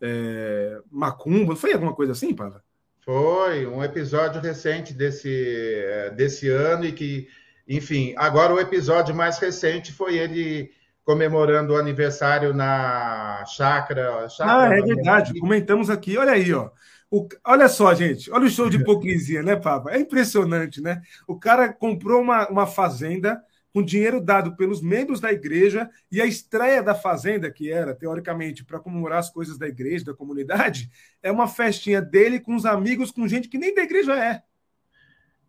é, 0.00 0.80
Macumba, 0.90 1.56
foi 1.56 1.72
alguma 1.72 1.94
coisa 1.94 2.12
assim, 2.12 2.34
Pava? 2.34 2.62
Foi 3.04 3.66
um 3.66 3.82
episódio 3.82 4.40
recente 4.40 4.92
desse, 4.92 6.12
desse 6.14 6.48
ano 6.48 6.84
e 6.84 6.92
que, 6.92 7.28
enfim, 7.66 8.14
agora 8.16 8.54
o 8.54 8.60
episódio 8.60 9.14
mais 9.14 9.38
recente 9.38 9.92
foi 9.92 10.18
ele 10.18 10.70
comemorando 11.04 11.72
o 11.72 11.76
aniversário 11.76 12.54
na 12.54 13.44
chácara. 13.46 14.28
chácara 14.28 14.74
ah, 14.74 14.78
é 14.78 14.82
verdade. 14.82 15.38
Comentamos 15.40 15.90
aqui. 15.90 16.16
Olha 16.16 16.32
aí, 16.32 16.52
ó. 16.52 16.70
O, 17.10 17.28
olha 17.44 17.68
só, 17.68 17.92
gente. 17.94 18.30
Olha 18.30 18.46
o 18.46 18.50
show 18.50 18.70
de 18.70 18.76
hipocrisia, 18.76 19.42
né, 19.42 19.56
Pava? 19.56 19.90
É 19.90 19.98
impressionante, 19.98 20.80
né? 20.80 21.02
O 21.26 21.38
cara 21.38 21.72
comprou 21.72 22.20
uma, 22.20 22.48
uma 22.48 22.66
fazenda 22.66 23.42
com 23.72 23.82
dinheiro 23.82 24.20
dado 24.20 24.56
pelos 24.56 24.80
membros 24.80 25.20
da 25.20 25.32
igreja 25.32 25.88
e 26.10 26.20
a 26.20 26.26
estreia 26.26 26.82
da 26.82 26.94
fazenda, 26.94 27.50
que 27.50 27.70
era 27.70 27.94
teoricamente 27.94 28.64
para 28.64 28.80
comemorar 28.80 29.18
as 29.18 29.30
coisas 29.30 29.58
da 29.58 29.66
igreja, 29.68 30.06
da 30.06 30.14
comunidade, 30.14 30.90
é 31.22 31.30
uma 31.30 31.46
festinha 31.48 32.00
dele 32.00 32.40
com 32.40 32.54
os 32.54 32.66
amigos, 32.66 33.10
com 33.10 33.28
gente 33.28 33.48
que 33.48 33.58
nem 33.58 33.74
da 33.74 33.82
igreja 33.82 34.14
é. 34.14 34.42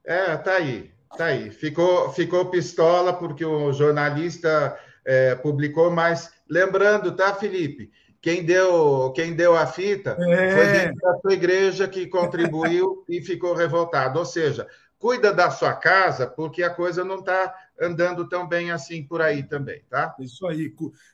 É, 0.03 0.37
tá 0.37 0.55
aí, 0.55 0.91
tá 1.17 1.25
aí. 1.25 1.51
Ficou, 1.51 2.11
ficou 2.11 2.49
pistola 2.49 3.13
porque 3.13 3.45
o 3.45 3.71
jornalista 3.71 4.77
é, 5.05 5.35
publicou, 5.35 5.91
mas 5.91 6.31
lembrando, 6.49 7.15
tá, 7.15 7.33
Felipe? 7.33 7.91
Quem 8.21 8.45
deu, 8.45 9.11
quem 9.15 9.33
deu 9.33 9.57
a 9.57 9.65
fita 9.65 10.15
é. 10.19 10.51
foi 10.51 10.67
dentro 10.67 11.01
da 11.01 11.19
sua 11.19 11.33
igreja 11.33 11.87
que 11.87 12.05
contribuiu 12.05 13.03
e 13.09 13.19
ficou 13.19 13.55
revoltado. 13.55 14.19
Ou 14.19 14.25
seja, 14.25 14.67
cuida 14.99 15.33
da 15.33 15.49
sua 15.49 15.73
casa, 15.73 16.27
porque 16.27 16.61
a 16.61 16.69
coisa 16.69 17.03
não 17.03 17.19
está 17.19 17.51
andando 17.81 18.29
tão 18.29 18.47
bem 18.47 18.69
assim 18.69 19.03
por 19.03 19.19
aí 19.19 19.41
também, 19.41 19.81
tá? 19.89 20.15
Isso 20.19 20.45
aí. 20.45 20.71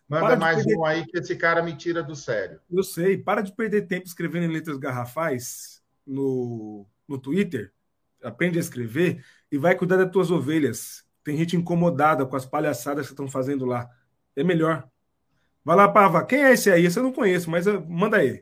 Manda 0.07 0.35
mais 0.35 0.57
perder... 0.57 0.77
um 0.77 0.85
aí 0.85 1.05
que 1.05 1.17
esse 1.17 1.37
cara 1.37 1.63
me 1.63 1.73
tira 1.77 2.03
do 2.03 2.13
sério. 2.13 2.59
Eu 2.69 2.83
sei. 2.83 3.17
Para 3.17 3.41
de 3.41 3.53
perder 3.53 3.87
tempo 3.87 4.05
escrevendo 4.05 4.43
em 4.43 4.53
letras 4.53 4.77
garrafais 4.77 5.81
no, 6.05 6.85
no 7.07 7.17
Twitter. 7.17 7.71
Aprende 8.21 8.57
a 8.57 8.61
escrever 8.61 9.23
e 9.49 9.57
vai 9.57 9.75
cuidar 9.75 9.95
das 9.95 10.11
tuas 10.11 10.29
ovelhas. 10.29 11.05
Tem 11.23 11.37
gente 11.37 11.55
incomodada 11.55 12.25
com 12.25 12.35
as 12.35 12.45
palhaçadas 12.45 13.05
que 13.05 13.13
estão 13.13 13.29
fazendo 13.29 13.65
lá. 13.65 13.89
É 14.35 14.43
melhor. 14.43 14.89
Vai 15.67 15.75
lá, 15.75 15.87
Pava. 15.87 16.25
Quem 16.25 16.43
é 16.43 16.53
esse 16.53 16.71
aí? 16.71 16.85
Esse 16.85 16.97
eu 16.97 17.03
não 17.03 17.11
conheço, 17.11 17.51
mas 17.51 17.67
uh, 17.67 17.83
manda 17.87 18.17
aí 18.17 18.41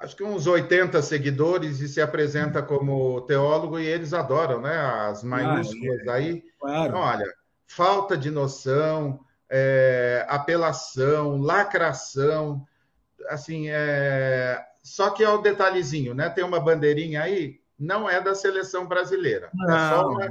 acho 0.00 0.16
que 0.16 0.24
uns 0.24 0.46
80 0.46 1.00
seguidores 1.02 1.80
e 1.80 1.88
se 1.88 2.00
apresenta 2.00 2.62
como 2.62 3.20
teólogo 3.22 3.78
e 3.78 3.86
eles 3.86 4.12
adoram, 4.14 4.60
né? 4.60 4.74
As 4.76 5.22
maiúsculas 5.22 6.08
ah, 6.08 6.12
é. 6.12 6.14
aí. 6.14 6.44
Claro. 6.58 6.88
Então, 6.88 7.00
olha, 7.00 7.34
falta 7.66 8.16
de 8.16 8.30
noção, 8.30 9.20
é, 9.48 10.24
apelação, 10.28 11.36
lacração, 11.36 12.66
assim, 13.28 13.66
é... 13.68 14.64
só 14.82 15.10
que 15.10 15.22
é 15.22 15.28
o 15.28 15.42
detalhezinho, 15.42 16.14
né? 16.14 16.30
Tem 16.30 16.42
uma 16.42 16.60
bandeirinha 16.60 17.22
aí, 17.22 17.60
não 17.78 18.08
é 18.08 18.20
da 18.20 18.34
seleção 18.34 18.86
brasileira. 18.86 19.50
É 19.68 19.88
só, 19.90 20.08
uma, 20.08 20.28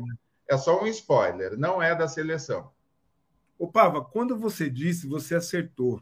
é 0.49 0.57
só 0.57 0.83
um 0.83 0.87
spoiler, 0.87 1.57
não 1.57 1.81
é 1.81 1.93
da 1.93 2.07
seleção. 2.07 2.71
Ô, 3.59 3.67
Pava, 3.67 4.03
quando 4.03 4.37
você 4.37 4.69
disse, 4.69 5.05
você 5.05 5.35
acertou. 5.35 6.01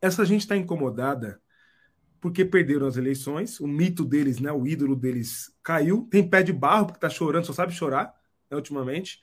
Essa 0.00 0.24
gente 0.24 0.42
está 0.42 0.56
incomodada 0.56 1.42
porque 2.20 2.44
perderam 2.44 2.86
as 2.86 2.96
eleições, 2.96 3.58
o 3.58 3.66
mito 3.66 4.04
deles, 4.04 4.38
né, 4.38 4.52
o 4.52 4.66
ídolo 4.66 4.94
deles 4.94 5.52
caiu, 5.62 6.06
tem 6.10 6.28
pé 6.28 6.42
de 6.42 6.52
barro 6.52 6.86
porque 6.86 6.98
está 6.98 7.08
chorando, 7.08 7.46
só 7.46 7.52
sabe 7.52 7.72
chorar, 7.72 8.14
né, 8.48 8.56
ultimamente. 8.56 9.20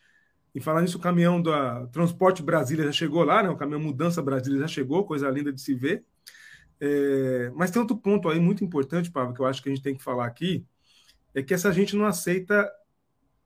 E 0.54 0.60
falando 0.60 0.84
nisso, 0.84 0.98
o 0.98 1.02
caminhão 1.02 1.42
da 1.42 1.86
Transporte 1.88 2.42
Brasília 2.44 2.84
já 2.86 2.92
chegou 2.92 3.24
lá, 3.24 3.42
né, 3.42 3.50
o 3.50 3.56
caminhão 3.56 3.80
Mudança 3.80 4.22
Brasília 4.22 4.60
já 4.60 4.68
chegou, 4.68 5.06
coisa 5.06 5.30
linda 5.30 5.54
de 5.54 5.62
se 5.62 5.76
ver. 5.76 6.04
É, 6.82 7.52
mas 7.56 7.72
tem 7.72 7.82
outro 7.82 7.98
ponto 7.98 8.28
aí 8.28 8.40
muito 8.40 8.66
importante, 8.66 9.12
Pablo, 9.12 9.34
que 9.34 9.40
eu 9.40 9.46
acho 9.46 9.64
que 9.64 9.70
a 9.70 9.74
gente 9.74 9.84
tem 9.84 9.96
que 9.96 10.04
falar 10.04 10.26
aqui, 10.26 10.66
é 11.34 11.42
que 11.42 11.54
essa 11.54 11.72
gente 11.72 11.96
não 11.96 12.06
aceita 12.06 12.70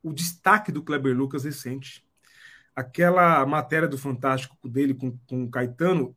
o 0.01 0.14
destaque 0.14 0.72
do 0.72 0.82
Kleber 0.82 1.16
Lucas 1.16 1.43
recente. 1.43 2.03
Aquela 2.76 3.45
matéria 3.45 3.88
do 3.88 3.97
Fantástico 3.97 4.55
dele 4.67 4.93
com, 4.93 5.17
com 5.28 5.43
o 5.43 5.49
Caetano 5.49 6.15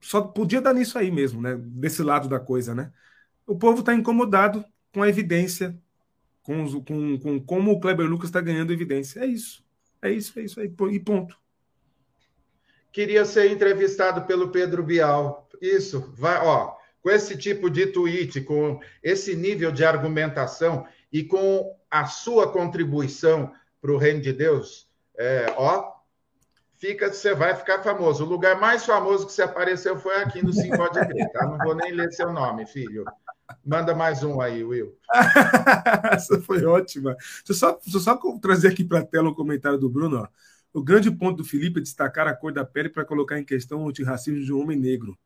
só 0.00 0.20
podia 0.20 0.60
dar 0.60 0.74
nisso 0.74 0.98
aí 0.98 1.10
mesmo, 1.10 1.40
né? 1.40 1.56
Desse 1.56 2.02
lado 2.02 2.28
da 2.28 2.40
coisa, 2.40 2.74
né? 2.74 2.92
O 3.46 3.56
povo 3.56 3.80
está 3.80 3.94
incomodado 3.94 4.64
com 4.92 5.02
a 5.02 5.08
evidência, 5.08 5.78
com, 6.42 6.64
os, 6.64 6.74
com, 6.84 7.18
com 7.18 7.40
como 7.40 7.70
o 7.70 7.80
Kleber 7.80 8.08
Lucas 8.08 8.28
está 8.28 8.40
ganhando 8.40 8.72
evidência. 8.72 9.20
É 9.20 9.26
isso. 9.26 9.64
É 10.02 10.10
isso, 10.10 10.38
é 10.38 10.42
isso 10.42 10.60
aí. 10.60 10.72
E 10.90 11.00
ponto. 11.00 11.38
Queria 12.90 13.24
ser 13.24 13.50
entrevistado 13.50 14.26
pelo 14.26 14.50
Pedro 14.50 14.82
Bial. 14.82 15.48
Isso, 15.60 16.12
vai, 16.16 16.44
ó. 16.44 16.74
com 17.00 17.08
esse 17.08 17.36
tipo 17.38 17.70
de 17.70 17.86
tweet, 17.86 18.40
com 18.42 18.80
esse 19.02 19.36
nível 19.36 19.70
de 19.70 19.84
argumentação 19.84 20.84
e 21.12 21.22
com 21.22 21.74
a 21.88 22.06
sua 22.06 22.50
contribuição 22.52 23.52
para 23.80 23.92
o 23.92 23.96
reino 23.96 24.20
de 24.20 24.32
Deus, 24.32 24.88
é, 25.22 25.54
ó, 25.56 25.92
fica, 26.78 27.12
você 27.12 27.32
vai 27.32 27.54
ficar 27.54 27.80
famoso. 27.80 28.24
O 28.24 28.28
lugar 28.28 28.58
mais 28.60 28.84
famoso 28.84 29.24
que 29.24 29.32
você 29.32 29.42
apareceu 29.42 29.96
foi 29.96 30.16
aqui 30.16 30.44
no 30.44 30.52
Sim 30.52 30.70
Pode 30.70 30.98
Crer, 30.98 31.30
tá? 31.30 31.46
Não 31.46 31.58
vou 31.58 31.76
nem 31.76 31.92
ler 31.92 32.10
seu 32.12 32.32
nome, 32.32 32.66
filho. 32.66 33.04
Manda 33.64 33.94
mais 33.94 34.24
um 34.24 34.40
aí, 34.40 34.64
Will. 34.64 34.98
Essa 36.10 36.40
foi 36.40 36.64
ótima. 36.64 37.14
Deixa 37.14 37.44
eu 37.50 37.54
só, 37.54 37.78
só 38.00 38.20
trazer 38.40 38.68
aqui 38.68 38.82
para 38.82 38.98
a 38.98 39.04
tela 39.04 39.30
um 39.30 39.34
comentário 39.34 39.78
do 39.78 39.88
Bruno. 39.88 40.22
Ó. 40.22 40.28
O 40.72 40.82
grande 40.82 41.08
ponto 41.08 41.36
do 41.36 41.44
Felipe 41.44 41.78
é 41.78 41.82
destacar 41.82 42.26
a 42.26 42.34
cor 42.34 42.52
da 42.52 42.64
pele 42.64 42.88
para 42.88 43.04
colocar 43.04 43.38
em 43.38 43.44
questão 43.44 43.84
o 43.84 43.88
antirracismo 43.88 44.44
de 44.44 44.52
um 44.52 44.60
homem 44.60 44.76
negro. 44.76 45.16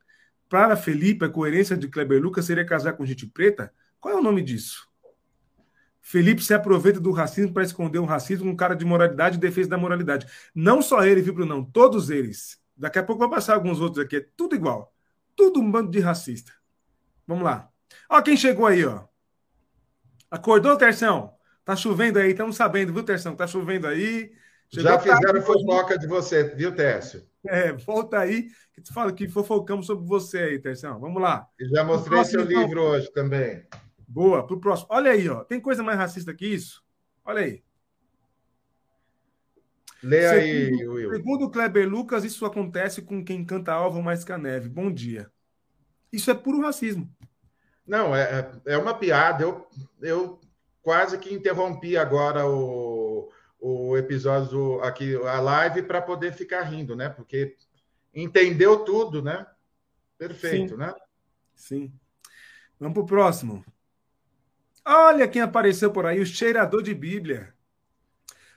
Para 0.47 0.77
Felipe, 0.77 1.25
a 1.25 1.31
coerência 1.31 1.75
de 1.75 1.89
Kleber 1.89 2.21
Lucas 2.21 2.45
seria 2.45 2.67
casar 2.67 2.93
com 2.93 3.07
gente 3.07 3.27
preta? 3.27 3.73
Qual 3.99 4.13
é 4.13 4.19
o 4.19 4.23
nome 4.23 4.43
disso? 4.43 4.86
Felipe 6.09 6.41
se 6.41 6.55
aproveita 6.55 7.01
do 7.01 7.11
racismo 7.11 7.53
para 7.53 7.65
esconder 7.65 7.99
o 7.99 8.05
racismo 8.05 8.49
um 8.49 8.55
cara 8.55 8.77
de 8.77 8.85
moralidade 8.85 9.39
e 9.39 9.41
defesa 9.41 9.71
da 9.71 9.77
moralidade. 9.77 10.25
Não 10.55 10.81
só 10.81 11.05
ele, 11.05 11.21
viu, 11.21 11.35
Brunão? 11.35 11.65
Todos 11.65 12.11
eles. 12.11 12.61
Daqui 12.77 13.01
a 13.01 13.03
pouco 13.03 13.19
vai 13.19 13.29
passar 13.29 13.55
alguns 13.55 13.81
outros 13.81 14.05
aqui. 14.05 14.19
É 14.19 14.27
tudo 14.37 14.55
igual. 14.55 14.95
Tudo 15.35 15.59
um 15.59 15.69
bando 15.69 15.91
de 15.91 15.99
racista. 15.99 16.53
Vamos 17.27 17.43
lá. 17.43 17.69
Ó, 18.09 18.23
quem 18.23 18.37
chegou 18.37 18.67
aí, 18.67 18.85
ó. 18.85 19.03
Acordou, 20.31 20.77
Terção? 20.77 21.35
Tá 21.65 21.75
chovendo 21.75 22.21
aí, 22.21 22.31
estamos 22.31 22.55
sabendo, 22.55 22.93
viu, 22.93 23.03
Terção? 23.03 23.35
Tá 23.35 23.49
chovendo 23.49 23.89
aí. 23.89 24.31
Chegou 24.73 24.93
Já 24.93 25.01
fizeram 25.01 25.43
fofoca 25.43 25.99
de 25.99 26.07
você, 26.07 26.55
viu, 26.55 26.73
Tércio? 26.73 27.27
É, 27.45 27.73
volta 27.73 28.21
aí, 28.21 28.49
que 28.73 28.81
tu 28.81 28.95
fala 28.95 29.13
que 29.13 29.27
fofocamos 29.27 29.87
sobre 29.87 30.07
você 30.07 30.39
aí, 30.39 30.59
Terção. 30.61 31.01
Vamos 31.01 31.21
lá. 31.21 31.49
E 31.59 31.69
já 31.69 31.83
mostrei 31.83 32.25
seu 32.25 32.43
então. 32.43 32.63
livro 32.63 32.81
hoje 32.81 33.11
também. 33.13 33.67
Boa, 34.07 34.47
pro 34.47 34.61
próximo. 34.61 34.89
Olha 34.91 35.11
aí, 35.11 35.29
ó. 35.29 35.45
Tem 35.45 35.61
coisa 35.61 35.83
mais 35.83 35.99
racista 35.99 36.33
que 36.33 36.47
isso? 36.47 36.85
Olha 37.25 37.41
aí. 37.41 37.63
Lê 40.03 40.27
aí, 40.27 40.87
Will. 40.87 41.11
Segundo 41.11 41.51
Kleber 41.51 41.89
Lucas, 41.89 42.25
isso 42.25 42.47
acontece 42.47 43.03
com 43.03 43.25
quem 43.25 43.45
canta 43.45 43.73
alvo 43.73 44.03
mais 44.03 44.25
que 44.25 44.33
a 44.33 44.39
neve. 44.39 44.69
Bom 44.69 44.93
dia. 44.93 45.31
Isso 46.13 46.31
é 46.31 46.35
puro 46.35 46.61
racismo. 46.61 47.11
Não, 47.87 48.15
é, 48.15 48.51
é, 48.67 48.75
é 48.75 48.79
uma 48.79 48.95
piada. 48.95 49.43
Eu, 49.43 49.67
eu 50.01 50.41
quase 50.83 51.19
que 51.19 51.35
interrompi 51.35 51.97
agora 51.97 52.47
o, 52.47 53.31
o 53.59 53.97
episódio 53.97 54.81
aqui, 54.83 55.17
a 55.17 55.41
live, 55.41 55.83
para 55.83 56.01
poder 56.01 56.33
ficar 56.33 56.63
rindo, 56.63 56.95
né? 56.95 57.09
Porque 57.09 57.57
entendeu 58.15 58.85
tudo, 58.85 59.23
né? 59.23 59.47
Perfeito, 60.17 60.75
Sim. 60.75 60.77
né? 60.77 60.95
Sim. 61.55 61.93
Vamos 62.79 62.95
para 62.95 63.03
o 63.03 63.07
próximo. 63.07 63.65
Olha 64.87 65.27
quem 65.27 65.43
apareceu 65.43 65.91
por 65.91 66.07
aí, 66.07 66.21
o 66.21 66.27
cheirador 66.27 66.81
de 66.81 66.95
Bíblia. 66.95 67.53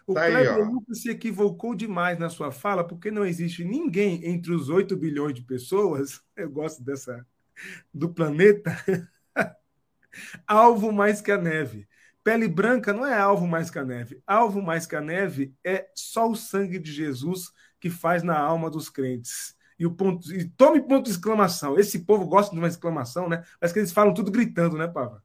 O 0.06 0.14
tá 0.14 0.28
Kleber 0.28 0.70
Lucas 0.70 1.02
se 1.02 1.10
equivocou 1.10 1.74
demais 1.74 2.20
na 2.20 2.30
sua 2.30 2.52
fala, 2.52 2.84
porque 2.84 3.10
não 3.10 3.26
existe 3.26 3.64
ninguém 3.64 4.24
entre 4.24 4.52
os 4.52 4.70
8 4.70 4.96
bilhões 4.96 5.34
de 5.34 5.42
pessoas, 5.42 6.22
eu 6.38 6.50
gosto 6.50 6.84
dessa, 6.84 7.26
do 7.92 8.14
planeta, 8.14 8.76
alvo 10.48 10.92
mais 10.92 11.20
que 11.20 11.32
a 11.32 11.38
neve. 11.38 11.88
Pele 12.24 12.48
branca 12.48 12.94
não 12.94 13.06
é 13.06 13.18
alvo 13.18 13.48
mais 13.48 13.72
que 13.72 13.80
a 13.80 13.86
neve. 13.86 14.22
Alvo 14.28 14.62
mais 14.62 14.86
que 14.86 14.96
a 14.96 15.02
neve 15.02 15.56
é 15.64 15.90
só 15.96 16.30
o 16.30 16.36
sangue 16.36 16.78
de 16.78 16.92
Jesus 16.92 17.52
que 17.80 17.90
faz 17.90 18.22
na 18.22 18.38
alma 18.38 18.70
dos 18.70 18.90
crentes. 18.90 19.56
E 19.80 19.86
o 19.86 19.96
ponto. 19.96 20.32
E 20.32 20.48
tome 20.50 20.82
ponto 20.82 21.06
de 21.06 21.12
exclamação. 21.12 21.80
Esse 21.80 22.00
povo 22.00 22.28
gosta 22.28 22.54
de 22.54 22.60
uma 22.60 22.68
exclamação, 22.68 23.30
né? 23.30 23.44
Parece 23.60 23.74
que 23.74 23.80
eles 23.80 23.92
falam 23.92 24.14
tudo 24.14 24.30
gritando, 24.30 24.78
né, 24.78 24.88
Pava? 24.88 25.24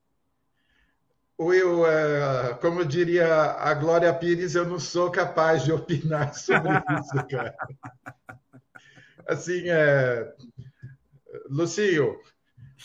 Will, 1.46 1.86
é, 1.86 2.54
como 2.60 2.84
diria 2.84 3.26
a 3.26 3.74
Glória 3.74 4.12
Pires, 4.14 4.54
eu 4.54 4.66
não 4.66 4.78
sou 4.78 5.10
capaz 5.10 5.64
de 5.64 5.72
opinar 5.72 6.32
sobre 6.38 6.72
isso, 6.72 7.26
cara. 7.28 7.54
Assim, 9.26 9.68
é... 9.68 10.32
Lucio, 11.48 12.18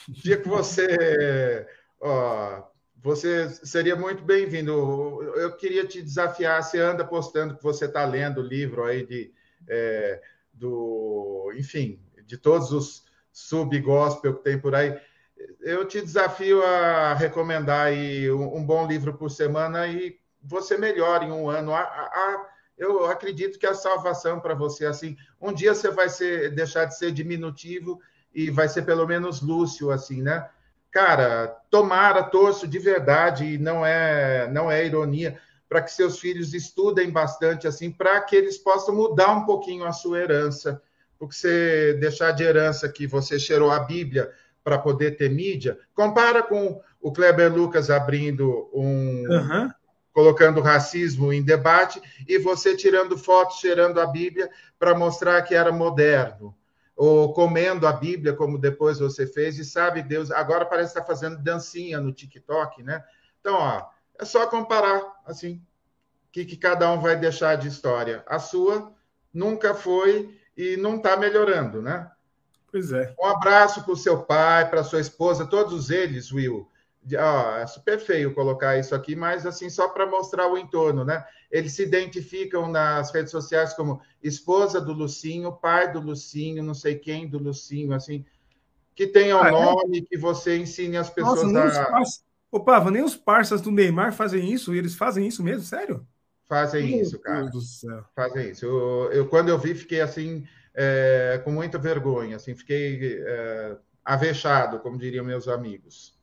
dia 0.08 0.38
que 0.38 0.48
você, 0.48 1.68
ó, 2.02 2.64
você 2.98 3.50
seria 3.50 3.96
muito 3.96 4.24
bem-vindo. 4.24 4.72
Eu 5.36 5.56
queria 5.56 5.86
te 5.86 6.02
desafiar. 6.02 6.62
Você 6.62 6.80
anda 6.80 7.06
postando 7.06 7.56
que 7.56 7.64
você 7.64 7.86
está 7.86 8.04
lendo 8.06 8.42
o 8.42 8.46
livro 8.46 8.84
aí 8.84 9.06
de, 9.06 9.32
é, 9.68 10.22
do, 10.54 11.54
enfim, 11.56 12.02
de 12.26 12.38
todos 12.38 12.72
os 12.72 13.06
sub-gospel 13.32 14.36
que 14.36 14.44
tem 14.44 14.60
por 14.60 14.76
aí 14.76 15.00
eu 15.62 15.86
te 15.86 16.02
desafio 16.02 16.64
a 16.64 17.14
recomendar 17.14 17.88
aí 17.88 18.32
um, 18.32 18.58
um, 18.58 18.66
bom 18.66 18.86
livro 18.88 19.14
por 19.14 19.30
semana 19.30 19.88
e 19.88 20.18
você 20.42 20.78
melhora 20.78 21.24
em 21.24 21.32
um 21.32 21.50
ano. 21.50 21.74
A, 21.74 21.82
a, 21.82 22.46
eu 22.78 23.06
acredito 23.06 23.60
que 23.60 23.66
a 23.66 23.74
salvação 23.74 24.40
para 24.40 24.54
você, 24.54 24.86
assim, 24.86 25.18
um 25.40 25.54
dia 25.54 25.74
você 25.74 25.90
vai 25.92 26.10
ser, 26.10 26.54
deixar 26.56 26.86
de 26.86 26.98
ser 26.98 27.12
diminutivo 27.12 28.00
e 28.34 28.50
vai 28.50 28.68
ser 28.68 28.84
pelo 28.84 29.08
menos 29.08 29.42
lúcio, 29.42 29.92
assim, 29.92 30.22
né? 30.22 30.50
Cara, 30.92 31.48
tomara, 31.70 32.24
torço 32.24 32.68
de 32.68 32.80
verdade, 32.80 33.46
e 33.46 33.58
não 33.58 33.86
é, 33.86 34.50
não 34.52 34.72
é 34.72 34.86
ironia, 34.86 35.40
para 35.68 35.82
que 35.84 35.92
seus 35.92 36.20
filhos 36.20 36.54
estudem 36.54 37.12
bastante, 37.12 37.68
assim, 37.68 37.92
para 37.92 38.20
que 38.22 38.36
eles 38.36 38.58
possam 38.58 38.96
mudar 38.96 39.32
um 39.34 39.46
pouquinho 39.46 39.86
a 39.86 39.92
sua 39.92 40.20
herança. 40.20 40.82
Porque 41.18 41.36
você 41.36 41.94
deixar 42.00 42.32
de 42.32 42.44
herança 42.44 42.90
que 42.90 43.06
você 43.06 43.38
cheirou 43.38 43.70
a 43.70 43.82
Bíblia, 43.82 44.32
para 44.64 44.78
poder 44.78 45.18
ter 45.18 45.30
mídia. 45.30 45.78
Compara 45.94 46.44
com 46.44 46.82
o 47.02 47.12
Kleber 47.12 47.54
Lucas 47.54 47.90
abrindo 47.90 48.70
um. 48.74 49.26
Uhum. 49.30 49.72
colocando 50.12 50.60
racismo 50.60 51.32
em 51.32 51.42
debate 51.42 52.02
e 52.28 52.38
você 52.38 52.76
tirando 52.76 53.18
fotos, 53.18 53.60
cheirando 53.60 54.02
a 54.02 54.08
Bíblia 54.08 54.50
para 54.78 54.98
mostrar 54.98 55.42
que 55.44 55.56
era 55.56 55.72
moderno. 55.72 56.54
Ou 56.94 57.32
comendo 57.32 57.88
a 57.88 57.94
Bíblia, 57.94 58.34
como 58.34 58.58
depois 58.58 59.00
você 59.00 59.26
fez, 59.26 59.58
e 59.58 59.64
sabe 59.64 60.04
Deus, 60.04 60.30
agora 60.32 60.66
parece 60.66 60.90
estar 60.90 61.02
tá 61.02 61.08
fazendo 61.08 61.42
dancinha 61.42 62.02
no 62.02 62.12
TikTok, 62.12 62.84
né? 62.84 63.02
Então, 63.40 63.56
ó, 63.56 63.86
é 64.20 64.26
só 64.26 64.46
comparar, 64.48 65.02
assim, 65.26 65.62
o 66.28 66.32
que, 66.32 66.44
que 66.44 66.58
cada 66.58 66.92
um 66.92 67.00
vai 67.00 67.16
deixar 67.16 67.56
de 67.56 67.70
história. 67.70 68.22
A 68.28 68.38
sua 68.38 68.92
nunca 69.34 69.74
foi 69.74 70.38
e 70.58 70.76
não 70.76 70.98
está 70.98 71.16
melhorando, 71.16 71.82
né? 71.82 72.12
Pois 72.72 72.92
é. 72.92 73.14
Um 73.20 73.26
abraço 73.26 73.84
para 73.84 73.94
o 73.94 73.98
seu 73.98 74.22
pai, 74.24 74.70
para 74.70 74.84
sua 74.84 75.00
esposa, 75.00 75.46
todos 75.46 75.90
eles, 75.90 76.32
Will. 76.32 76.68
Oh, 77.12 77.58
é 77.58 77.66
super 77.66 78.00
feio 78.00 78.34
colocar 78.34 78.78
isso 78.78 78.94
aqui, 78.94 79.16
mas 79.16 79.46
assim, 79.46 79.70
só 79.70 79.88
para 79.88 80.06
mostrar 80.06 80.48
o 80.48 80.58
entorno, 80.58 81.04
né? 81.06 81.26
Eles 81.50 81.74
se 81.74 81.84
identificam 81.84 82.70
nas 82.70 83.12
redes 83.12 83.32
sociais 83.32 83.74
como 83.74 84.02
esposa 84.22 84.80
do 84.80 84.94
Lucinho, 84.94 85.52
pai 85.52 85.92
do 85.92 86.00
Lucinho, 86.00 86.62
não 86.62 86.74
sei 86.74 86.96
quem 86.96 87.28
do 87.28 87.40
Lucinho, 87.40 87.94
assim, 87.94 88.26
que 88.94 89.08
tenha 89.08 89.38
o 89.38 89.40
um 89.40 89.44
ah, 89.44 89.48
é? 89.48 89.52
nome, 89.52 90.02
que 90.02 90.18
você 90.18 90.58
ensine 90.58 90.98
as 90.98 91.10
pessoas 91.10 91.52
Nossa, 91.52 91.82
a. 91.84 92.04
Ô, 92.52 92.60
Pava, 92.60 92.92
nem 92.92 93.04
os 93.04 93.16
parceiros 93.16 93.62
do 93.62 93.72
Neymar 93.72 94.12
fazem 94.12 94.52
isso, 94.52 94.76
e 94.76 94.78
eles 94.78 94.96
fazem 94.96 95.26
isso 95.26 95.42
mesmo, 95.42 95.64
sério? 95.64 96.06
Fazem 96.48 96.90
Meu 96.90 97.02
isso, 97.02 97.20
cara. 97.20 97.42
Deus 97.42 97.52
do 97.52 97.62
céu. 97.62 98.04
Fazem 98.16 98.50
isso. 98.50 98.66
Eu, 98.66 99.12
eu, 99.12 99.28
quando 99.28 99.50
eu 99.50 99.58
vi, 99.58 99.76
fiquei 99.76 100.02
assim 100.02 100.46
é, 100.74 101.42
com 101.44 101.52
muita 101.52 101.78
vergonha, 101.78 102.36
assim, 102.36 102.56
fiquei 102.56 103.22
é, 103.22 103.78
avexado, 104.04 104.80
como 104.80 104.98
diriam 104.98 105.26
meus 105.26 105.48
amigos. 105.48 106.18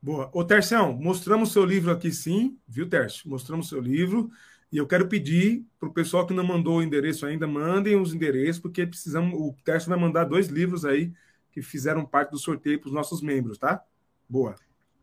Boa. 0.00 0.28
Ô, 0.32 0.44
Tercião, 0.44 0.92
mostramos 0.92 1.52
seu 1.52 1.64
livro 1.64 1.92
aqui 1.92 2.10
sim, 2.10 2.58
viu, 2.66 2.88
Tercio? 2.88 3.30
Mostramos 3.30 3.68
seu 3.68 3.80
livro. 3.80 4.30
E 4.72 4.78
eu 4.78 4.86
quero 4.86 5.06
pedir 5.06 5.64
para 5.78 5.88
o 5.88 5.92
pessoal 5.92 6.26
que 6.26 6.34
não 6.34 6.42
mandou 6.42 6.78
o 6.78 6.82
endereço 6.82 7.26
ainda, 7.26 7.46
mandem 7.46 7.94
os 7.94 8.12
endereços, 8.12 8.60
porque 8.60 8.86
precisamos. 8.86 9.34
O 9.34 9.54
Tercio 9.64 9.90
vai 9.90 9.98
mandar 9.98 10.24
dois 10.24 10.48
livros 10.48 10.84
aí 10.84 11.12
que 11.52 11.62
fizeram 11.62 12.04
parte 12.04 12.30
do 12.30 12.38
sorteio 12.38 12.80
para 12.80 12.88
os 12.88 12.94
nossos 12.94 13.20
membros, 13.20 13.58
tá? 13.58 13.84
Boa. 14.28 14.56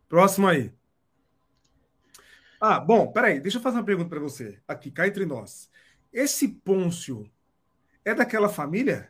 Próximo 0.10 0.48
aí. 0.48 0.74
Ah, 2.60 2.80
bom, 2.80 3.12
peraí, 3.12 3.40
deixa 3.40 3.58
eu 3.58 3.62
fazer 3.62 3.78
uma 3.78 3.86
pergunta 3.86 4.10
para 4.10 4.20
você, 4.20 4.60
aqui, 4.68 4.92
cá 4.92 5.08
entre 5.08 5.26
nós. 5.26 5.70
Esse 6.12 6.48
Pôncio 6.48 7.30
é 8.06 8.14
daquela 8.14 8.50
família? 8.50 9.10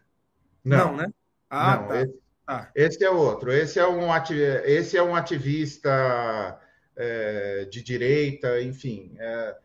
Não, 0.64 0.92
não 0.92 0.98
né? 0.98 1.14
Ah, 1.50 1.78
não, 1.78 1.88
tá. 1.88 2.02
Esse, 2.02 2.20
ah. 2.48 2.68
esse, 2.76 3.04
é 3.04 3.10
outro. 3.10 3.52
Esse 3.52 3.80
é 3.80 3.88
um, 3.88 4.08
esse 4.66 4.98
é 4.98 5.04
um 5.04 5.16
ativista 5.16 6.60
é, 6.96 7.66
de 7.66 7.82
direita, 7.82 8.62
enfim. 8.62 9.16
É, 9.18 9.56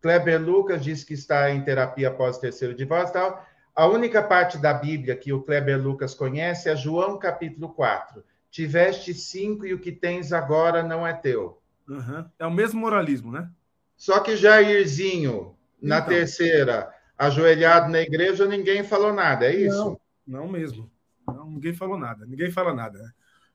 Kleber 0.00 0.40
Lucas 0.40 0.82
diz 0.82 1.04
que 1.04 1.14
está 1.14 1.50
em 1.50 1.62
terapia 1.62 2.08
após 2.08 2.36
o 2.36 2.40
terceiro 2.40 2.74
divórcio 2.74 3.14
tal. 3.14 3.46
A 3.74 3.86
única 3.86 4.22
parte 4.22 4.58
da 4.58 4.74
Bíblia 4.74 5.16
que 5.16 5.32
o 5.32 5.42
Kleber 5.42 5.80
Lucas 5.80 6.14
conhece 6.14 6.68
é 6.68 6.76
João 6.76 7.18
capítulo 7.18 7.70
4. 7.70 8.22
Tiveste 8.50 9.14
cinco 9.14 9.64
e 9.64 9.72
o 9.72 9.78
que 9.78 9.90
tens 9.90 10.32
agora 10.32 10.82
não 10.82 11.06
é 11.06 11.14
teu. 11.14 11.62
Uhum. 11.88 12.24
É 12.38 12.46
o 12.46 12.50
mesmo 12.50 12.80
moralismo, 12.80 13.32
né? 13.32 13.48
Só 13.96 14.20
que 14.20 14.36
Jairzinho, 14.36 15.56
na 15.80 15.98
então. 15.98 16.08
terceira, 16.08 16.92
ajoelhado 17.26 17.90
na 17.90 18.00
igreja, 18.00 18.46
ninguém 18.46 18.82
falou 18.82 19.12
nada, 19.12 19.46
é 19.46 19.54
isso? 19.54 19.98
Não, 20.26 20.40
não 20.40 20.48
mesmo. 20.48 20.90
Não, 21.26 21.50
ninguém 21.50 21.72
falou 21.72 21.96
nada. 21.96 22.26
Ninguém 22.26 22.50
fala 22.50 22.74
nada. 22.74 22.98
Né? 22.98 23.10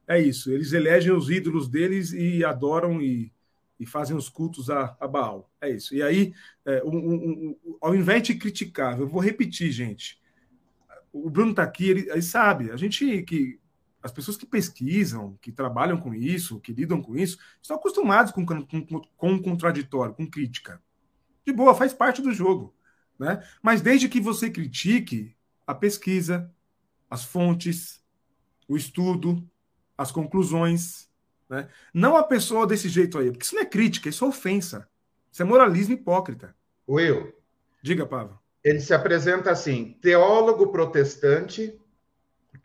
É 0.07 0.21
isso. 0.21 0.51
Eles 0.51 0.71
elegem 0.71 1.11
os 1.11 1.29
ídolos 1.29 1.67
deles 1.67 2.13
e 2.13 2.45
adoram 2.45 3.01
e, 3.01 3.31
e 3.77 3.85
fazem 3.85 4.15
os 4.15 4.29
cultos 4.29 4.69
a, 4.69 4.95
a 4.99 5.07
Baal. 5.07 5.51
É 5.59 5.69
isso. 5.69 5.93
E 5.93 6.01
aí, 6.01 6.33
é, 6.65 6.81
um, 6.83 6.95
um, 6.95 7.15
um, 7.15 7.77
ao 7.81 7.93
invés 7.93 8.23
de 8.23 8.35
criticar, 8.35 8.99
eu 8.99 9.07
vou 9.07 9.21
repetir, 9.21 9.69
gente. 9.71 10.17
O 11.11 11.29
Bruno 11.29 11.51
está 11.51 11.63
aqui, 11.63 11.89
ele, 11.89 12.09
ele 12.09 12.21
sabe. 12.21 12.71
A 12.71 12.77
gente 12.77 13.23
que 13.23 13.59
as 14.01 14.11
pessoas 14.13 14.37
que 14.37 14.45
pesquisam, 14.45 15.37
que 15.41 15.51
trabalham 15.51 15.97
com 15.97 16.13
isso, 16.13 16.61
que 16.61 16.71
lidam 16.71 17.01
com 17.01 17.17
isso, 17.17 17.37
estão 17.61 17.75
acostumados 17.75 18.31
com, 18.31 18.45
com, 18.45 19.01
com 19.17 19.41
contraditório, 19.41 20.13
com 20.13 20.25
crítica. 20.25 20.81
De 21.45 21.51
boa, 21.51 21.75
faz 21.75 21.93
parte 21.93 22.21
do 22.21 22.31
jogo. 22.31 22.76
Né? 23.19 23.43
Mas 23.61 23.81
desde 23.81 24.07
que 24.07 24.19
você 24.19 24.49
critique 24.49 25.35
a 25.65 25.73
pesquisa, 25.73 26.51
as 27.09 27.23
fontes, 27.23 28.01
o 28.67 28.77
estudo, 28.77 29.43
as 29.97 30.11
conclusões, 30.11 31.09
né? 31.49 31.67
não 31.93 32.15
a 32.15 32.23
pessoa 32.23 32.67
desse 32.67 32.89
jeito 32.89 33.17
aí, 33.17 33.31
porque 33.31 33.45
isso 33.45 33.55
não 33.55 33.61
é 33.61 33.65
crítica, 33.65 34.09
isso 34.09 34.25
é 34.25 34.27
ofensa. 34.27 34.87
Isso 35.31 35.41
é 35.41 35.45
moralismo 35.45 35.93
hipócrita. 35.93 36.55
Will. 36.87 37.33
Diga, 37.81 38.05
Pava. 38.05 38.39
Ele 38.63 38.79
se 38.79 38.93
apresenta 38.93 39.51
assim: 39.51 39.97
teólogo 40.01 40.67
protestante 40.67 41.79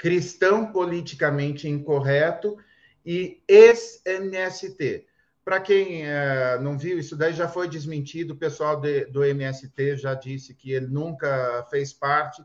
cristão 0.02 0.72
politicamente 0.72 1.68
incorreto 1.68 2.58
e 3.04 3.42
ex-MST. 3.46 5.06
Para 5.44 5.60
quem 5.60 6.06
é, 6.06 6.58
não 6.60 6.78
viu, 6.78 6.98
isso 6.98 7.16
daí 7.16 7.32
já 7.32 7.48
foi 7.48 7.68
desmentido, 7.68 8.34
o 8.34 8.36
pessoal 8.36 8.80
de, 8.80 9.06
do 9.06 9.24
MST 9.24 9.96
já 9.96 10.14
disse 10.14 10.54
que 10.54 10.72
ele 10.72 10.86
nunca 10.86 11.66
fez 11.68 11.92
parte, 11.92 12.44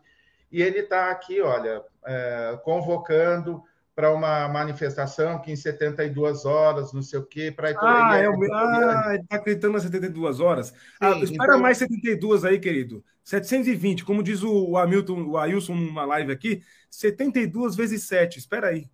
e 0.52 0.62
ele 0.62 0.80
está 0.80 1.12
aqui, 1.12 1.40
olha, 1.42 1.84
é, 2.06 2.60
convocando 2.64 3.62
para 3.98 4.14
uma 4.14 4.48
manifestação 4.48 5.42
que 5.42 5.52
em 5.52 5.56
72 5.56 6.46
horas, 6.46 6.94
não 6.94 7.02
sei 7.02 7.18
o 7.18 7.26
quê, 7.26 7.52
para 7.52 7.70
Ah, 7.82 8.18
é 8.18 8.30
o... 8.30 8.54
ah, 8.54 9.08
ele 9.14 9.24
está 9.24 9.38
acreditando 9.38 9.74
nas 9.74 9.82
72 9.82 10.40
horas. 10.40 10.68
Sim, 10.68 10.76
ah, 11.02 11.18
espera 11.18 11.54
então... 11.54 11.60
mais 11.60 11.80
72 11.80 12.46
aí, 12.46 12.60
querido. 12.60 13.04
720, 13.24 14.06
como 14.06 14.22
diz 14.22 14.44
o 14.44 14.78
Hamilton, 14.78 15.24
o 15.24 15.36
Ailson 15.36 15.74
numa 15.74 16.06
live 16.06 16.32
aqui, 16.32 16.62
72 16.92 17.76
vezes 17.76 18.04
7. 18.04 18.38
Espera 18.38 18.68
aí. 18.68 18.88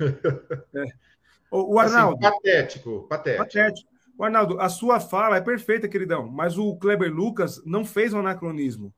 é. 0.00 0.84
O, 1.56 1.74
o, 1.74 1.78
Arnaldo. 1.78 2.18
Assim, 2.24 2.34
patético, 2.34 3.06
patético. 3.08 3.44
Patético. 3.44 3.90
O 4.18 4.24
Arnaldo, 4.24 4.60
a 4.60 4.68
sua 4.68 5.00
fala 5.00 5.36
é 5.36 5.40
perfeita, 5.40 5.88
queridão, 5.88 6.28
mas 6.28 6.58
o 6.58 6.76
Kleber 6.76 7.12
Lucas 7.12 7.62
não 7.64 7.84
fez 7.84 8.12
o 8.12 8.18
anacronismo. 8.18 8.92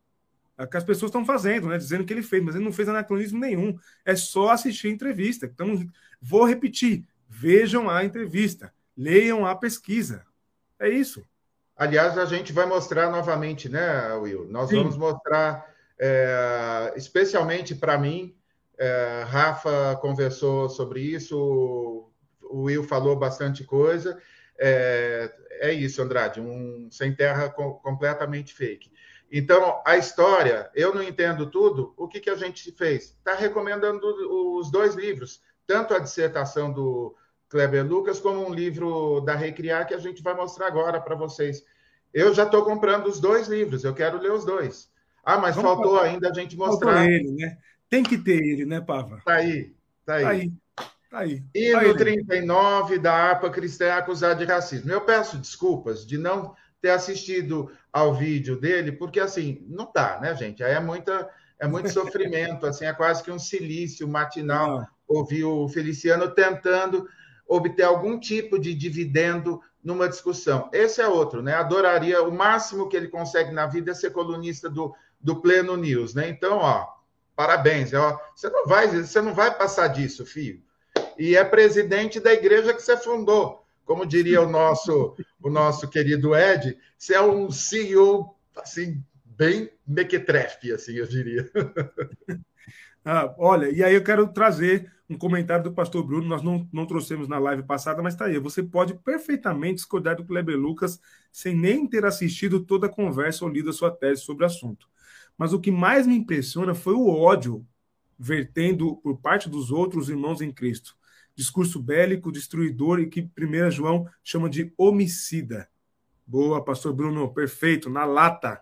É 0.56 0.66
que 0.66 0.76
as 0.76 0.82
pessoas 0.82 1.10
estão 1.10 1.24
fazendo, 1.24 1.68
né? 1.68 1.78
Dizendo 1.78 2.04
que 2.04 2.12
ele 2.12 2.22
fez, 2.22 2.42
mas 2.42 2.56
ele 2.56 2.64
não 2.64 2.72
fez 2.72 2.88
anacronismo 2.88 3.38
nenhum. 3.38 3.78
É 4.04 4.16
só 4.16 4.50
assistir 4.50 4.88
a 4.88 4.90
entrevista. 4.90 5.46
Então, 5.46 5.86
vou 6.20 6.44
repetir: 6.44 7.04
vejam 7.28 7.88
a 7.88 8.04
entrevista, 8.04 8.72
leiam 8.96 9.46
a 9.46 9.54
pesquisa. 9.54 10.24
É 10.80 10.88
isso. 10.88 11.24
Aliás, 11.76 12.18
a 12.18 12.24
gente 12.24 12.52
vai 12.52 12.66
mostrar 12.66 13.08
novamente, 13.08 13.68
né, 13.68 14.12
Will? 14.14 14.48
Nós 14.50 14.68
Sim. 14.68 14.78
vamos 14.78 14.96
mostrar, 14.96 15.64
é, 15.96 16.92
especialmente 16.96 17.72
para 17.76 17.96
mim, 17.96 18.34
é, 18.76 19.24
Rafa 19.28 19.96
conversou 20.00 20.68
sobre 20.68 21.00
isso, 21.02 22.07
o 22.50 22.62
Will 22.64 22.84
falou 22.84 23.16
bastante 23.16 23.64
coisa. 23.64 24.20
É, 24.58 25.32
é 25.60 25.72
isso, 25.72 26.02
Andrade, 26.02 26.40
um 26.40 26.88
sem 26.90 27.14
terra 27.14 27.48
completamente 27.48 28.54
fake. 28.54 28.90
Então, 29.30 29.82
a 29.84 29.96
história, 29.96 30.70
eu 30.74 30.94
não 30.94 31.02
entendo 31.02 31.50
tudo, 31.50 31.92
o 31.96 32.08
que, 32.08 32.18
que 32.18 32.30
a 32.30 32.36
gente 32.36 32.72
fez? 32.72 33.04
Está 33.18 33.34
recomendando 33.34 34.00
os 34.56 34.70
dois 34.70 34.94
livros, 34.94 35.42
tanto 35.66 35.92
a 35.92 35.98
dissertação 35.98 36.72
do 36.72 37.14
Kleber 37.48 37.86
Lucas, 37.86 38.20
como 38.20 38.46
um 38.46 38.54
livro 38.54 39.20
da 39.20 39.34
Recriar, 39.34 39.86
que 39.86 39.94
a 39.94 39.98
gente 39.98 40.22
vai 40.22 40.34
mostrar 40.34 40.66
agora 40.66 41.00
para 41.00 41.14
vocês. 41.14 41.62
Eu 42.12 42.32
já 42.32 42.44
estou 42.44 42.64
comprando 42.64 43.06
os 43.06 43.20
dois 43.20 43.48
livros, 43.48 43.84
eu 43.84 43.94
quero 43.94 44.18
ler 44.18 44.32
os 44.32 44.46
dois. 44.46 44.90
Ah, 45.22 45.36
mas 45.36 45.56
Vamos 45.56 45.70
faltou 45.72 45.96
falar. 45.96 46.08
ainda 46.08 46.30
a 46.30 46.32
gente 46.34 46.56
mostrar. 46.56 46.94
Faltou 46.94 47.10
ele, 47.12 47.30
né? 47.32 47.58
Tem 47.90 48.02
que 48.02 48.16
ter 48.16 48.42
ele, 48.42 48.64
né, 48.64 48.80
Pava? 48.80 49.20
Tá 49.24 49.34
aí, 49.34 49.74
tá 50.06 50.14
aí. 50.14 50.22
Tá 50.22 50.30
aí. 50.30 50.52
Tá 51.10 51.20
aí. 51.20 51.42
E 51.54 51.72
tá 51.72 51.82
no 51.82 51.88
aí, 51.88 51.96
39 51.96 52.98
da 52.98 53.30
APA 53.30 53.50
cristã 53.50 53.94
acusada 53.94 54.34
de 54.34 54.44
racismo. 54.44 54.90
Eu 54.90 55.00
peço 55.00 55.38
desculpas 55.38 56.06
de 56.06 56.18
não 56.18 56.54
ter 56.80 56.90
assistido 56.90 57.70
ao 57.92 58.14
vídeo 58.14 58.58
dele, 58.60 58.92
porque 58.92 59.18
assim, 59.18 59.64
não 59.68 59.90
dá, 59.92 60.20
né, 60.20 60.34
gente? 60.36 60.62
Aí 60.62 60.72
é 60.72 60.80
muita 60.80 61.28
é 61.58 61.66
muito 61.66 61.90
sofrimento, 61.90 62.66
assim, 62.66 62.84
é 62.84 62.92
quase 62.92 63.22
que 63.22 63.32
um 63.32 63.38
silício 63.38 64.06
matinal 64.06 64.86
ouvir 65.08 65.42
o 65.44 65.68
Feliciano 65.68 66.30
tentando 66.30 67.08
obter 67.48 67.82
algum 67.82 68.20
tipo 68.20 68.58
de 68.58 68.74
dividendo 68.74 69.60
numa 69.82 70.08
discussão. 70.08 70.68
Esse 70.72 71.00
é 71.00 71.08
outro, 71.08 71.42
né? 71.42 71.54
Adoraria, 71.54 72.22
o 72.22 72.30
máximo 72.30 72.88
que 72.88 72.96
ele 72.96 73.08
consegue 73.08 73.50
na 73.50 73.66
vida 73.66 73.90
é 73.90 73.94
ser 73.94 74.10
colunista 74.10 74.68
do, 74.68 74.94
do 75.20 75.40
Pleno 75.40 75.76
News, 75.76 76.14
né? 76.14 76.28
Então, 76.28 76.58
ó, 76.58 76.86
parabéns, 77.34 77.92
ó, 77.92 78.20
você 78.36 78.48
não 78.50 78.66
vai, 78.66 78.86
você 78.86 79.20
não 79.20 79.34
vai 79.34 79.52
passar 79.56 79.88
disso, 79.88 80.26
filho. 80.26 80.62
E 81.18 81.36
é 81.36 81.44
presidente 81.44 82.20
da 82.20 82.32
igreja 82.32 82.72
que 82.72 82.80
você 82.80 82.96
fundou 82.96 83.66
como 83.88 84.04
diria 84.04 84.42
o 84.42 84.48
nosso, 84.48 85.16
o 85.42 85.48
nosso 85.48 85.88
querido 85.88 86.36
Ed, 86.36 86.76
você 86.96 87.14
é 87.14 87.22
um 87.22 87.50
CEO 87.50 88.36
assim 88.54 89.02
bem 89.24 89.70
mequetrefe, 89.86 90.70
assim 90.70 90.92
eu 90.92 91.06
diria. 91.08 91.50
Ah, 93.10 93.34
olha, 93.38 93.70
e 93.70 93.82
aí 93.82 93.94
eu 93.94 94.04
quero 94.04 94.30
trazer 94.30 94.92
um 95.08 95.16
comentário 95.16 95.64
do 95.64 95.72
pastor 95.72 96.04
Bruno, 96.04 96.28
nós 96.28 96.42
não, 96.42 96.68
não 96.70 96.84
trouxemos 96.84 97.26
na 97.26 97.38
live 97.38 97.62
passada, 97.62 98.02
mas 98.02 98.12
está 98.12 98.26
aí. 98.26 98.38
Você 98.38 98.62
pode 98.62 98.92
perfeitamente 98.92 99.76
discordar 99.76 100.16
do 100.16 100.26
Kleber 100.26 100.58
Lucas 100.58 101.00
sem 101.32 101.56
nem 101.56 101.86
ter 101.86 102.04
assistido 102.04 102.60
toda 102.60 102.86
a 102.86 102.90
conversa 102.90 103.46
ou 103.46 103.50
lido 103.50 103.70
a 103.70 103.72
sua 103.72 103.90
tese 103.90 104.20
sobre 104.20 104.44
o 104.44 104.46
assunto. 104.46 104.90
Mas 105.38 105.54
o 105.54 105.60
que 105.60 105.70
mais 105.70 106.06
me 106.06 106.16
impressiona 106.16 106.74
foi 106.74 106.92
o 106.92 107.08
ódio 107.08 107.66
vertendo 108.18 108.96
por 108.96 109.16
parte 109.18 109.48
dos 109.48 109.70
outros 109.70 110.10
irmãos 110.10 110.42
em 110.42 110.52
Cristo 110.52 110.97
discurso 111.38 111.80
bélico, 111.80 112.32
destruidor 112.32 112.98
e 112.98 113.06
que 113.06 113.20
1 113.20 113.70
João 113.70 114.10
chama 114.24 114.50
de 114.50 114.74
homicida. 114.76 115.68
Boa, 116.26 116.64
pastor 116.64 116.92
Bruno, 116.92 117.32
perfeito, 117.32 117.88
na 117.88 118.04
lata. 118.04 118.60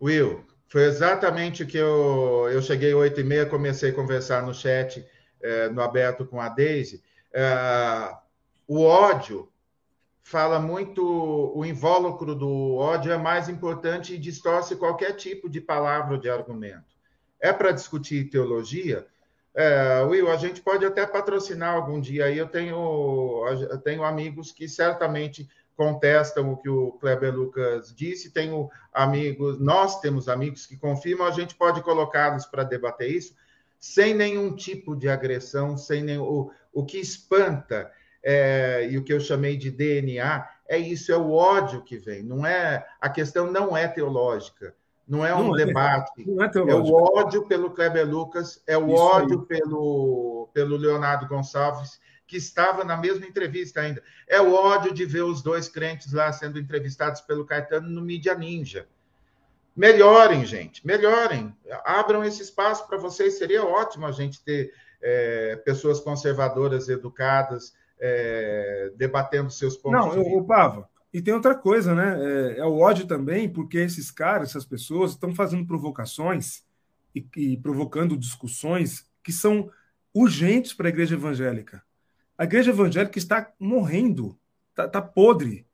Will, 0.00 0.42
foi 0.68 0.84
exatamente 0.84 1.62
o 1.62 1.66
que 1.66 1.76
eu, 1.76 2.48
eu 2.50 2.62
cheguei 2.62 2.94
oito 2.94 3.20
e 3.20 3.24
meia, 3.24 3.44
comecei 3.44 3.90
a 3.90 3.94
conversar 3.94 4.42
no 4.42 4.54
chat, 4.54 5.06
eh, 5.42 5.68
no 5.68 5.82
aberto 5.82 6.24
com 6.24 6.40
a 6.40 6.48
Daisy. 6.48 7.02
Eh, 7.30 8.16
o 8.66 8.80
ódio 8.80 9.52
fala 10.22 10.58
muito, 10.58 11.04
o 11.54 11.62
invólucro 11.62 12.34
do 12.34 12.76
ódio 12.76 13.12
é 13.12 13.18
mais 13.18 13.50
importante 13.50 14.14
e 14.14 14.18
distorce 14.18 14.76
qualquer 14.76 15.12
tipo 15.12 15.46
de 15.46 15.60
palavra 15.60 16.14
ou 16.14 16.18
de 16.18 16.30
argumento. 16.30 16.96
É 17.38 17.52
para 17.52 17.70
discutir 17.70 18.30
teologia, 18.30 19.06
é, 19.54 20.02
Will, 20.02 20.30
a 20.30 20.36
gente 20.36 20.60
pode 20.60 20.84
até 20.84 21.06
patrocinar 21.06 21.74
algum 21.74 22.00
dia 22.00 22.26
aí. 22.26 22.38
Eu 22.38 22.48
tenho, 22.48 23.44
eu 23.70 23.78
tenho 23.78 24.04
amigos 24.04 24.52
que 24.52 24.68
certamente 24.68 25.48
contestam 25.76 26.52
o 26.52 26.56
que 26.56 26.68
o 26.68 26.92
Kleber 26.92 27.34
Lucas 27.34 27.94
disse, 27.94 28.30
tenho 28.30 28.70
amigos, 28.92 29.58
nós 29.58 30.00
temos 30.00 30.28
amigos 30.28 30.66
que 30.66 30.76
confirmam, 30.76 31.26
a 31.26 31.30
gente 31.30 31.54
pode 31.54 31.82
colocá-los 31.82 32.46
para 32.46 32.62
debater 32.62 33.10
isso 33.10 33.34
sem 33.82 34.14
nenhum 34.14 34.54
tipo 34.54 34.94
de 34.94 35.08
agressão, 35.08 35.76
sem 35.76 36.16
o, 36.16 36.52
o 36.72 36.84
que 36.84 36.98
espanta 36.98 37.90
é, 38.22 38.86
e 38.88 38.96
o 38.96 39.02
que 39.02 39.12
eu 39.12 39.18
chamei 39.18 39.56
de 39.56 39.72
DNA 39.72 40.48
é 40.68 40.78
isso, 40.78 41.10
é 41.10 41.16
o 41.16 41.32
ódio 41.32 41.82
que 41.82 41.98
vem, 41.98 42.22
não 42.22 42.46
é 42.46 42.86
a 43.00 43.10
questão 43.10 43.50
não 43.50 43.76
é 43.76 43.88
teológica, 43.88 44.72
não 45.12 45.26
é 45.26 45.34
um 45.34 45.48
não 45.48 45.58
é. 45.58 45.66
debate. 45.66 46.24
Não 46.26 46.42
é, 46.42 46.50
é, 46.54 46.74
o 46.74 47.18
ódio 47.18 47.46
pelo 47.46 47.70
Kleber 47.70 48.08
Lucas, 48.08 48.62
é 48.66 48.78
o 48.78 48.86
Isso 48.86 48.96
ódio 48.96 49.42
pelo, 49.42 50.48
pelo 50.54 50.74
Leonardo 50.78 51.28
Gonçalves, 51.28 52.00
que 52.26 52.38
estava 52.38 52.82
na 52.82 52.96
mesma 52.96 53.26
entrevista 53.26 53.82
ainda. 53.82 54.02
É 54.26 54.40
o 54.40 54.54
ódio 54.54 54.94
de 54.94 55.04
ver 55.04 55.20
os 55.20 55.42
dois 55.42 55.68
crentes 55.68 56.14
lá 56.14 56.32
sendo 56.32 56.58
entrevistados 56.58 57.20
pelo 57.20 57.44
Caetano 57.44 57.90
no 57.90 58.00
Mídia 58.00 58.34
Ninja. 58.34 58.88
Melhorem, 59.76 60.46
gente, 60.46 60.86
melhorem. 60.86 61.54
Abram 61.84 62.24
esse 62.24 62.40
espaço 62.40 62.88
para 62.88 62.96
vocês. 62.96 63.36
Seria 63.36 63.62
ótimo 63.66 64.06
a 64.06 64.12
gente 64.12 64.42
ter 64.42 64.72
é, 65.02 65.56
pessoas 65.56 66.00
conservadoras, 66.00 66.88
educadas, 66.88 67.74
é, 68.00 68.90
debatendo 68.96 69.50
seus 69.50 69.76
pontos 69.76 70.00
Não, 70.00 70.08
de 70.08 70.16
vista. 70.20 70.38
Não, 70.38 70.46
Pava, 70.46 70.88
e 71.12 71.20
tem 71.20 71.34
outra 71.34 71.54
coisa, 71.54 71.94
né? 71.94 72.16
É, 72.18 72.58
é, 72.60 72.64
o 72.64 72.78
ódio 72.78 73.06
também, 73.06 73.48
porque 73.48 73.78
esses 73.78 74.10
caras, 74.10 74.50
essas 74.50 74.64
pessoas, 74.64 75.12
estão 75.12 75.34
fazendo 75.34 75.66
provocações 75.66 76.62
e, 77.14 77.24
e 77.36 77.56
provocando 77.58 78.16
discussões 78.16 79.06
que 79.22 79.32
são 79.32 79.70
urgentes 80.14 80.72
para 80.72 80.88
a 80.88 80.90
igreja 80.90 81.14
evangélica. 81.14 81.82
A 82.36 82.44
igreja 82.44 82.70
evangélica 82.70 83.18
está 83.18 83.52
morrendo, 83.58 84.38
está 84.70 84.88
tá 84.88 85.02
podre, 85.02 85.66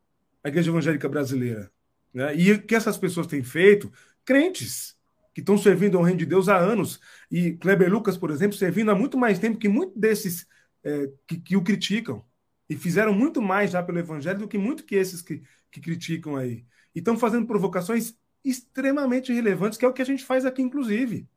a 0.42 0.48
igreja 0.48 0.70
evangélica 0.70 1.08
brasileira. 1.08 1.70
Né? 2.12 2.36
E 2.36 2.52
o 2.52 2.62
que 2.62 2.74
essas 2.74 2.96
pessoas 2.96 3.26
têm 3.26 3.42
feito? 3.42 3.92
Crentes 4.24 4.96
que 5.32 5.40
estão 5.40 5.56
servindo 5.56 5.96
ao 5.96 6.02
reino 6.02 6.18
de 6.18 6.26
Deus 6.26 6.48
há 6.48 6.56
anos. 6.56 7.00
E 7.30 7.52
Kleber 7.52 7.90
Lucas, 7.90 8.16
por 8.16 8.30
exemplo, 8.30 8.56
servindo 8.56 8.90
há 8.90 8.94
muito 8.94 9.16
mais 9.16 9.38
tempo 9.38 9.58
que 9.58 9.68
muitos 9.68 9.96
desses 9.96 10.46
é, 10.82 11.10
que, 11.26 11.38
que, 11.38 11.56
o 11.56 11.62
criticam. 11.62 12.24
E 12.68 12.76
fizeram 12.76 13.12
muito 13.12 13.40
mais 13.40 13.70
já 13.70 13.82
pelo 13.82 13.98
evangelho 13.98 14.40
do 14.40 14.48
que 14.48 14.58
muito 14.58 14.84
que 14.84 14.94
esses 14.94 15.22
que, 15.22 15.42
que 15.70 15.80
criticam 15.80 16.36
aí. 16.36 16.64
E 16.94 16.98
estão 16.98 17.18
fazendo 17.18 17.46
provocações 17.46 18.14
extremamente 18.44 19.32
relevantes, 19.32 19.78
que 19.78 19.84
é 19.84 19.88
o 19.88 19.92
que 19.92 20.02
a 20.02 20.06
gente 20.06 20.24
faz 20.24 20.44
aqui, 20.44 20.62
inclusive. 20.62 21.28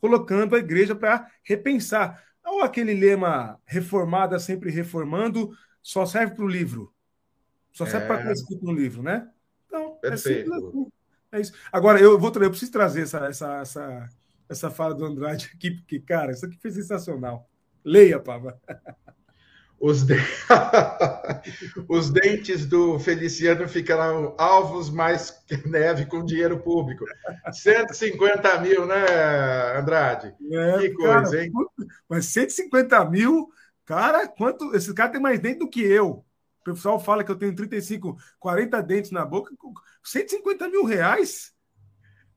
Colocando 0.00 0.54
a 0.56 0.58
igreja 0.58 0.94
para 0.94 1.30
repensar. 1.42 2.22
Ou 2.44 2.62
aquele 2.62 2.94
lema 2.94 3.60
reformada 3.64 4.38
sempre 4.38 4.70
reformando, 4.70 5.56
só 5.80 6.04
serve 6.04 6.34
para 6.34 6.44
o 6.44 6.48
livro. 6.48 6.92
Só 7.72 7.86
serve 7.86 8.04
é... 8.04 8.08
para 8.08 8.20
estar 8.20 8.32
escrito 8.32 8.64
no 8.64 8.72
livro, 8.72 9.02
né? 9.02 9.28
Então, 9.66 9.98
é 10.02 10.10
Perfeito. 10.10 10.52
é 10.52 10.56
assim. 10.56 10.86
É 11.32 11.40
isso. 11.40 11.52
Agora, 11.72 11.98
eu 11.98 12.18
vou 12.18 12.30
eu 12.34 12.50
preciso 12.50 12.70
trazer 12.70 13.02
essa, 13.02 13.26
essa, 13.26 13.60
essa, 13.60 14.08
essa 14.48 14.70
fala 14.70 14.94
do 14.94 15.04
Andrade 15.04 15.50
aqui, 15.54 15.70
porque, 15.70 15.98
cara, 15.98 16.32
isso 16.32 16.44
aqui 16.44 16.58
foi 16.60 16.70
sensacional. 16.70 17.48
Leia, 17.84 18.20
Pava. 18.20 18.60
Os, 19.82 20.04
de... 20.04 20.14
Os 21.90 22.08
dentes 22.08 22.66
do 22.66 23.00
Feliciano 23.00 23.68
ficarão 23.68 24.32
alvos 24.38 24.88
mais 24.88 25.30
que 25.30 25.68
neve 25.68 26.06
com 26.06 26.24
dinheiro 26.24 26.60
público. 26.60 27.04
150 27.52 28.60
mil, 28.60 28.86
né, 28.86 29.04
Andrade? 29.76 30.36
É, 30.52 30.78
que 30.78 30.90
coisa, 30.90 31.32
cara, 31.32 31.44
hein? 31.44 31.52
Mas 32.08 32.26
150 32.26 33.04
mil, 33.06 33.48
cara, 33.84 34.28
quanto. 34.28 34.72
Esse 34.72 34.94
cara 34.94 35.10
tem 35.10 35.20
mais 35.20 35.40
dente 35.40 35.58
do 35.58 35.68
que 35.68 35.82
eu. 35.82 36.24
O 36.60 36.64
pessoal 36.64 37.00
fala 37.00 37.24
que 37.24 37.32
eu 37.32 37.36
tenho 37.36 37.52
35, 37.52 38.16
40 38.38 38.80
dentes 38.84 39.10
na 39.10 39.26
boca. 39.26 39.52
150 40.04 40.68
mil 40.68 40.84
reais? 40.84 41.52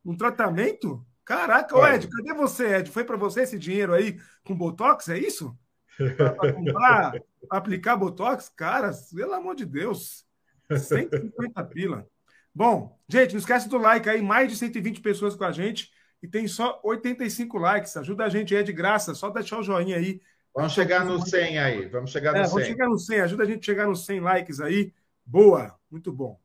Um 0.04 0.18
tratamento? 0.18 1.06
Caraca, 1.24 1.78
ô 1.78 1.86
Ed, 1.86 2.08
cadê 2.08 2.34
você, 2.34 2.78
Ed? 2.78 2.90
Foi 2.90 3.04
para 3.04 3.18
você 3.18 3.42
esse 3.42 3.60
dinheiro 3.60 3.94
aí 3.94 4.20
com 4.44 4.58
Botox? 4.58 5.10
É 5.10 5.20
isso? 5.20 5.56
Para 5.98 6.54
comprar, 6.54 7.14
aplicar 7.50 7.96
Botox? 7.96 8.50
Cara, 8.50 8.92
pelo 9.16 9.34
amor 9.34 9.56
de 9.56 9.66
Deus. 9.66 10.26
150 10.70 11.64
pila. 11.66 12.08
Bom, 12.54 12.98
gente, 13.08 13.34
não 13.34 13.40
esquece 13.40 13.68
do 13.68 13.78
like 13.78 14.10
aí. 14.10 14.22
Mais 14.22 14.50
de 14.50 14.58
120 14.58 15.02
pessoas 15.02 15.36
com 15.36 15.44
a 15.44 15.52
gente 15.52 15.92
e 16.22 16.28
tem 16.28 16.48
só 16.48 16.80
85 16.84 17.58
likes. 17.58 17.98
Ajuda 17.98 18.26
a 18.26 18.30
gente, 18.30 18.56
é 18.56 18.64
de 18.64 18.74
graça. 18.74 19.14
Só 19.14 19.30
deixar 19.30 19.60
o 19.60 19.64
joinha 19.64 19.98
aí 19.98 20.22
Vamos 20.56 20.72
chegar 20.72 21.04
no 21.04 21.20
100 21.20 21.60
aí. 21.60 21.86
Vamos 21.88 22.12
chegar 22.12 22.32
no 22.32 22.38
é, 22.38 22.46
100. 22.46 22.52
Vamos 22.54 22.68
chegar 22.68 22.88
no 22.88 22.98
100. 22.98 23.20
Ajuda 23.20 23.44
a 23.44 23.46
gente 23.46 23.60
a 23.60 23.66
chegar 23.66 23.88
nos 23.88 24.06
100 24.06 24.22
likes 24.22 24.62
aí. 24.62 24.94
Boa. 25.26 25.78
Muito 25.92 26.14
bom. 26.14 26.40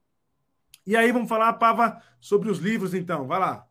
E 0.84 0.96
aí, 0.96 1.12
vamos 1.12 1.28
falar, 1.28 1.52
Pava, 1.52 2.02
sobre 2.18 2.50
os 2.50 2.58
livros, 2.58 2.92
então. 2.92 3.28
Vai 3.28 3.38
lá. 3.38 3.64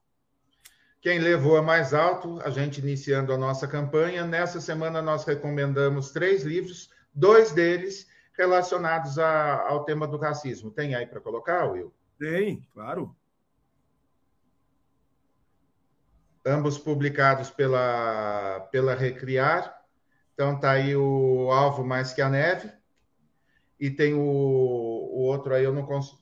Quem 1.01 1.19
levou 1.19 1.57
a 1.57 1.61
mais 1.61 1.93
alto, 1.93 2.39
a 2.41 2.49
gente 2.49 2.80
iniciando 2.80 3.34
a 3.34 3.38
nossa 3.38 3.67
campanha. 3.67 4.25
Nessa 4.25 4.61
semana, 4.61 5.01
nós 5.01 5.25
recomendamos 5.25 6.11
três 6.11 6.43
livros, 6.43 6.89
dois 7.14 7.51
deles 7.51 8.07
relacionados 8.38 9.20
a, 9.20 9.68
ao 9.68 9.84
tema 9.84 10.07
do 10.07 10.18
racismo. 10.18 10.72
Tem 10.72 10.95
aí 10.95 11.05
para 11.05 11.20
colocar, 11.20 11.66
Will? 11.66 11.93
Tem, 12.18 12.66
claro. 12.74 13.16
Ambos 16.45 16.78
publicados 16.78 17.49
pela, 17.49 18.62
pela 18.72 18.95
Recriar. 18.95 19.80
Então 20.34 20.57
tá 20.57 20.72
aí 20.72 20.95
o 20.95 21.51
alvo 21.51 21.84
mais 21.84 22.14
que 22.14 22.22
a 22.22 22.30
neve. 22.30 22.72
E 23.78 23.89
tem 23.89 24.14
o, 24.14 24.20
o 24.22 25.22
outro 25.22 25.53
aí, 25.53 25.64
eu 25.64 25.74
não 25.74 25.86
consigo. 25.86 26.20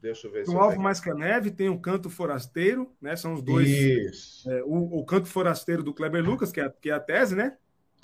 Deixa 0.00 0.26
eu 0.26 0.32
ver. 0.32 0.46
O 0.48 0.58
alvo 0.58 0.78
mais 0.80 1.00
que 1.00 1.10
a 1.10 1.14
neve 1.14 1.50
tem 1.50 1.70
o 1.70 1.80
canto 1.80 2.10
forasteiro, 2.10 2.92
né? 3.00 3.16
São 3.16 3.32
os 3.32 3.42
dois. 3.42 3.66
Isso. 3.66 4.50
É, 4.50 4.62
o, 4.62 4.98
o, 4.98 5.04
canto 5.04 5.26
forasteiro 5.26 5.82
do 5.82 5.94
Kleber 5.94 6.22
Lucas, 6.22 6.52
que 6.52 6.60
é, 6.60 6.68
que 6.68 6.90
é 6.90 6.92
a 6.92 7.00
tese, 7.00 7.34
né? 7.34 7.56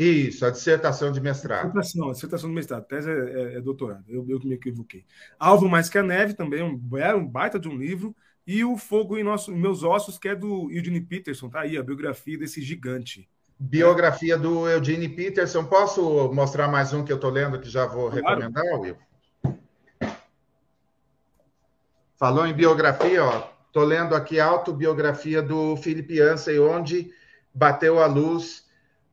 Isso, 0.02 0.46
a 0.46 0.50
dissertação 0.50 1.12
de 1.12 1.20
mestrado. 1.20 1.66
Dissertação, 1.66 2.08
a 2.08 2.12
dissertação 2.12 2.48
de 2.48 2.54
mestrado. 2.54 2.86
Tese 2.86 3.10
é, 3.10 3.12
é, 3.12 3.56
é 3.56 3.60
doutorado. 3.60 4.02
Eu, 4.08 4.24
eu 4.30 4.40
me 4.40 4.54
equivoquei. 4.54 5.04
Alvo 5.38 5.68
mais 5.68 5.90
que 5.90 5.98
a 5.98 6.02
neve 6.02 6.32
também, 6.32 6.62
um, 6.62 6.96
é 6.96 7.14
um 7.14 7.26
baita 7.26 7.60
de 7.60 7.68
um 7.68 7.76
livro. 7.76 8.16
E 8.46 8.64
o 8.64 8.78
Fogo 8.78 9.18
em, 9.18 9.22
nosso, 9.22 9.54
Meus 9.54 9.82
Ossos, 9.82 10.18
que 10.18 10.28
é 10.28 10.34
do 10.34 10.70
Eugene 10.72 11.02
Peterson, 11.02 11.50
tá 11.50 11.60
aí, 11.60 11.76
a 11.76 11.82
biografia 11.82 12.38
desse 12.38 12.62
gigante. 12.62 13.28
Biografia 13.58 14.38
do 14.38 14.66
Eugene 14.66 15.06
Peterson. 15.06 15.66
Posso 15.66 16.32
mostrar 16.32 16.66
mais 16.66 16.94
um 16.94 17.04
que 17.04 17.12
eu 17.12 17.16
estou 17.16 17.30
lendo 17.30 17.60
que 17.60 17.68
já 17.68 17.84
vou 17.84 18.10
claro. 18.10 18.40
recomendar, 18.40 18.80
Will? 18.80 18.96
Falou 22.16 22.46
em 22.46 22.54
biografia, 22.54 23.22
ó. 23.22 23.50
Estou 23.66 23.84
lendo 23.84 24.14
aqui 24.14 24.40
a 24.40 24.46
autobiografia 24.46 25.42
do 25.42 25.76
Felipe 25.76 26.18
Ansem, 26.20 26.58
onde 26.58 27.12
bateu 27.54 28.02
a 28.02 28.06
luz. 28.06 28.69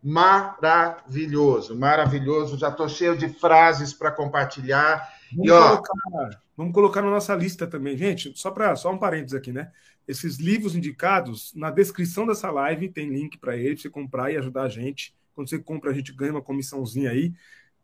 Maravilhoso, 0.08 1.78
maravilhoso. 1.78 2.58
Já 2.58 2.70
estou 2.70 2.88
cheio 2.88 3.18
de 3.18 3.28
frases 3.30 3.94
para 3.94 4.12
compartilhar. 4.12 5.08
Vamos, 5.32 5.48
e, 5.48 5.52
ó, 5.52 5.78
colocar, 5.78 6.42
vamos 6.56 6.74
colocar 6.74 7.02
na 7.02 7.10
nossa 7.10 7.36
lista 7.36 7.68
também, 7.68 7.98
gente. 7.98 8.32
Só 8.36 8.52
para 8.52 8.76
só 8.76 8.92
um 8.92 8.98
parênteses 8.98 9.34
aqui, 9.34 9.52
né? 9.52 9.72
esses 10.08 10.38
livros 10.38 10.76
indicados, 10.76 11.54
na 11.54 11.70
descrição 11.70 12.26
dessa 12.26 12.50
live 12.50 12.88
tem 12.88 13.10
link 13.10 13.38
para 13.38 13.58
ele, 13.58 13.78
você 13.78 13.90
comprar 13.90 14.32
e 14.32 14.38
ajudar 14.38 14.64
a 14.64 14.70
gente. 14.70 15.14
Quando 15.36 15.50
você 15.50 15.60
compra, 15.60 15.92
a 15.92 15.94
gente 15.94 16.14
ganha 16.14 16.32
uma 16.32 16.42
comissãozinha 16.42 17.12
aí. 17.12 17.34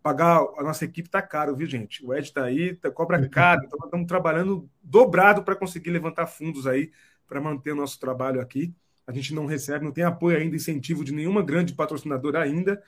Pagar 0.01 0.39
a 0.57 0.63
nossa 0.63 0.85
equipe 0.85 1.09
tá 1.09 1.21
caro, 1.21 1.55
viu, 1.55 1.67
gente? 1.67 2.03
O 2.05 2.13
Ed 2.13 2.31
tá 2.31 2.45
aí, 2.45 2.75
tá, 2.75 2.89
cobra 2.89 3.27
caro, 3.29 3.63
então 3.65 3.79
estamos 3.83 4.07
trabalhando 4.07 4.69
dobrado 4.81 5.43
para 5.43 5.55
conseguir 5.55 5.91
levantar 5.91 6.27
fundos 6.27 6.65
aí 6.65 6.91
para 7.27 7.41
manter 7.41 7.71
o 7.71 7.75
nosso 7.75 7.99
trabalho 7.99 8.41
aqui. 8.41 8.73
A 9.05 9.11
gente 9.11 9.33
não 9.33 9.45
recebe, 9.45 9.83
não 9.83 9.91
tem 9.91 10.03
apoio 10.03 10.37
ainda, 10.37 10.55
incentivo 10.55 11.03
de 11.03 11.13
nenhuma 11.13 11.41
grande 11.41 11.73
patrocinadora 11.73 12.41
ainda, 12.41 12.81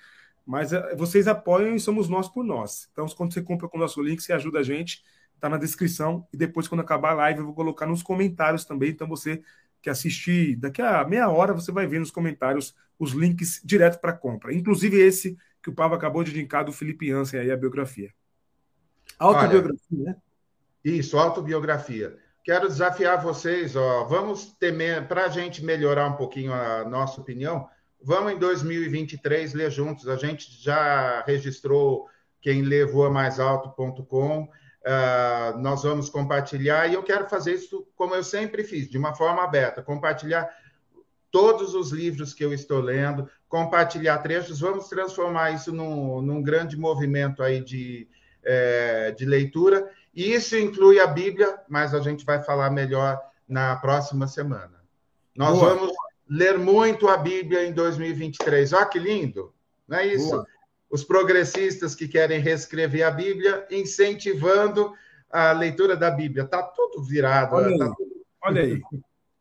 mas 0.45 0.71
eh, 0.71 0.95
vocês 0.95 1.27
apoiam 1.27 1.75
e 1.75 1.79
somos 1.79 2.07
nós 2.07 2.29
por 2.29 2.43
nós. 2.43 2.87
Então, 2.91 3.05
quando 3.07 3.33
você 3.33 3.41
compra 3.41 3.67
com 3.67 3.77
o 3.77 3.79
nosso 3.81 4.01
link, 4.01 4.21
você 4.21 4.33
ajuda 4.33 4.59
a 4.59 4.63
gente 4.63 5.03
Está 5.35 5.49
na 5.49 5.57
descrição. 5.57 6.27
E 6.33 6.37
depois, 6.37 6.67
quando 6.67 6.81
acabar 6.81 7.11
a 7.11 7.15
live, 7.15 7.39
eu 7.39 7.45
vou 7.45 7.53
colocar 7.53 7.85
nos 7.85 8.01
comentários 8.01 8.65
também. 8.65 8.89
Então, 8.89 9.07
você 9.07 9.41
que 9.81 9.89
assistir 9.89 10.55
daqui 10.55 10.81
a 10.81 11.03
meia 11.05 11.29
hora, 11.29 11.53
você 11.53 11.71
vai 11.71 11.85
ver 11.85 11.99
nos 11.99 12.09
comentários 12.09 12.75
os 12.97 13.11
links 13.11 13.61
direto 13.63 13.99
para 13.99 14.13
compra. 14.13 14.53
Inclusive 14.53 14.97
esse 14.99 15.37
que 15.61 15.69
o 15.69 15.73
Pavo 15.73 15.93
acabou 15.93 16.23
de 16.23 16.31
indicar 16.31 16.65
do 16.65 16.71
Felipe 16.71 17.11
Hansen 17.11 17.39
aí, 17.39 17.51
a 17.51 17.57
biografia. 17.57 18.11
Autobiografia, 19.19 19.79
Olha, 19.91 20.03
né? 20.03 20.15
Isso, 20.83 21.17
autobiografia. 21.17 22.17
Quero 22.45 22.67
desafiar 22.67 23.23
vocês, 23.23 23.75
ó, 23.75 24.03
vamos 24.03 24.53
temer, 24.59 25.07
para 25.07 25.25
a 25.25 25.29
gente 25.29 25.65
melhorar 25.65 26.05
um 26.05 26.15
pouquinho 26.15 26.53
a 26.53 26.85
nossa 26.85 27.19
opinião, 27.19 27.67
vamos 27.99 28.33
em 28.33 28.37
2023 28.37 29.55
ler 29.55 29.71
juntos. 29.71 30.07
A 30.07 30.15
gente 30.15 30.61
já 30.61 31.23
registrou 31.25 32.07
quem 32.39 32.61
levou 32.61 33.05
a 33.05 33.09
mais 33.09 33.39
alto.com 33.39 34.47
Uh, 34.85 35.57
nós 35.57 35.81
vamos 35.81 36.11
compartilhar, 36.11 36.87
e 36.87 36.93
eu 36.93 37.01
quero 37.01 37.27
fazer 37.27 37.55
isso 37.55 37.87
como 37.95 38.13
eu 38.13 38.23
sempre 38.23 38.63
fiz, 38.63 38.87
de 38.87 38.99
uma 38.99 39.15
forma 39.15 39.43
aberta, 39.43 39.81
compartilhar 39.81 40.47
todos 41.31 41.73
os 41.73 41.91
livros 41.91 42.35
que 42.35 42.45
eu 42.45 42.53
estou 42.53 42.81
lendo, 42.81 43.27
compartilhar 43.49 44.19
trechos, 44.19 44.59
vamos 44.59 44.87
transformar 44.87 45.49
isso 45.49 45.73
num, 45.73 46.21
num 46.21 46.39
grande 46.39 46.77
movimento 46.77 47.41
aí 47.41 47.61
de, 47.61 48.07
é, 48.43 49.09
de 49.09 49.25
leitura, 49.25 49.89
e 50.15 50.33
isso 50.33 50.57
inclui 50.57 50.99
a 50.99 51.07
Bíblia, 51.07 51.59
mas 51.67 51.93
a 51.93 51.99
gente 51.99 52.25
vai 52.25 52.41
falar 52.41 52.69
melhor 52.69 53.19
na 53.47 53.75
próxima 53.75 54.27
semana. 54.27 54.81
Nós 55.35 55.57
Boa. 55.57 55.75
vamos 55.75 55.93
ler 56.27 56.57
muito 56.57 57.07
a 57.07 57.17
Bíblia 57.17 57.65
em 57.65 57.73
2023. 57.73 58.73
Olha 58.73 58.85
que 58.85 58.97
lindo, 58.97 59.53
não 59.87 59.97
é 59.97 60.07
isso? 60.07 60.29
Boa 60.29 60.47
os 60.95 61.03
progressistas 61.03 61.95
que 61.95 62.07
querem 62.07 62.39
reescrever 62.39 63.05
a 63.05 63.11
Bíblia, 63.11 63.67
incentivando 63.69 64.93
a 65.29 65.51
leitura 65.51 65.97
da 65.97 66.09
Bíblia. 66.09 66.43
Está 66.43 66.63
tudo 66.63 67.03
virado. 67.03 67.55
Olha, 67.55 67.77
tá 67.77 67.85
aí. 67.85 67.91
Tudo... 67.91 68.25
Olha 68.41 68.61
aí. 68.61 68.81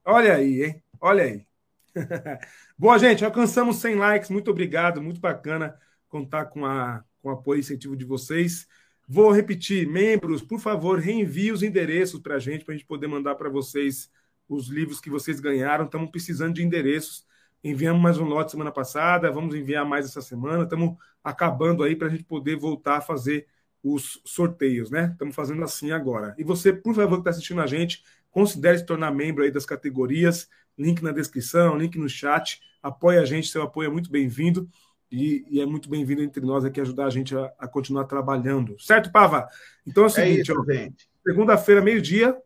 Olha 0.04 0.34
aí, 0.34 0.64
hein? 0.64 0.82
Olha 1.00 1.24
aí. 1.24 1.46
Boa, 2.76 2.98
gente, 2.98 3.24
alcançamos 3.24 3.76
100 3.76 3.94
likes. 3.94 4.30
Muito 4.30 4.50
obrigado, 4.50 5.00
muito 5.00 5.20
bacana 5.20 5.78
contar 6.08 6.46
com, 6.46 6.64
a, 6.64 7.04
com 7.22 7.28
o 7.28 7.32
apoio 7.32 7.58
e 7.58 7.60
incentivo 7.60 7.96
de 7.96 8.04
vocês. 8.04 8.66
Vou 9.06 9.30
repetir, 9.30 9.86
membros, 9.86 10.42
por 10.42 10.58
favor, 10.58 10.98
reenvie 10.98 11.52
os 11.52 11.62
endereços 11.62 12.20
para 12.20 12.36
a 12.36 12.38
gente, 12.38 12.64
para 12.64 12.72
a 12.72 12.76
gente 12.76 12.86
poder 12.86 13.06
mandar 13.06 13.34
para 13.34 13.50
vocês 13.50 14.10
os 14.48 14.68
livros 14.68 14.98
que 14.98 15.10
vocês 15.10 15.40
ganharam. 15.40 15.84
Estamos 15.84 16.10
precisando 16.10 16.54
de 16.54 16.62
endereços. 16.62 17.26
Enviamos 17.62 18.02
mais 18.02 18.18
um 18.18 18.24
lote 18.24 18.50
semana 18.50 18.72
passada, 18.72 19.30
vamos 19.30 19.54
enviar 19.54 19.84
mais 19.84 20.06
essa 20.06 20.22
semana. 20.22 20.64
Estamos 20.64 20.96
acabando 21.22 21.82
aí 21.82 21.94
para 21.94 22.08
a 22.08 22.10
gente 22.10 22.24
poder 22.24 22.56
voltar 22.56 22.98
a 22.98 23.00
fazer 23.00 23.46
os 23.82 24.20
sorteios, 24.24 24.90
né? 24.90 25.10
Estamos 25.12 25.34
fazendo 25.34 25.62
assim 25.62 25.90
agora. 25.90 26.34
E 26.38 26.44
você, 26.44 26.72
por 26.72 26.94
favor, 26.94 27.16
que 27.16 27.20
está 27.20 27.30
assistindo 27.30 27.60
a 27.60 27.66
gente, 27.66 28.02
considere 28.30 28.78
se 28.78 28.86
tornar 28.86 29.10
membro 29.10 29.44
aí 29.44 29.50
das 29.50 29.66
categorias. 29.66 30.48
Link 30.78 31.02
na 31.02 31.12
descrição, 31.12 31.76
link 31.76 31.98
no 31.98 32.08
chat. 32.08 32.60
Apoie 32.82 33.18
a 33.18 33.24
gente, 33.24 33.48
seu 33.48 33.62
apoio 33.62 33.88
é 33.88 33.92
muito 33.92 34.10
bem-vindo. 34.10 34.68
E, 35.14 35.46
e, 35.48 35.60
é 35.60 35.66
muito 35.66 35.88
bem-vindo 35.88 36.22
entre 36.22 36.44
nós 36.44 36.64
aqui 36.64 36.80
ajudar 36.80 37.06
a 37.06 37.10
gente 37.10 37.36
a, 37.36 37.52
a, 37.58 37.68
continuar 37.68 38.04
trabalhando. 38.04 38.74
Certo, 38.80 39.12
Pava? 39.12 39.48
Então 39.86 40.02
é 40.02 40.06
o 40.06 40.08
é 40.08 40.10
seguinte, 40.10 40.50
é 40.50 40.90
segunda-feira, 41.24 41.80
meio-dia. 41.80 42.36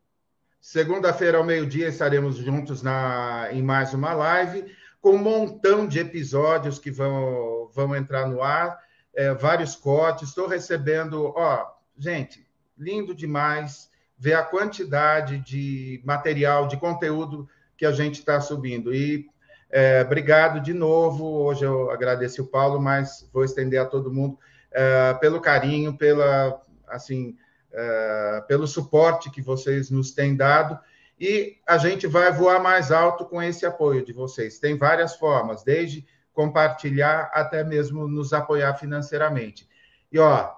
Segunda-feira 0.61 1.39
ao 1.39 1.45
meio-dia 1.45 1.89
estaremos 1.89 2.37
juntos 2.37 2.83
na, 2.83 3.49
em 3.53 3.63
mais 3.63 3.95
uma 3.95 4.13
live 4.13 4.67
com 5.01 5.13
um 5.13 5.19
montão 5.19 5.87
de 5.87 5.99
episódios 5.99 6.79
que 6.79 6.91
vão, 6.91 7.71
vão 7.73 7.97
entrar 7.97 8.29
no 8.29 8.43
ar. 8.43 8.79
é, 9.15 9.33
vários 9.33 9.75
cortes, 9.75 10.29
estou 10.29 10.47
recebendo, 10.47 11.33
ó, 11.35 11.67
gente, 11.97 12.47
lindo 12.77 13.15
demais 13.15 13.91
ver 14.19 14.35
a 14.35 14.43
quantidade 14.43 15.39
de 15.39 16.03
material, 16.05 16.69
de 16.69 16.77
conteúdo 16.77 17.49
que 17.77 17.87
a 17.87 17.93
gente 17.93 18.19
está 18.19 18.41
subindo. 18.41 18.95
E 18.95 19.27
é, 19.71 20.03
obrigado 20.03 20.61
de 20.61 20.73
novo. 20.73 21.25
Hoje 21.25 21.65
eu 21.65 21.91
agradeci 21.91 22.41
o 22.41 22.47
Paulo, 22.47 22.81
mas 22.81 23.29
vou 23.33 23.45
estender 23.45 23.81
a 23.81 23.87
todo 23.87 24.13
mundo 24.13 24.39
é, 24.73 25.15
pelo 25.15 25.41
carinho, 25.41 25.97
pela 25.97 26.63
assim, 26.89 27.37
é, 27.73 28.45
pelo 28.49 28.67
suporte 28.67 29.31
que 29.31 29.43
vocês 29.43 29.91
nos 29.91 30.13
têm 30.13 30.35
dado. 30.35 30.79
E 31.21 31.57
a 31.67 31.77
gente 31.77 32.07
vai 32.07 32.33
voar 32.33 32.63
mais 32.63 32.91
alto 32.91 33.25
com 33.25 33.43
esse 33.43 33.67
apoio 33.67 34.05
de 34.05 34.13
vocês. 34.13 34.59
Tem 34.59 34.77
várias 34.79 35.17
formas, 35.17 35.63
desde 35.63 36.07
compartilhar 36.33 37.31
até 37.35 37.65
mesmo 37.65 38.07
nos 38.07 38.33
apoiar 38.33 38.75
financeiramente. 38.77 39.69
E 40.11 40.19
ó, 40.19 40.51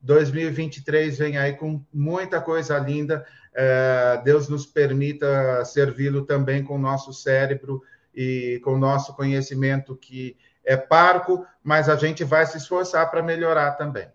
2023 0.00 1.16
vem 1.16 1.38
aí 1.38 1.54
com 1.54 1.82
muita 1.92 2.40
coisa 2.40 2.76
linda. 2.78 3.24
É, 3.54 4.20
Deus 4.24 4.48
nos 4.48 4.66
permita 4.66 5.64
servi-lo 5.64 6.24
também 6.26 6.62
com 6.62 6.74
o 6.74 6.78
nosso 6.78 7.12
cérebro 7.12 7.80
e 8.20 8.58
com 8.64 8.72
o 8.72 8.78
nosso 8.78 9.14
conhecimento 9.14 9.94
que 9.94 10.36
é 10.64 10.76
parco, 10.76 11.46
mas 11.62 11.88
a 11.88 11.94
gente 11.94 12.24
vai 12.24 12.44
se 12.44 12.56
esforçar 12.56 13.08
para 13.12 13.22
melhorar 13.22 13.76
também. 13.76 14.08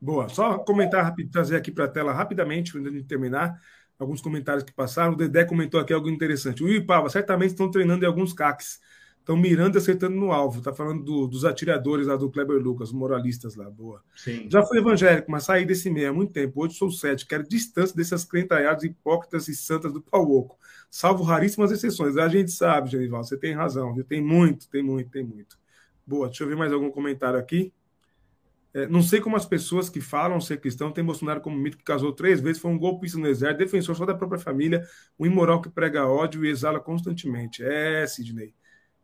Boa. 0.00 0.28
Só 0.28 0.58
comentar 0.58 1.04
rápido, 1.04 1.30
trazer 1.30 1.54
aqui 1.54 1.70
para 1.70 1.84
a 1.84 1.88
tela 1.88 2.12
rapidamente, 2.12 2.76
antes 2.76 2.92
de 2.92 3.04
terminar, 3.04 3.56
alguns 3.96 4.20
comentários 4.20 4.64
que 4.64 4.72
passaram. 4.72 5.12
O 5.12 5.16
Dedé 5.16 5.44
comentou 5.44 5.78
aqui 5.78 5.92
algo 5.92 6.10
interessante. 6.10 6.64
O 6.64 6.68
Ipava, 6.68 7.08
certamente 7.08 7.52
estão 7.52 7.70
treinando 7.70 8.04
em 8.04 8.08
alguns 8.08 8.32
CACs. 8.32 8.80
Estão 9.20 9.36
mirando 9.36 9.76
e 9.76 9.78
acertando 9.78 10.16
no 10.16 10.32
alvo. 10.32 10.58
Está 10.58 10.72
falando 10.72 11.04
do, 11.04 11.28
dos 11.28 11.44
atiradores 11.44 12.08
lá 12.08 12.16
do 12.16 12.28
Kleber 12.28 12.60
Lucas, 12.60 12.90
moralistas 12.90 13.54
lá. 13.54 13.70
Boa. 13.70 14.02
Sim. 14.16 14.48
Já 14.50 14.64
fui 14.64 14.78
evangélico, 14.78 15.30
mas 15.30 15.44
saí 15.44 15.64
desse 15.64 15.88
meio 15.88 16.10
há 16.10 16.12
muito 16.12 16.32
tempo. 16.32 16.64
Hoje 16.64 16.74
sou 16.74 16.90
cético. 16.90 17.30
Quero 17.30 17.48
distância 17.48 17.94
dessas 17.94 18.24
crentalhadas 18.24 18.82
hipócritas 18.82 19.46
e 19.46 19.54
santas 19.54 19.92
do 19.92 20.02
pau 20.02 20.28
oco. 20.28 20.58
Salvo 20.94 21.24
raríssimas 21.24 21.72
exceções. 21.72 22.18
A 22.18 22.28
gente 22.28 22.50
sabe, 22.50 22.90
Genival, 22.90 23.24
você 23.24 23.34
tem 23.34 23.54
razão. 23.54 23.94
Viu? 23.94 24.04
Tem 24.04 24.20
muito, 24.20 24.68
tem 24.68 24.82
muito, 24.82 25.10
tem 25.10 25.24
muito. 25.24 25.58
Boa. 26.06 26.28
Deixa 26.28 26.44
eu 26.44 26.48
ver 26.48 26.54
mais 26.54 26.70
algum 26.70 26.90
comentário 26.90 27.38
aqui. 27.38 27.72
É, 28.74 28.86
não 28.86 29.00
sei 29.00 29.18
como 29.18 29.34
as 29.34 29.46
pessoas 29.46 29.88
que 29.88 30.02
falam 30.02 30.38
ser 30.38 30.60
cristão 30.60 30.92
têm 30.92 31.02
Bolsonaro 31.02 31.40
como 31.40 31.56
mito 31.56 31.78
que 31.78 31.82
casou 31.82 32.12
três 32.12 32.42
vezes, 32.42 32.60
foi 32.60 32.70
um 32.70 32.78
golpista 32.78 33.18
no 33.18 33.26
exército, 33.26 33.64
defensor 33.64 33.96
só 33.96 34.04
da 34.04 34.14
própria 34.14 34.38
família, 34.38 34.86
um 35.18 35.24
imoral 35.24 35.62
que 35.62 35.70
prega 35.70 36.06
ódio 36.06 36.44
e 36.44 36.50
exala 36.50 36.78
constantemente. 36.78 37.64
É, 37.64 38.06
Sidney. 38.06 38.54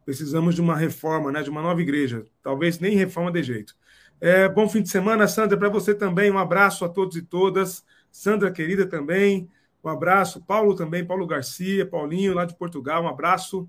Precisamos 0.05 0.55
de 0.55 0.61
uma 0.61 0.77
reforma, 0.77 1.33
né, 1.33 1.43
de 1.43 1.49
uma 1.49 1.63
nova 1.63 1.81
igreja. 1.81 2.23
Talvez 2.43 2.79
nem 2.79 2.97
reforma 2.97 3.33
de 3.33 3.43
jeito. 3.43 3.75
É, 4.21 4.47
bom 4.47 4.69
fim 4.69 4.83
de 4.83 4.91
semana, 4.91 5.27
Sandra, 5.27 5.57
para 5.57 5.71
você 5.71 5.95
também. 5.95 6.31
Um 6.31 6.39
abraço 6.39 6.85
a 6.85 6.89
todos 6.89 7.17
e 7.17 7.23
todas. 7.23 7.83
Sandra, 8.11 8.51
querida, 8.51 8.87
também. 8.87 9.49
Um 9.83 9.89
abraço. 9.89 10.45
Paulo 10.45 10.75
também, 10.75 11.05
Paulo 11.05 11.27
Garcia, 11.27 11.87
Paulinho, 11.87 12.35
lá 12.35 12.45
de 12.45 12.57
Portugal. 12.57 13.03
Um 13.03 13.09
abraço. 13.09 13.69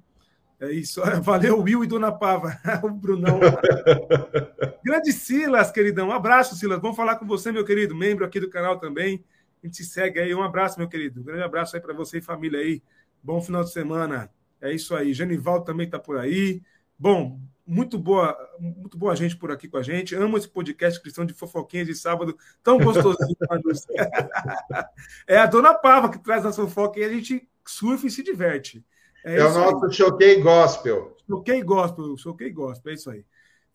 É 0.59 0.71
isso. 0.71 1.01
Valeu, 1.21 1.61
Will 1.61 1.83
e 1.83 1.87
Dona 1.87 2.11
Pava. 2.11 2.57
o 2.83 2.89
Brunão. 2.89 3.39
Grande 4.83 5.13
Silas, 5.13 5.71
queridão. 5.71 6.09
Um 6.09 6.13
abraço, 6.13 6.55
Silas. 6.55 6.81
Vamos 6.81 6.97
falar 6.97 7.15
com 7.15 7.25
você, 7.25 7.51
meu 7.51 7.63
querido, 7.63 7.95
membro 7.95 8.25
aqui 8.25 8.39
do 8.39 8.49
canal 8.49 8.79
também. 8.79 9.23
A 9.63 9.67
gente 9.67 9.77
se 9.77 9.85
segue 9.85 10.19
aí. 10.19 10.33
Um 10.33 10.43
abraço, 10.43 10.79
meu 10.79 10.87
querido. 10.87 11.21
Um 11.21 11.23
grande 11.23 11.43
abraço 11.43 11.75
aí 11.75 11.81
para 11.81 11.93
você 11.93 12.17
e 12.17 12.21
família 12.21 12.59
aí. 12.59 12.81
Bom 13.23 13.41
final 13.41 13.63
de 13.63 13.71
semana. 13.71 14.29
É 14.61 14.73
isso 14.73 14.95
aí. 14.95 15.13
Genival 15.13 15.63
também 15.63 15.85
está 15.85 15.99
por 15.99 16.17
aí. 16.17 16.61
Bom, 16.97 17.39
muito 17.69 17.99
boa, 17.99 18.35
muito 18.59 18.97
boa 18.97 19.15
gente 19.15 19.37
por 19.37 19.51
aqui 19.51 19.67
com 19.67 19.77
a 19.77 19.83
gente. 19.83 20.15
Amo 20.15 20.37
esse 20.37 20.47
podcast 20.47 20.99
Cristão 20.99 21.23
de 21.23 21.35
Fofoquinhas 21.35 21.85
de 21.85 21.93
sábado, 21.93 22.35
tão 22.63 22.79
gostosinho. 22.79 23.37
é 25.27 25.37
a 25.37 25.45
dona 25.45 25.75
Pava 25.75 26.09
que 26.09 26.17
traz 26.17 26.43
a 26.47 26.51
fofoca 26.51 26.99
e 26.99 27.03
a 27.03 27.09
gente 27.09 27.47
surfa 27.63 28.07
e 28.07 28.09
se 28.09 28.23
diverte. 28.23 28.83
É, 29.23 29.37
é 29.37 29.45
o 29.45 29.53
nosso 29.53 29.85
aí. 29.85 29.93
Choquei 29.93 30.41
Gospel. 30.41 31.15
Choquei 31.27 31.61
Gospel, 31.61 32.17
Choquei 32.17 32.51
Gospel, 32.51 32.91
é 32.91 32.95
isso 32.95 33.11
aí. 33.11 33.23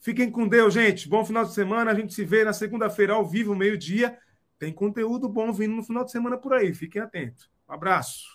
Fiquem 0.00 0.28
com 0.28 0.48
Deus, 0.48 0.74
gente. 0.74 1.08
Bom 1.08 1.24
final 1.24 1.44
de 1.44 1.54
semana. 1.54 1.92
A 1.92 1.94
gente 1.94 2.12
se 2.12 2.24
vê 2.24 2.44
na 2.44 2.52
segunda-feira 2.52 3.12
ao 3.12 3.24
vivo, 3.24 3.54
meio-dia. 3.54 4.18
Tem 4.58 4.72
conteúdo 4.72 5.28
bom 5.28 5.52
vindo 5.52 5.76
no 5.76 5.84
final 5.84 6.04
de 6.04 6.10
semana 6.10 6.36
por 6.36 6.52
aí. 6.52 6.74
Fiquem 6.74 7.00
atentos. 7.00 7.48
Um 7.68 7.72
abraço. 7.72 8.33